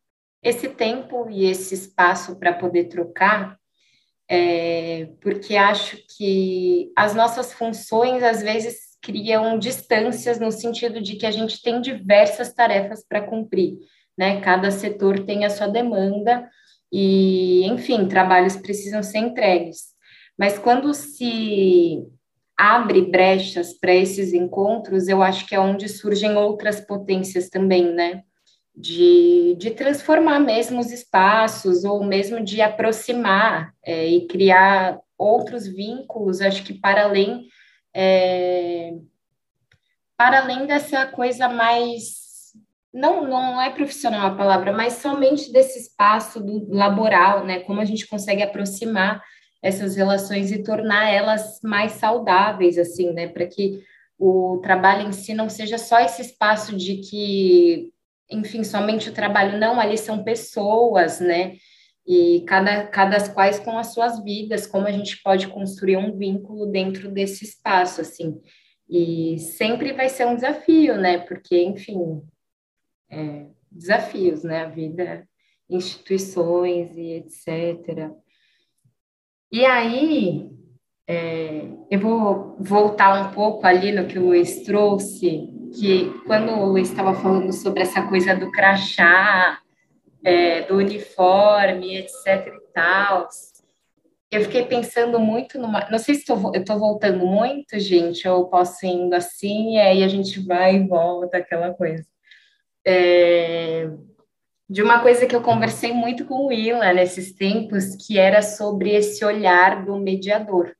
esse 0.42 0.68
tempo 0.68 1.28
e 1.30 1.46
esse 1.46 1.74
espaço 1.74 2.38
para 2.38 2.52
poder 2.52 2.84
trocar, 2.84 3.56
é, 4.28 5.08
porque 5.20 5.56
acho 5.56 5.98
que 6.16 6.92
as 6.96 7.14
nossas 7.14 7.52
funções 7.52 8.22
às 8.22 8.42
vezes 8.42 8.92
criam 9.00 9.58
distâncias 9.58 10.38
no 10.38 10.50
sentido 10.50 11.00
de 11.00 11.16
que 11.16 11.26
a 11.26 11.30
gente 11.30 11.60
tem 11.60 11.80
diversas 11.80 12.52
tarefas 12.52 13.04
para 13.06 13.22
cumprir, 13.22 13.78
né? 14.16 14.40
Cada 14.40 14.70
setor 14.70 15.24
tem 15.24 15.44
a 15.44 15.50
sua 15.50 15.66
demanda 15.66 16.48
e, 16.92 17.64
enfim, 17.66 18.06
trabalhos 18.06 18.56
precisam 18.56 19.02
ser 19.02 19.18
entregues. 19.18 19.92
Mas 20.38 20.58
quando 20.58 20.92
se 20.94 22.02
abre 22.56 23.02
brechas 23.02 23.72
para 23.72 23.94
esses 23.94 24.32
encontros, 24.32 25.08
eu 25.08 25.22
acho 25.22 25.46
que 25.46 25.54
é 25.54 25.60
onde 25.60 25.88
surgem 25.88 26.36
outras 26.36 26.80
potências 26.80 27.48
também, 27.48 27.92
né? 27.92 28.22
De, 28.74 29.54
de 29.58 29.70
transformar 29.70 30.40
mesmo 30.40 30.80
os 30.80 30.90
espaços, 30.90 31.84
ou 31.84 32.02
mesmo 32.04 32.42
de 32.42 32.60
aproximar 32.60 33.74
é, 33.84 34.06
e 34.06 34.26
criar 34.26 34.98
outros 35.18 35.66
vínculos, 35.66 36.40
acho 36.40 36.64
que 36.64 36.74
para 36.74 37.04
além 37.04 37.46
é, 37.94 38.94
para 40.16 40.40
além 40.40 40.66
dessa 40.66 41.06
coisa 41.06 41.48
mais 41.48 42.22
não, 42.92 43.26
não 43.26 43.60
é 43.60 43.70
profissional 43.70 44.26
a 44.28 44.36
palavra, 44.36 44.72
mas 44.72 44.94
somente 44.94 45.50
desse 45.50 45.78
espaço 45.78 46.40
do 46.40 46.72
laboral, 46.74 47.44
né? 47.44 47.60
Como 47.60 47.80
a 47.80 47.84
gente 47.84 48.06
consegue 48.06 48.42
aproximar 48.42 49.22
essas 49.62 49.94
relações 49.94 50.50
e 50.50 50.62
tornar 50.62 51.08
elas 51.08 51.60
mais 51.62 51.92
saudáveis, 51.92 52.76
assim, 52.76 53.12
né? 53.12 53.28
Para 53.28 53.46
que 53.46 53.84
o 54.18 54.58
trabalho 54.58 55.08
em 55.08 55.12
si 55.12 55.32
não 55.34 55.48
seja 55.48 55.78
só 55.78 56.00
esse 56.00 56.20
espaço 56.20 56.76
de 56.76 56.96
que, 56.96 57.92
enfim, 58.28 58.64
somente 58.64 59.08
o 59.08 59.14
trabalho, 59.14 59.58
não, 59.58 59.80
ali 59.80 59.96
são 59.96 60.24
pessoas, 60.24 61.20
né? 61.20 61.56
E 62.04 62.44
cada, 62.46 62.86
cada 62.88 63.30
quais 63.30 63.60
com 63.60 63.78
as 63.78 63.94
suas 63.94 64.22
vidas, 64.22 64.66
como 64.66 64.88
a 64.88 64.92
gente 64.92 65.22
pode 65.22 65.46
construir 65.46 65.96
um 65.96 66.16
vínculo 66.16 66.66
dentro 66.66 67.08
desse 67.08 67.44
espaço, 67.44 68.00
assim. 68.00 68.40
E 68.88 69.38
sempre 69.38 69.92
vai 69.92 70.08
ser 70.08 70.26
um 70.26 70.34
desafio, 70.34 70.96
né? 70.96 71.18
Porque, 71.18 71.62
enfim, 71.62 72.22
é, 73.08 73.46
desafios, 73.70 74.42
né? 74.42 74.62
A 74.64 74.68
vida, 74.68 75.28
instituições 75.70 76.96
e 76.96 77.12
etc. 77.12 78.10
E 79.52 79.66
aí, 79.66 80.50
é, 81.06 81.66
eu 81.90 82.00
vou 82.00 82.56
voltar 82.58 83.20
um 83.20 83.32
pouco 83.32 83.66
ali 83.66 83.92
no 83.92 84.06
que 84.06 84.18
o 84.18 84.26
Luiz 84.26 84.62
trouxe, 84.62 85.46
que 85.78 86.10
quando 86.26 86.52
o 86.52 86.70
Luiz 86.70 86.88
estava 86.88 87.14
falando 87.14 87.52
sobre 87.52 87.82
essa 87.82 88.02
coisa 88.08 88.34
do 88.34 88.50
crachá, 88.50 89.60
é, 90.24 90.62
do 90.62 90.76
uniforme, 90.78 91.98
etc 91.98 92.46
e 92.46 92.72
tal, 92.72 93.28
eu 94.30 94.40
fiquei 94.42 94.64
pensando 94.64 95.20
muito 95.20 95.58
numa. 95.58 95.86
Não 95.90 95.98
sei 95.98 96.14
se 96.14 96.24
tô, 96.24 96.34
eu 96.54 96.62
estou 96.62 96.78
voltando 96.78 97.26
muito, 97.26 97.78
gente, 97.78 98.26
ou 98.26 98.48
posso 98.48 98.86
indo 98.86 99.14
assim, 99.14 99.74
e 99.74 99.78
aí 99.78 100.02
a 100.02 100.08
gente 100.08 100.40
vai 100.40 100.76
e 100.76 100.86
volta, 100.88 101.36
aquela 101.36 101.74
coisa 101.74 102.06
é, 102.84 103.88
de 104.72 104.82
uma 104.82 105.02
coisa 105.02 105.26
que 105.26 105.36
eu 105.36 105.42
conversei 105.42 105.92
muito 105.92 106.24
com 106.24 106.34
o 106.34 106.46
Willa 106.46 106.94
nesses 106.94 107.34
tempos, 107.34 107.94
que 107.94 108.18
era 108.18 108.40
sobre 108.40 108.94
esse 108.94 109.22
olhar 109.22 109.84
do 109.84 109.98
mediador, 109.98 110.74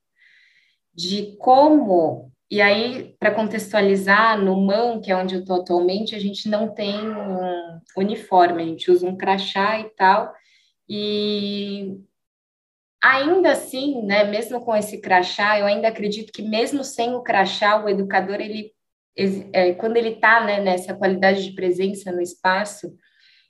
de 0.94 1.36
como, 1.38 2.32
e 2.50 2.62
aí, 2.62 3.14
para 3.20 3.34
contextualizar, 3.34 4.40
no 4.40 4.58
MAN, 4.64 4.98
que 5.02 5.12
é 5.12 5.16
onde 5.16 5.34
eu 5.34 5.42
estou 5.42 5.60
atualmente, 5.60 6.16
a 6.16 6.18
gente 6.18 6.48
não 6.48 6.72
tem 6.72 7.06
um 7.06 7.80
uniforme, 7.94 8.62
a 8.62 8.66
gente 8.66 8.90
usa 8.90 9.06
um 9.06 9.14
crachá 9.14 9.78
e 9.78 9.90
tal, 9.90 10.32
e 10.88 12.00
ainda 13.04 13.52
assim, 13.52 14.00
né, 14.06 14.24
mesmo 14.24 14.64
com 14.64 14.74
esse 14.74 15.02
crachá, 15.02 15.58
eu 15.58 15.66
ainda 15.66 15.88
acredito 15.88 16.32
que 16.32 16.40
mesmo 16.40 16.82
sem 16.82 17.14
o 17.14 17.20
crachá, 17.20 17.84
o 17.84 17.90
educador, 17.90 18.40
ele 18.40 18.72
é, 19.52 19.74
quando 19.74 19.98
ele 19.98 20.14
está 20.14 20.42
né, 20.42 20.60
nessa 20.60 20.94
qualidade 20.94 21.44
de 21.44 21.54
presença 21.54 22.10
no 22.10 22.22
espaço, 22.22 22.96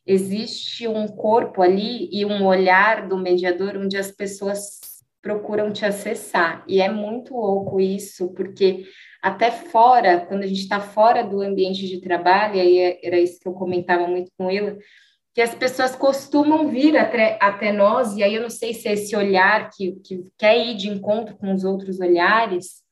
existe 0.07 0.89
um 0.89 1.07
corpo 1.07 1.63
ali 1.63 2.09
e 2.13 2.25
um 2.25 2.45
olhar 2.47 3.09
do 3.09 3.17
mediador 3.17 3.77
onde 3.77 3.97
as 3.97 4.11
pessoas 4.11 4.81
procuram 5.21 5.73
te 5.73 5.85
acessar. 5.85 6.65
E 6.67 6.81
é 6.81 6.91
muito 6.91 7.35
louco 7.35 7.81
isso, 7.81 8.33
porque 8.35 8.85
até 9.23 9.53
fora, 9.53 10.27
quando 10.27 10.43
a 10.43 10.47
gente 10.47 10.63
está 10.63 10.81
fora 10.81 11.23
do 11.23 11.41
ambiente 11.41 11.87
de 11.87 12.01
trabalho, 12.01 12.57
e 12.57 12.61
aí 12.61 12.99
era 13.03 13.21
isso 13.21 13.39
que 13.39 13.47
eu 13.47 13.53
comentava 13.53 14.09
muito 14.09 14.33
com 14.37 14.51
ele, 14.51 14.79
que 15.33 15.41
as 15.41 15.55
pessoas 15.55 15.95
costumam 15.95 16.69
vir 16.69 16.97
até, 16.97 17.39
até 17.41 17.73
nós, 17.73 18.17
e 18.17 18.23
aí 18.23 18.35
eu 18.35 18.43
não 18.43 18.51
sei 18.51 18.75
se 18.75 18.89
é 18.89 18.93
esse 18.93 19.17
olhar 19.17 19.71
que, 19.71 19.93
que 20.05 20.27
quer 20.37 20.59
ir 20.59 20.77
de 20.77 20.89
encontro 20.89 21.37
com 21.37 21.53
os 21.55 21.65
outros 21.65 22.01
olhares, 22.01 22.83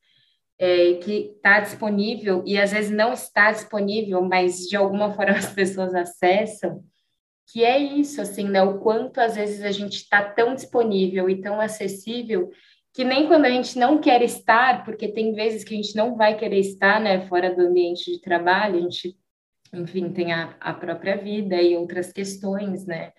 é, 0.58 0.94
que 1.02 1.32
está 1.36 1.58
disponível 1.61 2.42
e 2.46 2.58
às 2.58 2.70
vezes 2.70 2.90
não 2.90 3.14
está 3.14 3.50
disponível, 3.50 4.22
mas 4.22 4.68
de 4.68 4.76
alguma 4.76 5.11
forma 5.11 5.32
as 5.32 5.52
pessoas 5.52 5.94
acessam, 5.94 6.84
que 7.53 7.64
é 7.64 7.78
isso, 7.78 8.20
assim, 8.20 8.44
né? 8.44 8.62
O 8.62 8.78
quanto 8.80 9.18
às 9.18 9.34
vezes 9.36 9.62
a 9.62 9.72
gente 9.72 9.96
está 9.96 10.22
tão 10.22 10.55
disponível 10.55 11.28
e 11.28 11.40
tão 11.40 11.61
acessível 11.61 12.51
que 12.92 13.05
nem 13.05 13.26
quando 13.28 13.44
a 13.44 13.51
gente 13.51 13.78
não 13.78 14.01
quer 14.01 14.22
estar, 14.22 14.84
porque 14.84 15.09
tem 15.09 15.32
vezes 15.32 15.64
que 15.64 15.74
a 15.74 15.76
gente 15.76 15.94
não 15.94 16.16
vai 16.16 16.36
querer 16.36 16.59
estar, 16.59 17.01
né, 17.01 17.26
fora 17.28 17.55
do 17.55 17.62
ambiente 17.62 18.11
de 18.11 18.20
trabalho, 18.20 18.78
a 18.78 18.80
gente, 18.82 19.16
enfim, 19.72 20.11
tem 20.12 20.32
a, 20.32 20.57
a 20.61 20.74
própria 20.74 21.16
vida 21.16 21.61
e 21.62 21.76
outras 21.76 22.12
questões, 22.12 22.86
né? 22.86 23.12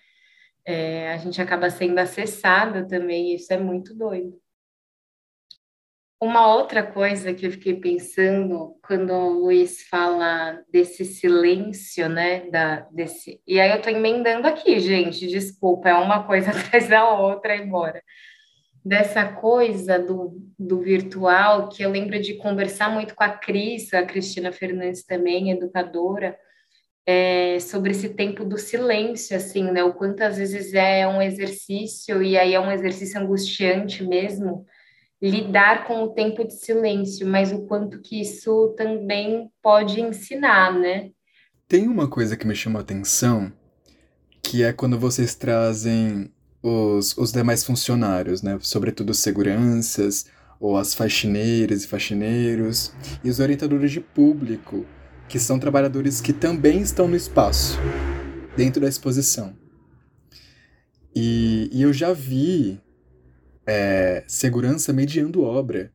É, 0.66 1.14
a 1.14 1.18
gente 1.18 1.42
acaba 1.42 1.70
sendo 1.70 1.98
acessada 2.00 2.88
também, 2.88 3.34
isso 3.34 3.52
é 3.54 3.58
muito 3.58 3.96
doido. 3.96 4.41
Uma 6.24 6.54
outra 6.56 6.84
coisa 6.84 7.34
que 7.34 7.48
eu 7.48 7.52
fiquei 7.52 7.74
pensando 7.74 8.76
quando 8.86 9.12
o 9.12 9.42
Luiz 9.42 9.82
fala 9.90 10.62
desse 10.72 11.04
silêncio, 11.04 12.08
né, 12.08 12.48
da, 12.52 12.88
desse... 12.92 13.42
E 13.48 13.60
aí 13.60 13.72
eu 13.72 13.78
estou 13.78 13.92
emendando 13.92 14.48
aqui, 14.48 14.80
gente, 14.80 15.26
desculpa, 15.26 15.90
é 15.90 15.96
uma 15.96 16.24
coisa 16.24 16.52
atrás 16.54 16.88
da 16.88 17.10
outra, 17.10 17.56
embora. 17.56 18.04
Dessa 18.86 19.34
coisa 19.34 19.98
do, 19.98 20.40
do 20.60 20.80
virtual, 20.82 21.70
que 21.70 21.82
eu 21.82 21.90
lembro 21.90 22.22
de 22.22 22.36
conversar 22.36 22.92
muito 22.92 23.16
com 23.16 23.24
a 23.24 23.30
Cris, 23.30 23.92
a 23.92 24.06
Cristina 24.06 24.52
Fernandes 24.52 25.04
também, 25.04 25.50
educadora, 25.50 26.38
é, 27.04 27.60
sobre 27.60 27.92
esse 27.92 28.10
tempo 28.10 28.46
do 28.46 28.60
silêncio, 28.60 29.36
assim, 29.36 29.72
né, 29.72 29.84
o 29.84 29.94
quanto 29.94 30.22
às 30.22 30.38
vezes 30.38 30.72
é 30.76 31.08
um 31.08 31.20
exercício, 31.20 32.22
e 32.22 32.38
aí 32.38 32.54
é 32.54 32.60
um 32.60 32.72
exercício 32.72 33.20
angustiante 33.20 34.04
mesmo, 34.04 34.68
lidar 35.22 35.86
com 35.86 36.04
o 36.04 36.10
tempo 36.10 36.44
de 36.44 36.54
silêncio, 36.54 37.28
mas 37.28 37.52
o 37.52 37.62
quanto 37.68 38.02
que 38.02 38.20
isso 38.20 38.74
também 38.76 39.52
pode 39.62 40.02
ensinar, 40.02 40.74
né? 40.74 41.12
Tem 41.68 41.88
uma 41.88 42.08
coisa 42.08 42.36
que 42.36 42.48
me 42.48 42.56
chama 42.56 42.80
a 42.80 42.82
atenção, 42.82 43.54
que 44.42 44.64
é 44.64 44.74
quando 44.74 44.98
vocês 44.98 45.36
trazem 45.36 46.32
os, 46.64 47.16
os 47.18 47.32
demais 47.32 47.64
funcionários, 47.64 48.42
né? 48.42 48.58
Sobretudo 48.62 49.14
seguranças, 49.14 50.26
ou 50.60 50.78
as 50.78 50.94
faxineiras 50.94 51.84
e 51.84 51.88
faxineiros, 51.88 52.94
e 53.24 53.30
os 53.30 53.40
orientadores 53.40 53.92
de 53.92 54.00
público, 54.00 54.86
que 55.30 55.40
são 55.40 55.60
trabalhadores 55.60 56.20
que 56.20 56.34
também 56.34 56.82
estão 56.82 57.08
no 57.08 57.16
espaço, 57.16 57.80
dentro 58.56 58.82
da 58.82 58.88
exposição. 58.88 59.56
E, 61.16 61.70
e 61.72 61.82
eu 61.82 61.94
já 61.94 62.12
vi 62.14 62.80
é, 63.66 64.24
segurança 64.28 64.94
mediando 64.94 65.44
obra. 65.44 65.92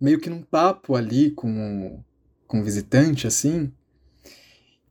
Meio 0.00 0.20
que 0.20 0.28
num 0.28 0.42
papo 0.42 0.96
ali 0.96 1.30
com, 1.30 2.02
com 2.46 2.60
o 2.60 2.64
visitante, 2.64 3.26
assim, 3.26 3.72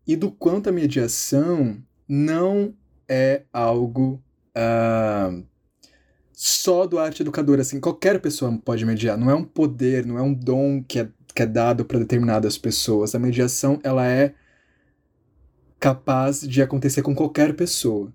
e 0.08 0.16
do 0.16 0.32
quanto 0.32 0.70
a 0.70 0.72
mediação 0.72 1.78
não 2.08 2.74
é 3.08 3.44
algo 3.52 4.22
uh, 4.58 5.44
só 6.32 6.86
do 6.86 7.00
arte 7.00 7.22
educador, 7.22 7.60
assim, 7.60 7.80
qualquer 7.80 8.20
pessoa 8.20 8.58
pode 8.64 8.86
mediar, 8.86 9.18
não 9.18 9.30
é 9.30 9.36
um 9.36 9.44
poder, 9.44 10.06
não 10.06 10.18
é 10.18 10.22
um 10.22 10.34
dom 10.34 10.84
que 10.84 11.00
é, 11.00 11.10
que 11.34 11.42
é 11.42 11.46
dado 11.46 11.86
para 11.86 12.00
determinadas 12.00 12.58
pessoas. 12.58 13.14
A 13.14 13.20
mediação, 13.20 13.80
ela 13.84 14.06
é 14.06 14.34
capaz 15.80 16.42
de 16.42 16.62
acontecer 16.62 17.02
com 17.02 17.14
qualquer 17.14 17.56
pessoa. 17.56 18.12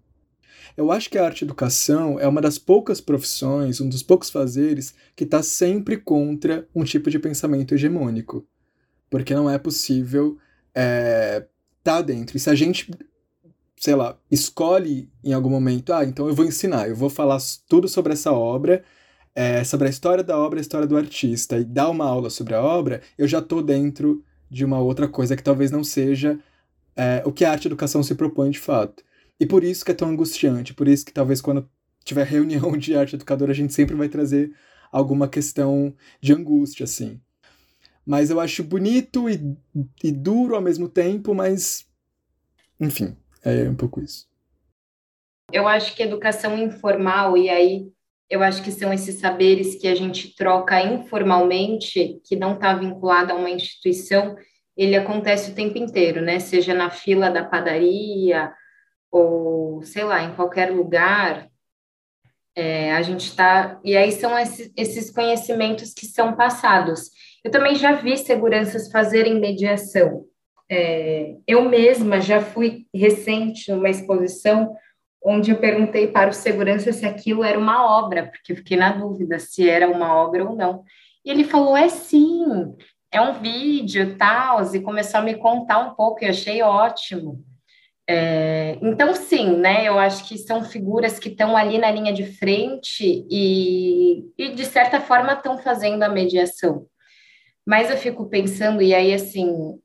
Eu 0.78 0.92
acho 0.92 1.10
que 1.10 1.18
a 1.18 1.24
arte 1.24 1.42
educação 1.42 2.20
é 2.20 2.28
uma 2.28 2.40
das 2.40 2.56
poucas 2.56 3.00
profissões, 3.00 3.80
um 3.80 3.88
dos 3.88 4.00
poucos 4.00 4.30
fazeres 4.30 4.94
que 5.16 5.24
está 5.24 5.42
sempre 5.42 5.96
contra 5.96 6.68
um 6.72 6.84
tipo 6.84 7.10
de 7.10 7.18
pensamento 7.18 7.74
hegemônico. 7.74 8.46
Porque 9.10 9.34
não 9.34 9.50
é 9.50 9.58
possível 9.58 10.38
é, 10.72 11.44
tá 11.82 12.00
dentro. 12.00 12.36
E 12.36 12.40
se 12.40 12.48
a 12.48 12.54
gente, 12.54 12.92
sei 13.76 13.96
lá, 13.96 14.16
escolhe 14.30 15.10
em 15.24 15.32
algum 15.32 15.50
momento, 15.50 15.92
ah, 15.92 16.04
então 16.04 16.28
eu 16.28 16.34
vou 16.34 16.46
ensinar, 16.46 16.88
eu 16.88 16.94
vou 16.94 17.10
falar 17.10 17.38
tudo 17.68 17.88
sobre 17.88 18.12
essa 18.12 18.30
obra, 18.30 18.84
é, 19.34 19.64
sobre 19.64 19.88
a 19.88 19.90
história 19.90 20.22
da 20.22 20.38
obra, 20.38 20.60
a 20.60 20.62
história 20.62 20.86
do 20.86 20.96
artista, 20.96 21.58
e 21.58 21.64
dar 21.64 21.90
uma 21.90 22.04
aula 22.04 22.30
sobre 22.30 22.54
a 22.54 22.62
obra, 22.62 23.02
eu 23.18 23.26
já 23.26 23.42
tô 23.42 23.62
dentro 23.62 24.22
de 24.48 24.64
uma 24.64 24.78
outra 24.78 25.08
coisa 25.08 25.36
que 25.36 25.42
talvez 25.42 25.72
não 25.72 25.82
seja 25.82 26.38
é, 26.94 27.20
o 27.26 27.32
que 27.32 27.44
a 27.44 27.50
arte 27.50 27.66
educação 27.66 28.00
se 28.00 28.14
propõe 28.14 28.50
de 28.50 28.60
fato. 28.60 29.07
E 29.40 29.46
por 29.46 29.62
isso 29.62 29.84
que 29.84 29.90
é 29.90 29.94
tão 29.94 30.08
angustiante, 30.08 30.74
por 30.74 30.88
isso 30.88 31.04
que 31.04 31.12
talvez 31.12 31.40
quando 31.40 31.68
tiver 32.04 32.24
reunião 32.26 32.76
de 32.76 32.96
arte 32.96 33.14
educadora 33.14 33.52
a 33.52 33.54
gente 33.54 33.72
sempre 33.72 33.94
vai 33.94 34.08
trazer 34.08 34.52
alguma 34.90 35.28
questão 35.28 35.94
de 36.20 36.32
angústia, 36.32 36.84
assim. 36.84 37.20
Mas 38.04 38.30
eu 38.30 38.40
acho 38.40 38.64
bonito 38.64 39.28
e, 39.28 39.38
e 40.02 40.10
duro 40.10 40.54
ao 40.54 40.62
mesmo 40.62 40.88
tempo, 40.88 41.34
mas. 41.34 41.86
Enfim, 42.80 43.14
é 43.44 43.68
um 43.68 43.74
pouco 43.74 44.00
isso. 44.00 44.26
Eu 45.52 45.68
acho 45.68 45.94
que 45.94 46.02
educação 46.02 46.56
informal, 46.56 47.36
e 47.36 47.50
aí 47.50 47.92
eu 48.28 48.42
acho 48.42 48.62
que 48.62 48.70
são 48.70 48.92
esses 48.92 49.16
saberes 49.16 49.74
que 49.74 49.88
a 49.88 49.94
gente 49.94 50.34
troca 50.34 50.80
informalmente, 50.82 52.20
que 52.24 52.36
não 52.36 52.54
está 52.54 52.74
vinculado 52.74 53.32
a 53.32 53.36
uma 53.36 53.50
instituição, 53.50 54.36
ele 54.76 54.94
acontece 54.94 55.50
o 55.50 55.54
tempo 55.54 55.76
inteiro, 55.78 56.20
né? 56.20 56.38
Seja 56.38 56.74
na 56.74 56.90
fila 56.90 57.30
da 57.30 57.44
padaria, 57.44 58.52
ou 59.10 59.82
sei 59.82 60.04
lá, 60.04 60.22
em 60.22 60.34
qualquer 60.34 60.70
lugar, 60.70 61.48
é, 62.54 62.92
a 62.92 63.02
gente 63.02 63.26
está. 63.26 63.80
E 63.84 63.96
aí 63.96 64.10
são 64.12 64.36
esses, 64.38 64.72
esses 64.76 65.10
conhecimentos 65.10 65.94
que 65.94 66.06
são 66.06 66.34
passados. 66.34 67.10
Eu 67.44 67.50
também 67.50 67.76
já 67.76 67.92
vi 67.92 68.16
seguranças 68.16 68.90
fazerem 68.90 69.40
mediação. 69.40 70.24
É, 70.70 71.36
eu 71.46 71.68
mesma 71.68 72.20
já 72.20 72.42
fui 72.42 72.86
recente 72.94 73.70
numa 73.70 73.88
exposição 73.88 74.76
onde 75.24 75.50
eu 75.50 75.58
perguntei 75.58 76.08
para 76.08 76.30
o 76.30 76.34
segurança 76.34 76.92
se 76.92 77.06
aquilo 77.06 77.42
era 77.42 77.58
uma 77.58 77.98
obra, 77.98 78.26
porque 78.26 78.52
eu 78.52 78.56
fiquei 78.56 78.76
na 78.76 78.92
dúvida 78.92 79.38
se 79.38 79.68
era 79.68 79.88
uma 79.88 80.14
obra 80.14 80.44
ou 80.44 80.56
não. 80.56 80.84
E 81.24 81.30
ele 81.30 81.44
falou: 81.44 81.76
é 81.76 81.88
sim, 81.88 82.44
é 83.12 83.20
um 83.20 83.34
vídeo, 83.40 84.16
tal, 84.18 84.62
e 84.74 84.80
começou 84.80 85.20
a 85.20 85.22
me 85.22 85.36
contar 85.36 85.78
um 85.78 85.94
pouco, 85.94 86.22
e 86.22 86.26
eu 86.26 86.30
achei 86.30 86.62
ótimo. 86.62 87.44
É, 88.10 88.78
então, 88.80 89.14
sim, 89.14 89.58
né? 89.58 89.86
Eu 89.86 89.98
acho 89.98 90.26
que 90.26 90.38
são 90.38 90.64
figuras 90.64 91.18
que 91.18 91.28
estão 91.28 91.54
ali 91.54 91.76
na 91.76 91.90
linha 91.90 92.12
de 92.12 92.24
frente 92.24 93.26
e, 93.30 94.24
e 94.38 94.54
de 94.54 94.64
certa 94.64 94.98
forma, 94.98 95.34
estão 95.34 95.58
fazendo 95.58 96.02
a 96.02 96.08
mediação. 96.08 96.86
Mas 97.66 97.90
eu 97.90 97.98
fico 97.98 98.26
pensando, 98.30 98.80
e 98.80 98.94
aí, 98.94 99.12
assim, 99.12 99.78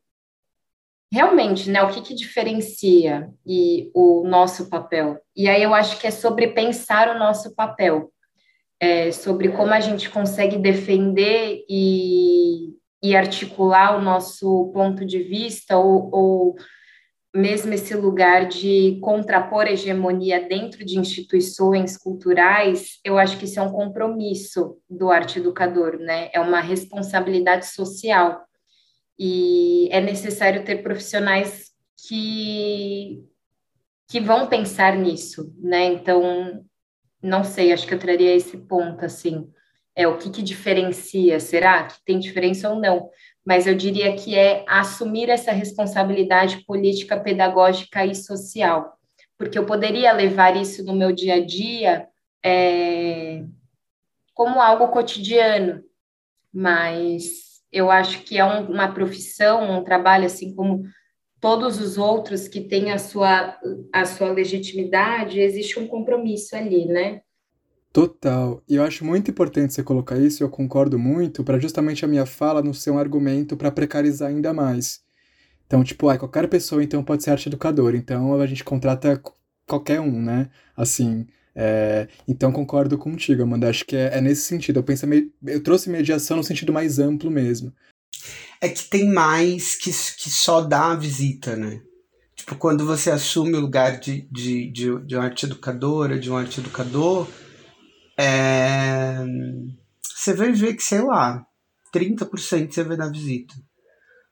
realmente, 1.11 1.69
né? 1.69 1.83
O 1.83 1.89
que, 1.89 2.01
que 2.01 2.15
diferencia 2.15 3.29
e 3.45 3.91
o 3.93 4.23
nosso 4.25 4.69
papel? 4.69 5.19
E 5.35 5.49
aí 5.49 5.61
eu 5.61 5.73
acho 5.73 5.99
que 5.99 6.07
é 6.07 6.11
sobre 6.11 6.47
pensar 6.47 7.13
o 7.13 7.19
nosso 7.19 7.53
papel, 7.53 8.09
é 8.79 9.11
sobre 9.11 9.49
como 9.49 9.73
a 9.73 9.81
gente 9.81 10.09
consegue 10.09 10.57
defender 10.57 11.65
e, 11.69 12.69
e 13.03 13.15
articular 13.17 13.97
o 13.97 14.01
nosso 14.01 14.71
ponto 14.73 15.05
de 15.05 15.21
vista 15.21 15.77
ou, 15.77 16.09
ou 16.11 16.55
mesmo 17.33 17.73
esse 17.73 17.95
lugar 17.95 18.47
de 18.47 18.99
contrapor 19.01 19.65
hegemonia 19.65 20.47
dentro 20.47 20.85
de 20.85 20.99
instituições 20.99 21.97
culturais, 21.97 22.99
eu 23.03 23.17
acho 23.17 23.37
que 23.39 23.45
isso 23.45 23.59
é 23.59 23.63
um 23.63 23.71
compromisso 23.71 24.77
do 24.87 25.09
arte 25.09 25.39
educador, 25.39 25.97
né? 25.97 26.29
É 26.31 26.39
uma 26.39 26.61
responsabilidade 26.61 27.65
social. 27.65 28.43
E 29.17 29.89
é 29.91 29.99
necessário 29.99 30.63
ter 30.63 30.83
profissionais 30.83 31.71
que 32.07 33.23
que 34.07 34.19
vão 34.19 34.47
pensar 34.47 34.95
nisso, 34.95 35.51
né? 35.59 35.85
Então, 35.85 36.63
não 37.19 37.43
sei, 37.43 37.71
acho 37.73 37.87
que 37.87 37.95
eu 37.95 37.99
traria 37.99 38.35
esse 38.35 38.57
ponto 38.57 39.03
assim. 39.03 39.49
É 39.95 40.07
o 40.07 40.17
que, 40.17 40.29
que 40.29 40.41
diferencia? 40.43 41.39
Será 41.39 41.85
que 41.85 41.95
tem 42.05 42.19
diferença 42.19 42.69
ou 42.69 42.79
não? 42.79 43.09
Mas 43.45 43.67
eu 43.67 43.75
diria 43.75 44.15
que 44.15 44.35
é 44.35 44.63
assumir 44.67 45.29
essa 45.29 45.51
responsabilidade 45.51 46.63
política, 46.65 47.19
pedagógica 47.19 48.05
e 48.05 48.15
social, 48.15 48.97
porque 49.37 49.57
eu 49.57 49.65
poderia 49.65 50.13
levar 50.13 50.55
isso 50.55 50.83
no 50.83 50.95
meu 50.95 51.11
dia 51.11 51.35
a 51.35 51.45
dia 51.45 52.07
é, 52.43 53.43
como 54.33 54.61
algo 54.61 54.87
cotidiano, 54.89 55.83
mas 56.53 57.61
eu 57.71 57.89
acho 57.89 58.23
que 58.23 58.37
é 58.37 58.45
um, 58.45 58.67
uma 58.71 58.93
profissão, 58.93 59.79
um 59.79 59.83
trabalho 59.83 60.25
assim 60.25 60.53
como 60.55 60.83
todos 61.41 61.81
os 61.81 61.97
outros 61.97 62.47
que 62.47 62.61
têm 62.61 62.91
a 62.91 62.97
sua, 62.97 63.59
a 63.91 64.05
sua 64.05 64.31
legitimidade, 64.31 65.41
existe 65.41 65.77
um 65.77 65.87
compromisso 65.87 66.55
ali, 66.55 66.85
né? 66.85 67.21
Total. 67.93 68.59
E 68.67 68.75
eu 68.75 68.83
acho 68.83 69.05
muito 69.05 69.29
importante 69.29 69.71
você 69.71 69.83
colocar 69.83 70.17
isso, 70.17 70.43
eu 70.43 70.49
concordo 70.49 70.97
muito, 70.97 71.43
para 71.43 71.59
justamente 71.59 72.03
a 72.03 72.07
minha 72.07 72.25
fala 72.25 72.63
não 72.63 72.73
ser 72.73 72.89
um 72.89 72.97
argumento 72.97 73.55
para 73.55 73.69
precarizar 73.71 74.29
ainda 74.29 74.51
mais. 74.51 75.01
Então, 75.67 75.83
tipo, 75.83 76.09
ah, 76.09 76.17
qualquer 76.17 76.49
pessoa 76.49 76.83
então 76.83 77.03
pode 77.03 77.23
ser 77.23 77.29
arte 77.29 77.47
educador, 77.47 77.93
então 77.93 78.41
a 78.41 78.47
gente 78.47 78.63
contrata 78.63 79.21
qualquer 79.67 80.01
um, 80.01 80.19
né? 80.19 80.49
Assim, 80.75 81.27
é... 81.55 82.07
então 82.27 82.51
concordo 82.51 82.97
contigo, 82.97 83.43
Amanda. 83.43 83.69
Acho 83.69 83.85
que 83.85 83.95
é, 83.95 84.17
é 84.17 84.21
nesse 84.21 84.41
sentido. 84.41 84.79
Eu 84.79 84.83
penso, 84.83 85.05
eu 85.45 85.61
trouxe 85.61 85.87
mediação 85.87 86.37
no 86.37 86.43
sentido 86.43 86.73
mais 86.73 86.97
amplo 86.97 87.29
mesmo. 87.29 87.71
É 88.59 88.69
que 88.69 88.85
tem 88.85 89.07
mais 89.07 89.75
que, 89.75 89.91
que 89.91 90.29
só 90.31 90.61
dá 90.61 90.93
a 90.93 90.95
visita, 90.95 91.55
né? 91.55 91.79
Tipo, 92.35 92.55
quando 92.55 92.85
você 92.85 93.11
assume 93.11 93.53
o 93.53 93.59
lugar 93.59 93.99
de, 93.99 94.27
de, 94.31 94.71
de, 94.71 94.99
de 95.05 95.15
uma 95.15 95.25
arte 95.25 95.45
educadora, 95.45 96.19
de 96.19 96.31
um 96.31 96.35
arte 96.35 96.59
educador, 96.59 97.27
é, 98.23 99.17
você 100.15 100.33
vai 100.33 100.51
ver 100.53 100.75
que, 100.75 100.83
sei 100.83 101.01
lá, 101.01 101.45
30% 101.93 102.73
você 102.73 102.83
vai 102.83 102.95
dar 102.95 103.11
visita. 103.11 103.53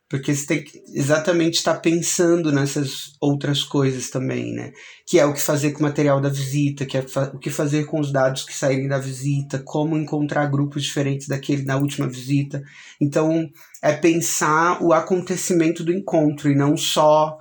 Porque 0.09 0.35
você 0.35 0.45
tem 0.45 0.63
que 0.63 0.81
exatamente 0.93 1.55
estar 1.55 1.75
pensando 1.75 2.51
nessas 2.51 3.13
outras 3.21 3.63
coisas 3.63 4.09
também, 4.09 4.53
né? 4.53 4.73
Que 5.07 5.19
é 5.19 5.25
o 5.25 5.33
que 5.33 5.41
fazer 5.41 5.71
com 5.71 5.79
o 5.79 5.83
material 5.83 6.19
da 6.19 6.27
visita, 6.27 6.85
que 6.85 6.97
é 6.97 7.05
o 7.33 7.39
que 7.39 7.49
fazer 7.49 7.85
com 7.85 7.99
os 7.99 8.11
dados 8.11 8.43
que 8.43 8.53
saírem 8.53 8.89
da 8.89 8.97
visita, 8.97 9.59
como 9.63 9.97
encontrar 9.97 10.47
grupos 10.47 10.83
diferentes 10.83 11.27
daquele 11.27 11.63
na 11.63 11.77
última 11.77 12.09
visita. 12.09 12.61
Então, 12.99 13.49
é 13.81 13.93
pensar 13.93 14.83
o 14.83 14.91
acontecimento 14.91 15.81
do 15.81 15.93
encontro 15.93 16.51
e 16.51 16.55
não 16.55 16.75
só 16.75 17.37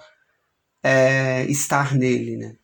é, 0.82 1.44
estar 1.46 1.96
nele, 1.96 2.36
né? 2.36 2.59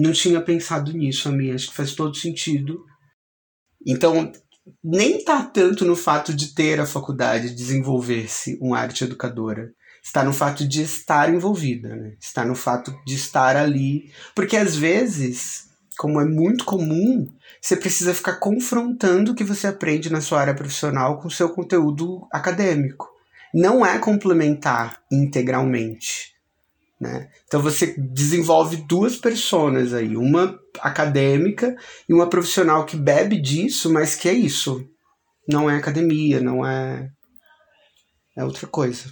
Não 0.00 0.12
tinha 0.12 0.40
pensado 0.40 0.92
nisso, 0.92 1.28
a 1.28 1.32
mim. 1.32 1.50
Acho 1.50 1.68
que 1.68 1.74
faz 1.74 1.94
todo 1.94 2.16
sentido. 2.16 2.84
Então, 3.86 4.32
nem 4.82 5.22
tá 5.24 5.44
tanto 5.44 5.84
no 5.84 5.96
fato 5.96 6.34
de 6.34 6.54
ter 6.54 6.80
a 6.80 6.86
faculdade, 6.86 7.54
desenvolver-se 7.54 8.58
uma 8.60 8.78
arte 8.78 9.04
educadora. 9.04 9.72
Está 10.02 10.24
no 10.24 10.32
fato 10.32 10.66
de 10.66 10.82
estar 10.82 11.32
envolvida, 11.32 11.94
né? 11.94 12.14
Está 12.18 12.44
no 12.44 12.54
fato 12.54 12.94
de 13.06 13.14
estar 13.14 13.56
ali. 13.56 14.10
Porque 14.34 14.56
às 14.56 14.74
vezes, 14.74 15.68
como 15.98 16.20
é 16.20 16.24
muito 16.24 16.64
comum, 16.64 17.30
você 17.60 17.76
precisa 17.76 18.14
ficar 18.14 18.36
confrontando 18.36 19.32
o 19.32 19.34
que 19.34 19.44
você 19.44 19.66
aprende 19.66 20.10
na 20.10 20.22
sua 20.22 20.40
área 20.40 20.54
profissional 20.54 21.18
com 21.18 21.28
o 21.28 21.30
seu 21.30 21.50
conteúdo 21.50 22.26
acadêmico. 22.32 23.08
Não 23.52 23.84
é 23.84 23.98
complementar 23.98 25.02
integralmente. 25.12 26.39
Né? 27.00 27.30
Então 27.46 27.62
você 27.62 27.94
desenvolve 27.96 28.76
duas 28.76 29.16
personas 29.16 29.94
aí, 29.94 30.16
uma 30.16 30.60
acadêmica 30.80 31.74
e 32.06 32.12
uma 32.12 32.28
profissional 32.28 32.84
que 32.84 32.94
bebe 32.94 33.40
disso, 33.40 33.90
mas 33.90 34.14
que 34.14 34.28
é 34.28 34.34
isso. 34.34 34.86
Não 35.48 35.68
é 35.70 35.76
academia, 35.76 36.40
não 36.40 36.64
é. 36.64 37.10
É 38.36 38.44
outra 38.44 38.66
coisa. 38.66 39.08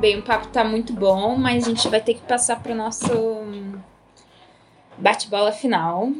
Bem, 0.00 0.18
o 0.18 0.22
papo 0.22 0.48
tá 0.48 0.64
muito 0.64 0.92
bom, 0.92 1.36
mas 1.36 1.64
a 1.64 1.68
gente 1.68 1.88
vai 1.88 2.00
ter 2.00 2.14
que 2.14 2.22
passar 2.22 2.60
para 2.62 2.72
o 2.72 2.74
nosso 2.74 3.12
bate-bola 5.00 5.50
final. 5.50 6.12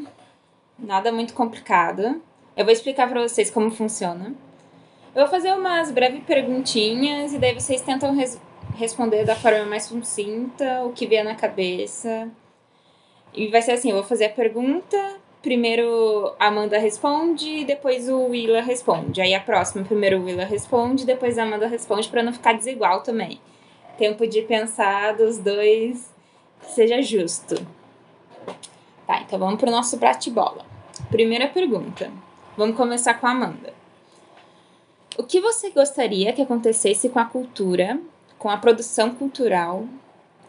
Nada 0.77 1.11
muito 1.11 1.33
complicado. 1.33 2.21
Eu 2.57 2.65
vou 2.65 2.73
explicar 2.73 3.07
para 3.07 3.21
vocês 3.21 3.49
como 3.49 3.69
funciona. 3.69 4.33
Eu 5.13 5.21
vou 5.21 5.27
fazer 5.27 5.53
umas 5.53 5.91
breves 5.91 6.23
perguntinhas 6.23 7.33
e 7.33 7.37
daí 7.37 7.53
vocês 7.53 7.81
tentam 7.81 8.15
res 8.15 8.39
responder 8.75 9.25
da 9.25 9.35
forma 9.35 9.65
mais 9.65 9.83
sucinta, 9.83 10.83
o 10.85 10.93
que 10.93 11.05
vier 11.05 11.23
na 11.23 11.35
cabeça. 11.35 12.29
E 13.33 13.47
vai 13.49 13.61
ser 13.61 13.73
assim, 13.73 13.89
eu 13.89 13.95
vou 13.95 14.03
fazer 14.03 14.25
a 14.25 14.29
pergunta, 14.29 14.97
primeiro 15.41 16.33
a 16.39 16.47
Amanda 16.47 16.77
responde 16.77 17.65
depois 17.65 18.09
o 18.09 18.27
Willa 18.27 18.61
responde. 18.61 19.21
Aí 19.21 19.33
a 19.33 19.41
próxima, 19.41 19.83
primeiro 19.83 20.19
o 20.19 20.25
Willa 20.25 20.45
responde, 20.45 21.05
depois 21.05 21.37
a 21.37 21.43
Amanda 21.43 21.67
responde 21.67 22.09
para 22.09 22.23
não 22.23 22.33
ficar 22.33 22.53
desigual 22.53 23.03
também. 23.03 23.39
Tempo 23.97 24.25
de 24.25 24.41
pensar 24.41 25.15
dos 25.15 25.37
dois 25.37 26.11
seja 26.61 27.01
justo. 27.01 27.55
Tá, 29.11 29.19
então 29.19 29.37
vamos 29.37 29.59
pro 29.59 29.69
nosso 29.69 29.97
bate-bola. 29.97 30.65
Primeira 31.09 31.45
pergunta. 31.45 32.09
Vamos 32.55 32.77
começar 32.77 33.15
com 33.15 33.27
a 33.27 33.31
Amanda. 33.31 33.73
O 35.17 35.23
que 35.23 35.41
você 35.41 35.69
gostaria 35.69 36.31
que 36.31 36.41
acontecesse 36.41 37.09
com 37.09 37.19
a 37.19 37.25
cultura, 37.25 37.99
com 38.39 38.49
a 38.49 38.55
produção 38.55 39.13
cultural 39.13 39.85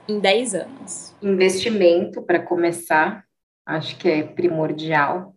em 0.09 0.21
10 0.21 0.55
anos? 0.55 1.13
Investimento, 1.21 2.23
para 2.23 2.39
começar, 2.39 3.25
acho 3.67 3.97
que 3.97 4.09
é 4.09 4.23
primordial. 4.23 5.35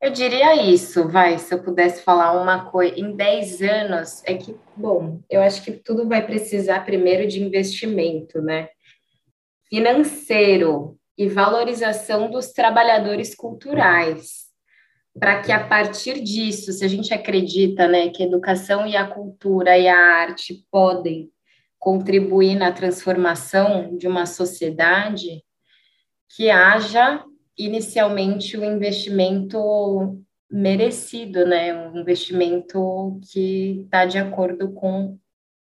Eu 0.00 0.10
diria 0.10 0.56
isso, 0.56 1.06
vai, 1.06 1.38
se 1.38 1.52
eu 1.52 1.62
pudesse 1.62 2.00
falar 2.00 2.32
uma 2.40 2.64
coisa, 2.70 2.98
em 2.98 3.14
10 3.14 3.60
anos, 3.60 4.22
é 4.24 4.32
que, 4.32 4.56
bom, 4.74 5.20
eu 5.28 5.42
acho 5.42 5.62
que 5.62 5.72
tudo 5.72 6.08
vai 6.08 6.24
precisar 6.24 6.86
primeiro 6.86 7.28
de 7.28 7.42
investimento, 7.42 8.40
né? 8.40 8.70
Financeiro 9.68 10.98
e 11.16 11.28
valorização 11.28 12.30
dos 12.30 12.52
trabalhadores 12.52 13.34
culturais. 13.34 14.44
Para 15.18 15.40
que 15.40 15.52
a 15.52 15.64
partir 15.64 16.20
disso, 16.20 16.72
se 16.72 16.84
a 16.84 16.88
gente 16.88 17.14
acredita, 17.14 17.86
né, 17.86 18.08
que 18.08 18.22
a 18.22 18.26
educação 18.26 18.86
e 18.86 18.96
a 18.96 19.06
cultura 19.06 19.78
e 19.78 19.86
a 19.86 19.96
arte 19.96 20.66
podem 20.70 21.30
contribuir 21.78 22.56
na 22.56 22.72
transformação 22.72 23.96
de 23.96 24.08
uma 24.08 24.26
sociedade, 24.26 25.44
que 26.34 26.50
haja 26.50 27.24
inicialmente 27.56 28.56
o 28.56 28.62
um 28.62 28.74
investimento 28.74 30.18
merecido, 30.50 31.46
né, 31.46 31.74
um 31.74 32.00
investimento 32.00 33.20
que 33.30 33.82
está 33.84 34.04
de 34.04 34.18
acordo 34.18 34.72
com 34.72 35.16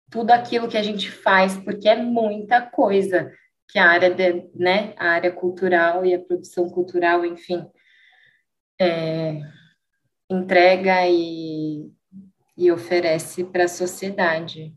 tudo 0.09 0.31
aquilo 0.31 0.67
que 0.67 0.77
a 0.77 0.83
gente 0.83 1.11
faz, 1.11 1.57
porque 1.57 1.89
é 1.89 1.95
muita 1.95 2.61
coisa 2.61 3.31
que 3.75 3.79
a 3.79 3.89
área 3.89 4.09
de, 4.09 4.47
né, 4.55 4.93
a 4.95 5.09
área 5.09 5.33
cultural 5.33 6.05
e 6.05 6.15
a 6.15 6.19
produção 6.19 6.69
cultural, 6.69 7.25
enfim, 7.25 7.61
é, 8.79 9.41
entrega 10.31 11.05
e, 11.09 11.91
e 12.57 12.71
oferece 12.71 13.43
para 13.43 13.65
a 13.65 13.67
sociedade. 13.67 14.73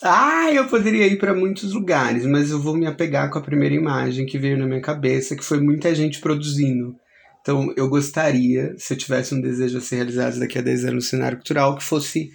Ah, 0.00 0.52
eu 0.52 0.68
poderia 0.68 1.08
ir 1.08 1.18
para 1.18 1.34
muitos 1.34 1.72
lugares, 1.72 2.24
mas 2.24 2.52
eu 2.52 2.62
vou 2.62 2.76
me 2.76 2.86
apegar 2.86 3.28
com 3.28 3.40
a 3.40 3.42
primeira 3.42 3.74
imagem 3.74 4.24
que 4.24 4.38
veio 4.38 4.56
na 4.56 4.64
minha 4.64 4.80
cabeça, 4.80 5.34
que 5.34 5.44
foi 5.44 5.60
muita 5.60 5.92
gente 5.92 6.20
produzindo. 6.20 6.94
Então, 7.40 7.74
eu 7.76 7.88
gostaria, 7.88 8.72
se 8.78 8.94
eu 8.94 8.98
tivesse 8.98 9.34
um 9.34 9.40
desejo 9.40 9.78
a 9.78 9.80
ser 9.80 9.96
realizado 9.96 10.38
daqui 10.38 10.58
a 10.58 10.62
10 10.62 10.84
anos 10.84 10.94
no 10.94 11.00
cenário 11.00 11.38
cultural, 11.38 11.74
que 11.76 11.82
fosse 11.82 12.30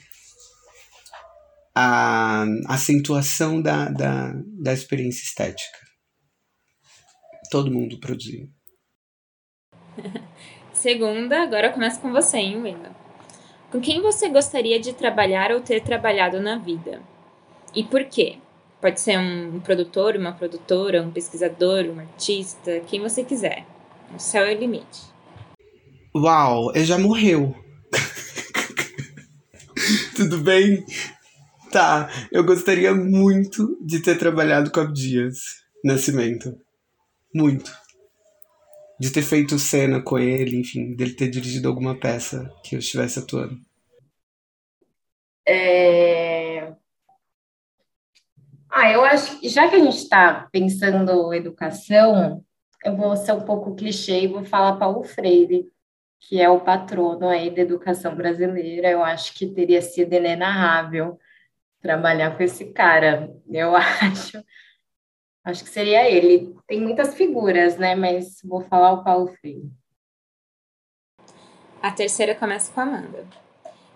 a 1.76 2.46
acentuação 2.68 3.62
da, 3.62 3.90
da, 3.90 4.34
da 4.62 4.74
experiência 4.74 5.24
estética. 5.24 5.78
Todo 7.50 7.72
mundo 7.72 8.00
produzindo. 8.00 8.52
Segunda, 10.74 11.44
agora 11.44 11.72
começa 11.72 12.00
com 12.00 12.12
você, 12.12 12.38
hein, 12.38 12.62
Willa? 12.62 12.96
Com 13.72 13.82
quem 13.82 14.02
você 14.02 14.30
gostaria 14.30 14.80
de 14.80 14.94
trabalhar 14.94 15.52
ou 15.52 15.62
ter 15.62 15.82
trabalhado 15.82 16.40
na 16.40 16.58
vida? 16.58 17.02
E 17.74 17.84
por 17.84 18.04
quê? 18.06 18.38
Pode 18.80 19.00
ser 19.00 19.18
um 19.18 19.60
produtor, 19.62 20.16
uma 20.16 20.34
produtora, 20.34 21.02
um 21.02 21.10
pesquisador, 21.10 21.86
um 21.86 22.00
artista, 22.00 22.82
quem 22.82 23.00
você 23.00 23.24
quiser. 23.24 23.66
O 24.14 24.20
céu 24.20 24.46
é 24.46 24.54
o 24.54 24.60
limite. 24.60 25.02
Uau, 26.16 26.72
ele 26.76 26.86
já 26.86 27.00
morreu. 27.00 27.56
Tudo 30.16 30.38
bem? 30.40 30.86
Tá, 31.74 32.08
eu 32.32 32.44
gostaria 32.44 32.94
muito 32.94 33.84
de 33.84 34.00
ter 34.00 34.16
trabalhado 34.16 34.72
com 34.72 34.80
Abdias 34.80 35.64
Nascimento. 35.84 36.56
Muito 37.34 37.76
de 39.00 39.12
ter 39.12 39.24
feito 39.24 39.58
cena 39.58 40.00
com 40.00 40.20
ele, 40.20 40.60
enfim, 40.60 40.96
dele 40.96 41.16
ter 41.16 41.30
dirigido 41.30 41.68
alguma 41.68 42.00
peça 42.00 42.48
que 42.64 42.76
eu 42.76 42.80
estivesse 42.80 43.18
atuando? 43.18 43.58
É... 45.48 46.74
Ah, 48.70 48.92
eu 48.92 49.04
acho 49.04 49.40
que 49.40 49.50
já 49.50 49.68
que 49.68 49.76
a 49.76 49.80
gente 49.80 49.98
está 49.98 50.48
pensando 50.52 51.34
educação, 51.34 52.46
eu 52.86 52.96
vou 52.96 53.18
ser 53.18 53.32
um 53.32 53.42
pouco 53.42 53.76
clichê 53.76 54.22
e 54.22 54.28
vou 54.28 54.46
falar 54.46 54.78
Paulo 54.78 55.04
Freire, 55.04 55.66
que 56.20 56.40
é 56.40 56.48
o 56.48 56.60
patrono 56.60 57.28
aí 57.28 57.50
da 57.50 57.64
educação 57.64 58.16
brasileira. 58.16 58.92
Eu 58.92 59.04
acho 59.04 59.34
que 59.34 59.48
teria 59.48 59.82
sido 59.82 60.14
inenarrável 60.14 61.18
trabalhar 61.84 62.36
com 62.36 62.42
esse 62.42 62.74
cara. 62.74 63.32
Eu 63.48 63.76
acho 63.78 64.44
Acho 65.46 65.66
que 65.66 65.70
seria 65.70 66.10
ele. 66.10 66.56
Tem 66.66 66.80
muitas 66.80 67.16
figuras, 67.16 67.78
né? 67.78 67.96
Mas 67.96 68.40
vou 68.44 68.62
falar 68.62 68.94
o 68.94 69.04
Paulo 69.04 69.28
Freire. 69.28 69.70
A 71.82 71.92
terceira 71.92 72.34
começa 72.34 72.72
com 72.72 72.80
a 72.80 72.84
Amanda. 72.84 73.28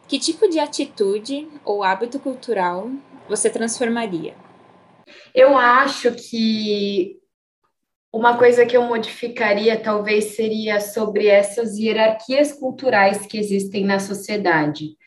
Que 0.10 0.20
tipo 0.20 0.50
de 0.50 0.60
atitude 0.60 1.48
ou 1.64 1.84
hábito 1.84 2.20
cultural 2.20 2.92
você 3.30 3.50
transformaria? 3.50 4.36
Eu 5.34 5.58
acho 5.58 6.14
que 6.16 7.18
uma 8.12 8.38
coisa 8.38 8.66
que 8.66 8.76
eu 8.76 8.84
modificaria 8.84 9.82
talvez 9.82 10.36
seria 10.36 10.82
sobre 10.82 11.28
essas 11.28 11.78
hierarquias 11.78 12.52
culturais 12.52 13.26
que 13.26 13.38
existem 13.38 13.86
na 13.86 14.00
sociedade. 14.00 14.98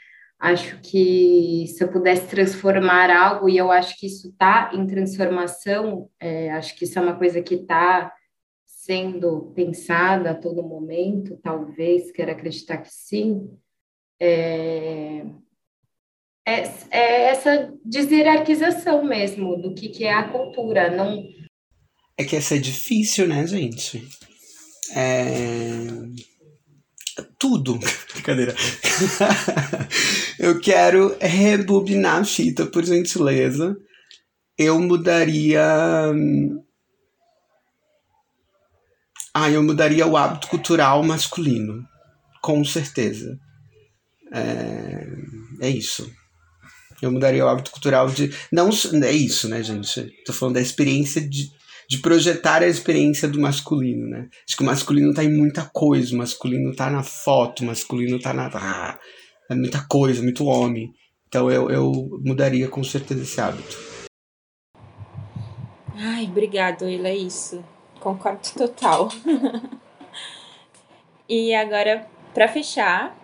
Acho 0.41 0.81
que 0.81 1.67
se 1.69 1.85
eu 1.85 1.89
pudesse 1.89 2.27
transformar 2.27 3.11
algo, 3.11 3.47
e 3.47 3.59
eu 3.59 3.71
acho 3.71 3.99
que 3.99 4.07
isso 4.07 4.31
está 4.31 4.71
em 4.73 4.87
transformação, 4.87 6.09
é, 6.19 6.51
acho 6.53 6.75
que 6.77 6.85
isso 6.85 6.99
é 6.99 7.03
uma 7.03 7.15
coisa 7.15 7.43
que 7.43 7.57
está 7.57 8.11
sendo 8.65 9.53
pensada 9.55 10.31
a 10.31 10.35
todo 10.35 10.63
momento, 10.63 11.39
talvez, 11.43 12.11
quero 12.11 12.31
acreditar 12.31 12.79
que 12.79 12.89
sim, 12.91 13.51
é, 14.19 15.27
é, 16.47 16.63
é 16.91 17.23
essa 17.25 17.75
deshierarquização 17.85 19.05
mesmo 19.05 19.61
do 19.61 19.75
que, 19.75 19.91
que 19.91 20.05
é 20.05 20.15
a 20.15 20.27
cultura. 20.27 20.91
Não... 20.91 21.23
É 22.17 22.25
que 22.25 22.35
essa 22.35 22.57
é 22.57 22.59
difícil, 22.59 23.29
né, 23.29 23.47
gente? 23.47 24.09
É 24.97 26.31
tudo. 27.41 27.81
Brincadeira. 28.13 28.55
eu 30.39 30.61
quero 30.61 31.17
rebobinar 31.19 32.21
a 32.21 32.25
fita, 32.25 32.67
por 32.67 32.85
gentileza. 32.85 33.77
Eu 34.57 34.79
mudaria. 34.79 35.65
Ah, 39.33 39.51
eu 39.51 39.63
mudaria 39.63 40.07
o 40.07 40.17
hábito 40.17 40.49
cultural 40.49 41.03
masculino. 41.03 41.83
Com 42.43 42.63
certeza. 42.65 43.39
É, 44.33 45.07
é 45.63 45.71
isso. 45.71 46.11
Eu 47.01 47.11
mudaria 47.11 47.45
o 47.45 47.49
hábito 47.49 47.71
cultural 47.71 48.09
de. 48.11 48.35
Não, 48.53 48.69
é 49.03 49.13
isso, 49.13 49.49
né, 49.49 49.63
gente? 49.63 50.13
Tô 50.27 50.33
falando 50.35 50.57
da 50.57 50.61
experiência 50.61 51.27
de, 51.27 51.51
de 51.91 51.99
projetar 51.99 52.63
a 52.63 52.69
experiência 52.69 53.27
do 53.27 53.41
masculino, 53.41 54.07
né? 54.07 54.29
Acho 54.47 54.57
que 54.57 54.63
o 54.63 54.67
masculino 54.67 55.13
tá 55.13 55.25
em 55.25 55.37
muita 55.37 55.65
coisa, 55.65 56.15
o 56.15 56.19
masculino 56.19 56.73
tá 56.73 56.89
na 56.89 57.03
foto, 57.03 57.65
o 57.65 57.67
masculino 57.67 58.21
tá 58.21 58.33
na. 58.33 58.49
Ah, 58.55 58.97
é 59.51 59.57
muita 59.57 59.85
coisa, 59.89 60.23
muito 60.23 60.45
homem. 60.45 60.95
Então 61.27 61.51
eu, 61.51 61.69
eu 61.69 61.93
mudaria 62.25 62.69
com 62.69 62.85
certeza 62.85 63.23
esse 63.23 63.41
hábito. 63.41 63.77
Ai, 65.97 66.27
obrigado, 66.27 66.89
Ila, 66.89 67.09
é 67.09 67.17
isso. 67.17 67.65
Concordo 67.99 68.49
total. 68.57 69.09
e 71.29 71.53
agora, 71.53 72.07
para 72.33 72.47
fechar, 72.47 73.19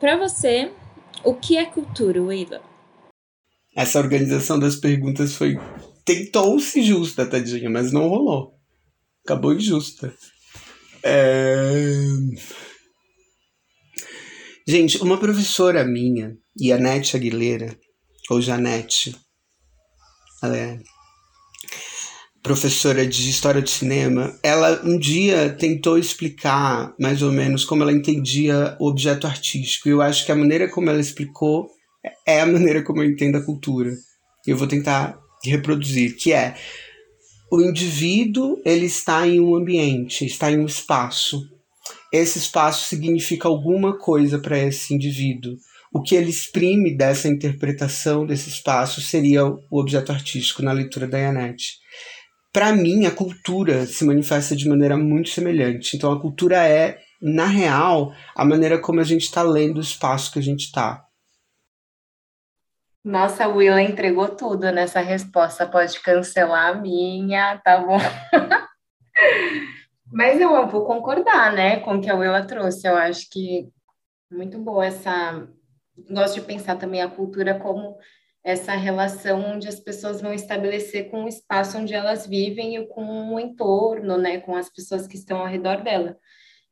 para 0.00 0.16
você, 0.16 0.72
o 1.22 1.32
que 1.32 1.56
é 1.56 1.64
cultura, 1.64 2.20
Willa? 2.20 2.60
Essa 3.76 4.00
organização 4.00 4.58
das 4.58 4.74
perguntas 4.74 5.36
foi 5.36 5.56
tentou-se 6.04 6.82
justa, 6.82 7.26
tadinha, 7.26 7.70
mas 7.70 7.92
não 7.92 8.08
rolou. 8.08 8.54
Acabou 9.24 9.54
injusta. 9.54 10.14
É... 11.02 11.84
Gente, 14.66 14.98
uma 14.98 15.18
professora 15.18 15.84
minha, 15.84 16.36
Ianete 16.60 17.16
Aguilera, 17.16 17.76
ou 18.30 18.40
Janete, 18.40 19.16
ela 20.42 20.56
é 20.56 20.78
professora 22.42 23.06
de 23.06 23.30
história 23.30 23.62
de 23.62 23.70
cinema, 23.70 24.36
ela 24.42 24.82
um 24.84 24.98
dia 24.98 25.50
tentou 25.50 25.96
explicar 25.96 26.92
mais 26.98 27.22
ou 27.22 27.30
menos 27.30 27.64
como 27.64 27.82
ela 27.82 27.92
entendia 27.92 28.76
o 28.80 28.88
objeto 28.88 29.26
artístico. 29.26 29.88
E 29.88 29.92
eu 29.92 30.02
acho 30.02 30.26
que 30.26 30.32
a 30.32 30.36
maneira 30.36 30.68
como 30.68 30.90
ela 30.90 31.00
explicou 31.00 31.68
é 32.26 32.40
a 32.40 32.46
maneira 32.46 32.82
como 32.82 33.00
eu 33.00 33.08
entendo 33.08 33.36
a 33.36 33.44
cultura. 33.44 33.92
Eu 34.44 34.56
vou 34.56 34.66
tentar 34.66 35.21
reproduzir, 35.44 36.16
que 36.16 36.32
é 36.32 36.54
o 37.52 37.60
indivíduo 37.60 38.62
ele 38.64 38.86
está 38.86 39.28
em 39.28 39.38
um 39.38 39.54
ambiente, 39.54 40.24
está 40.24 40.50
em 40.50 40.58
um 40.58 40.64
espaço. 40.64 41.46
Esse 42.10 42.38
espaço 42.38 42.88
significa 42.88 43.46
alguma 43.46 43.98
coisa 43.98 44.38
para 44.38 44.58
esse 44.58 44.94
indivíduo. 44.94 45.58
O 45.92 46.00
que 46.00 46.14
ele 46.14 46.30
exprime 46.30 46.96
dessa 46.96 47.28
interpretação 47.28 48.24
desse 48.24 48.48
espaço 48.48 49.02
seria 49.02 49.44
o 49.44 49.60
objeto 49.70 50.10
artístico 50.10 50.62
na 50.62 50.72
leitura 50.72 51.06
da 51.06 51.18
Yanete. 51.18 51.74
Para 52.50 52.72
mim, 52.72 53.04
a 53.04 53.10
cultura 53.10 53.84
se 53.84 54.02
manifesta 54.02 54.56
de 54.56 54.66
maneira 54.66 54.96
muito 54.96 55.28
semelhante. 55.28 55.94
Então, 55.94 56.10
a 56.10 56.18
cultura 56.18 56.66
é, 56.66 56.98
na 57.20 57.44
real, 57.44 58.14
a 58.34 58.46
maneira 58.46 58.78
como 58.78 59.00
a 59.00 59.04
gente 59.04 59.24
está 59.24 59.42
lendo 59.42 59.76
o 59.76 59.82
espaço 59.82 60.32
que 60.32 60.38
a 60.38 60.42
gente 60.42 60.64
está. 60.64 61.04
Nossa, 63.04 63.48
Willa 63.48 63.82
entregou 63.82 64.28
tudo 64.28 64.70
nessa 64.70 65.00
resposta. 65.00 65.66
Pode 65.66 65.98
cancelar 66.00 66.68
a 66.68 66.74
minha, 66.74 67.58
tá 67.58 67.78
bom? 67.78 67.98
Mas 70.12 70.40
eu 70.40 70.68
vou 70.68 70.84
concordar, 70.84 71.52
né, 71.52 71.80
com 71.80 71.96
o 71.96 72.00
que 72.00 72.10
a 72.10 72.14
Willa 72.14 72.46
trouxe. 72.46 72.86
Eu 72.86 72.96
acho 72.96 73.28
que 73.30 73.68
muito 74.30 74.58
boa 74.58 74.86
essa. 74.86 75.48
Gosto 76.10 76.34
de 76.34 76.46
pensar 76.46 76.76
também 76.76 77.02
a 77.02 77.08
cultura 77.08 77.58
como 77.58 77.96
essa 78.44 78.72
relação 78.72 79.40
onde 79.52 79.68
as 79.68 79.80
pessoas 79.80 80.20
vão 80.20 80.32
estabelecer 80.32 81.10
com 81.10 81.24
o 81.24 81.28
espaço 81.28 81.78
onde 81.78 81.94
elas 81.94 82.26
vivem 82.26 82.76
e 82.76 82.86
com 82.88 83.34
o 83.34 83.40
entorno, 83.40 84.16
né, 84.16 84.40
com 84.40 84.56
as 84.56 84.68
pessoas 84.68 85.06
que 85.06 85.16
estão 85.16 85.38
ao 85.38 85.46
redor 85.46 85.82
dela. 85.82 86.16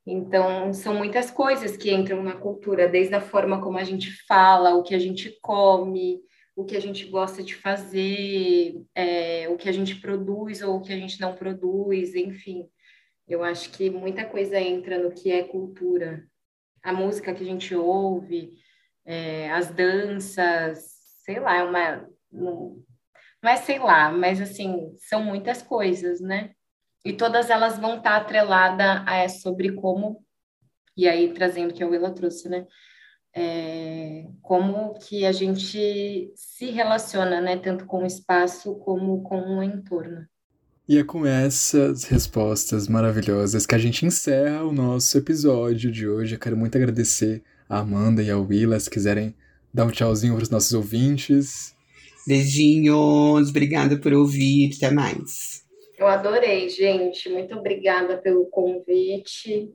Então, 0.05 0.73
são 0.73 0.95
muitas 0.95 1.29
coisas 1.29 1.77
que 1.77 1.93
entram 1.93 2.23
na 2.23 2.35
cultura, 2.35 2.87
desde 2.87 3.13
a 3.13 3.21
forma 3.21 3.61
como 3.61 3.77
a 3.77 3.83
gente 3.83 4.11
fala, 4.25 4.75
o 4.75 4.83
que 4.83 4.95
a 4.95 4.99
gente 4.99 5.37
come, 5.41 6.19
o 6.55 6.65
que 6.65 6.75
a 6.75 6.79
gente 6.79 7.05
gosta 7.05 7.43
de 7.43 7.55
fazer, 7.55 8.81
é, 8.95 9.47
o 9.49 9.57
que 9.57 9.69
a 9.69 9.71
gente 9.71 9.95
produz 10.01 10.61
ou 10.61 10.77
o 10.77 10.81
que 10.81 10.91
a 10.91 10.97
gente 10.97 11.19
não 11.21 11.35
produz, 11.35 12.15
enfim. 12.15 12.67
Eu 13.27 13.43
acho 13.43 13.71
que 13.71 13.89
muita 13.89 14.25
coisa 14.25 14.59
entra 14.59 14.97
no 14.97 15.11
que 15.11 15.31
é 15.31 15.43
cultura. 15.43 16.27
A 16.83 16.91
música 16.91 17.33
que 17.33 17.43
a 17.43 17.45
gente 17.45 17.75
ouve, 17.75 18.53
é, 19.05 19.51
as 19.51 19.69
danças, 19.69 20.83
sei 21.23 21.39
lá, 21.39 21.57
é 21.57 21.63
uma. 21.63 22.09
Não, 22.31 22.83
é 23.43 23.55
sei 23.55 23.79
lá, 23.79 24.11
mas 24.11 24.41
assim, 24.41 24.95
são 24.97 25.23
muitas 25.23 25.61
coisas, 25.61 26.19
né? 26.19 26.51
E 27.03 27.13
todas 27.13 27.49
elas 27.49 27.79
vão 27.79 27.97
estar 27.97 28.17
atreladas 28.17 29.03
a 29.05 29.17
é, 29.17 29.27
sobre 29.27 29.71
como, 29.73 30.23
e 30.95 31.07
aí 31.07 31.33
trazendo 31.33 31.73
que 31.73 31.83
a 31.83 31.87
Willa 31.87 32.13
trouxe, 32.13 32.47
né? 32.47 32.67
É, 33.33 34.25
como 34.41 34.93
que 34.99 35.25
a 35.25 35.31
gente 35.31 36.31
se 36.35 36.65
relaciona, 36.69 37.41
né? 37.41 37.57
Tanto 37.57 37.85
com 37.85 38.03
o 38.03 38.05
espaço 38.05 38.75
como 38.75 39.23
com 39.23 39.57
o 39.57 39.63
entorno. 39.63 40.27
E 40.87 40.97
é 40.97 41.03
com 41.03 41.25
essas 41.25 42.03
respostas 42.03 42.87
maravilhosas 42.87 43.65
que 43.65 43.73
a 43.73 43.77
gente 43.77 44.05
encerra 44.05 44.63
o 44.63 44.73
nosso 44.73 45.17
episódio 45.17 45.89
de 45.91 46.07
hoje. 46.07 46.35
Eu 46.35 46.39
quero 46.39 46.57
muito 46.57 46.77
agradecer 46.77 47.41
a 47.69 47.79
Amanda 47.79 48.21
e 48.21 48.29
a 48.29 48.37
Willa, 48.37 48.79
se 48.79 48.89
quiserem 48.89 49.33
dar 49.73 49.85
um 49.85 49.91
tchauzinho 49.91 50.33
para 50.35 50.43
os 50.43 50.49
nossos 50.49 50.73
ouvintes. 50.73 51.73
Beijinhos, 52.27 53.49
obrigada 53.49 53.97
por 53.97 54.13
ouvir, 54.13 54.71
até 54.75 54.91
mais. 54.91 55.60
Eu 56.01 56.07
adorei, 56.07 56.67
gente. 56.67 57.29
Muito 57.29 57.55
obrigada 57.55 58.17
pelo 58.17 58.47
convite. 58.47 59.69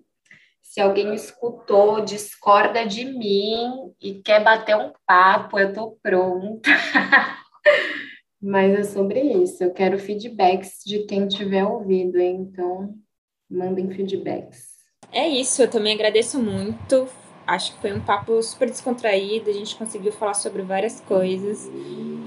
Se 0.61 0.81
alguém 0.81 1.14
escutou, 1.14 2.01
discorda 2.01 2.85
de 2.85 3.05
mim 3.05 3.93
e 4.03 4.14
quer 4.14 4.43
bater 4.43 4.74
um 4.74 4.93
papo, 5.07 5.57
eu 5.57 5.72
tô 5.72 5.97
pronta. 6.03 6.68
Mas 8.43 8.77
é 8.77 8.83
sobre 8.83 9.20
isso. 9.20 9.62
Eu 9.62 9.72
quero 9.72 10.01
feedbacks 10.01 10.81
de 10.85 11.05
quem 11.05 11.29
tiver 11.29 11.64
ouvido, 11.64 12.18
hein? 12.18 12.49
então 12.51 12.93
mandem 13.49 13.89
feedbacks. 13.93 14.66
É 15.12 15.29
isso, 15.29 15.62
eu 15.62 15.70
também 15.70 15.95
agradeço 15.95 16.43
muito. 16.43 17.09
Acho 17.47 17.72
que 17.72 17.81
foi 17.81 17.93
um 17.93 18.05
papo 18.05 18.43
super 18.43 18.68
descontraído, 18.68 19.49
a 19.49 19.53
gente 19.53 19.77
conseguiu 19.77 20.11
falar 20.11 20.35
sobre 20.35 20.62
várias 20.62 21.01
coisas, 21.03 21.70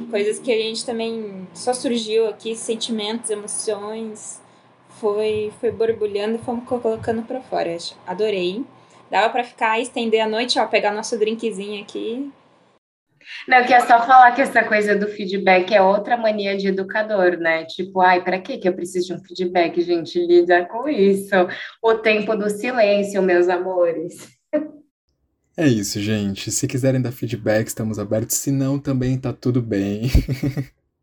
coisas 0.10 0.39
que 0.39 0.51
a 0.51 0.57
gente 0.57 0.86
também 0.86 1.47
só 1.53 1.74
surgiu 1.74 2.28
aqui, 2.28 2.55
sentimentos, 2.55 3.30
emoções, 3.30 4.41
foi 4.99 5.51
foi 5.60 5.72
borbulhando 5.72 6.36
e 6.36 6.39
fomos 6.39 6.66
colocando 6.68 7.24
para 7.24 7.41
fora. 7.41 7.78
Adorei. 8.05 8.64
Dava 9.10 9.30
para 9.32 9.43
ficar 9.43 9.80
estender 9.80 10.22
a 10.22 10.28
noite, 10.28 10.60
ó, 10.60 10.68
pegar 10.68 10.91
nosso 10.91 11.18
drinkzinho 11.18 11.82
aqui. 11.82 12.32
Não, 13.47 13.57
eu 13.57 13.64
queria 13.64 13.82
só 13.82 13.99
falar 14.05 14.32
que 14.34 14.41
essa 14.41 14.64
coisa 14.64 14.95
do 14.95 15.07
feedback 15.07 15.74
é 15.74 15.82
outra 15.82 16.18
mania 16.18 16.57
de 16.57 16.68
educador, 16.68 17.38
né? 17.38 17.66
Tipo, 17.66 18.01
ai, 18.01 18.24
para 18.24 18.39
que 18.39 18.60
eu 18.64 18.74
preciso 18.74 19.07
de 19.07 19.14
um 19.14 19.24
feedback, 19.24 19.82
gente? 19.82 20.20
Lida 20.26 20.66
com 20.66 20.88
isso. 20.88 21.36
O 21.82 21.95
tempo 21.95 22.36
do 22.36 22.49
silêncio, 22.49 23.22
meus 23.22 23.49
amores. 23.49 24.38
É 25.60 25.68
isso, 25.68 25.99
gente. 25.99 26.51
Se 26.53 26.66
quiserem 26.66 27.01
dar 27.01 27.12
feedback, 27.12 27.68
estamos 27.68 27.99
abertos. 27.99 28.38
Se 28.38 28.49
não, 28.49 28.80
também 28.80 29.18
tá 29.18 29.34
tudo 29.34 29.62
bem. 29.62 30.10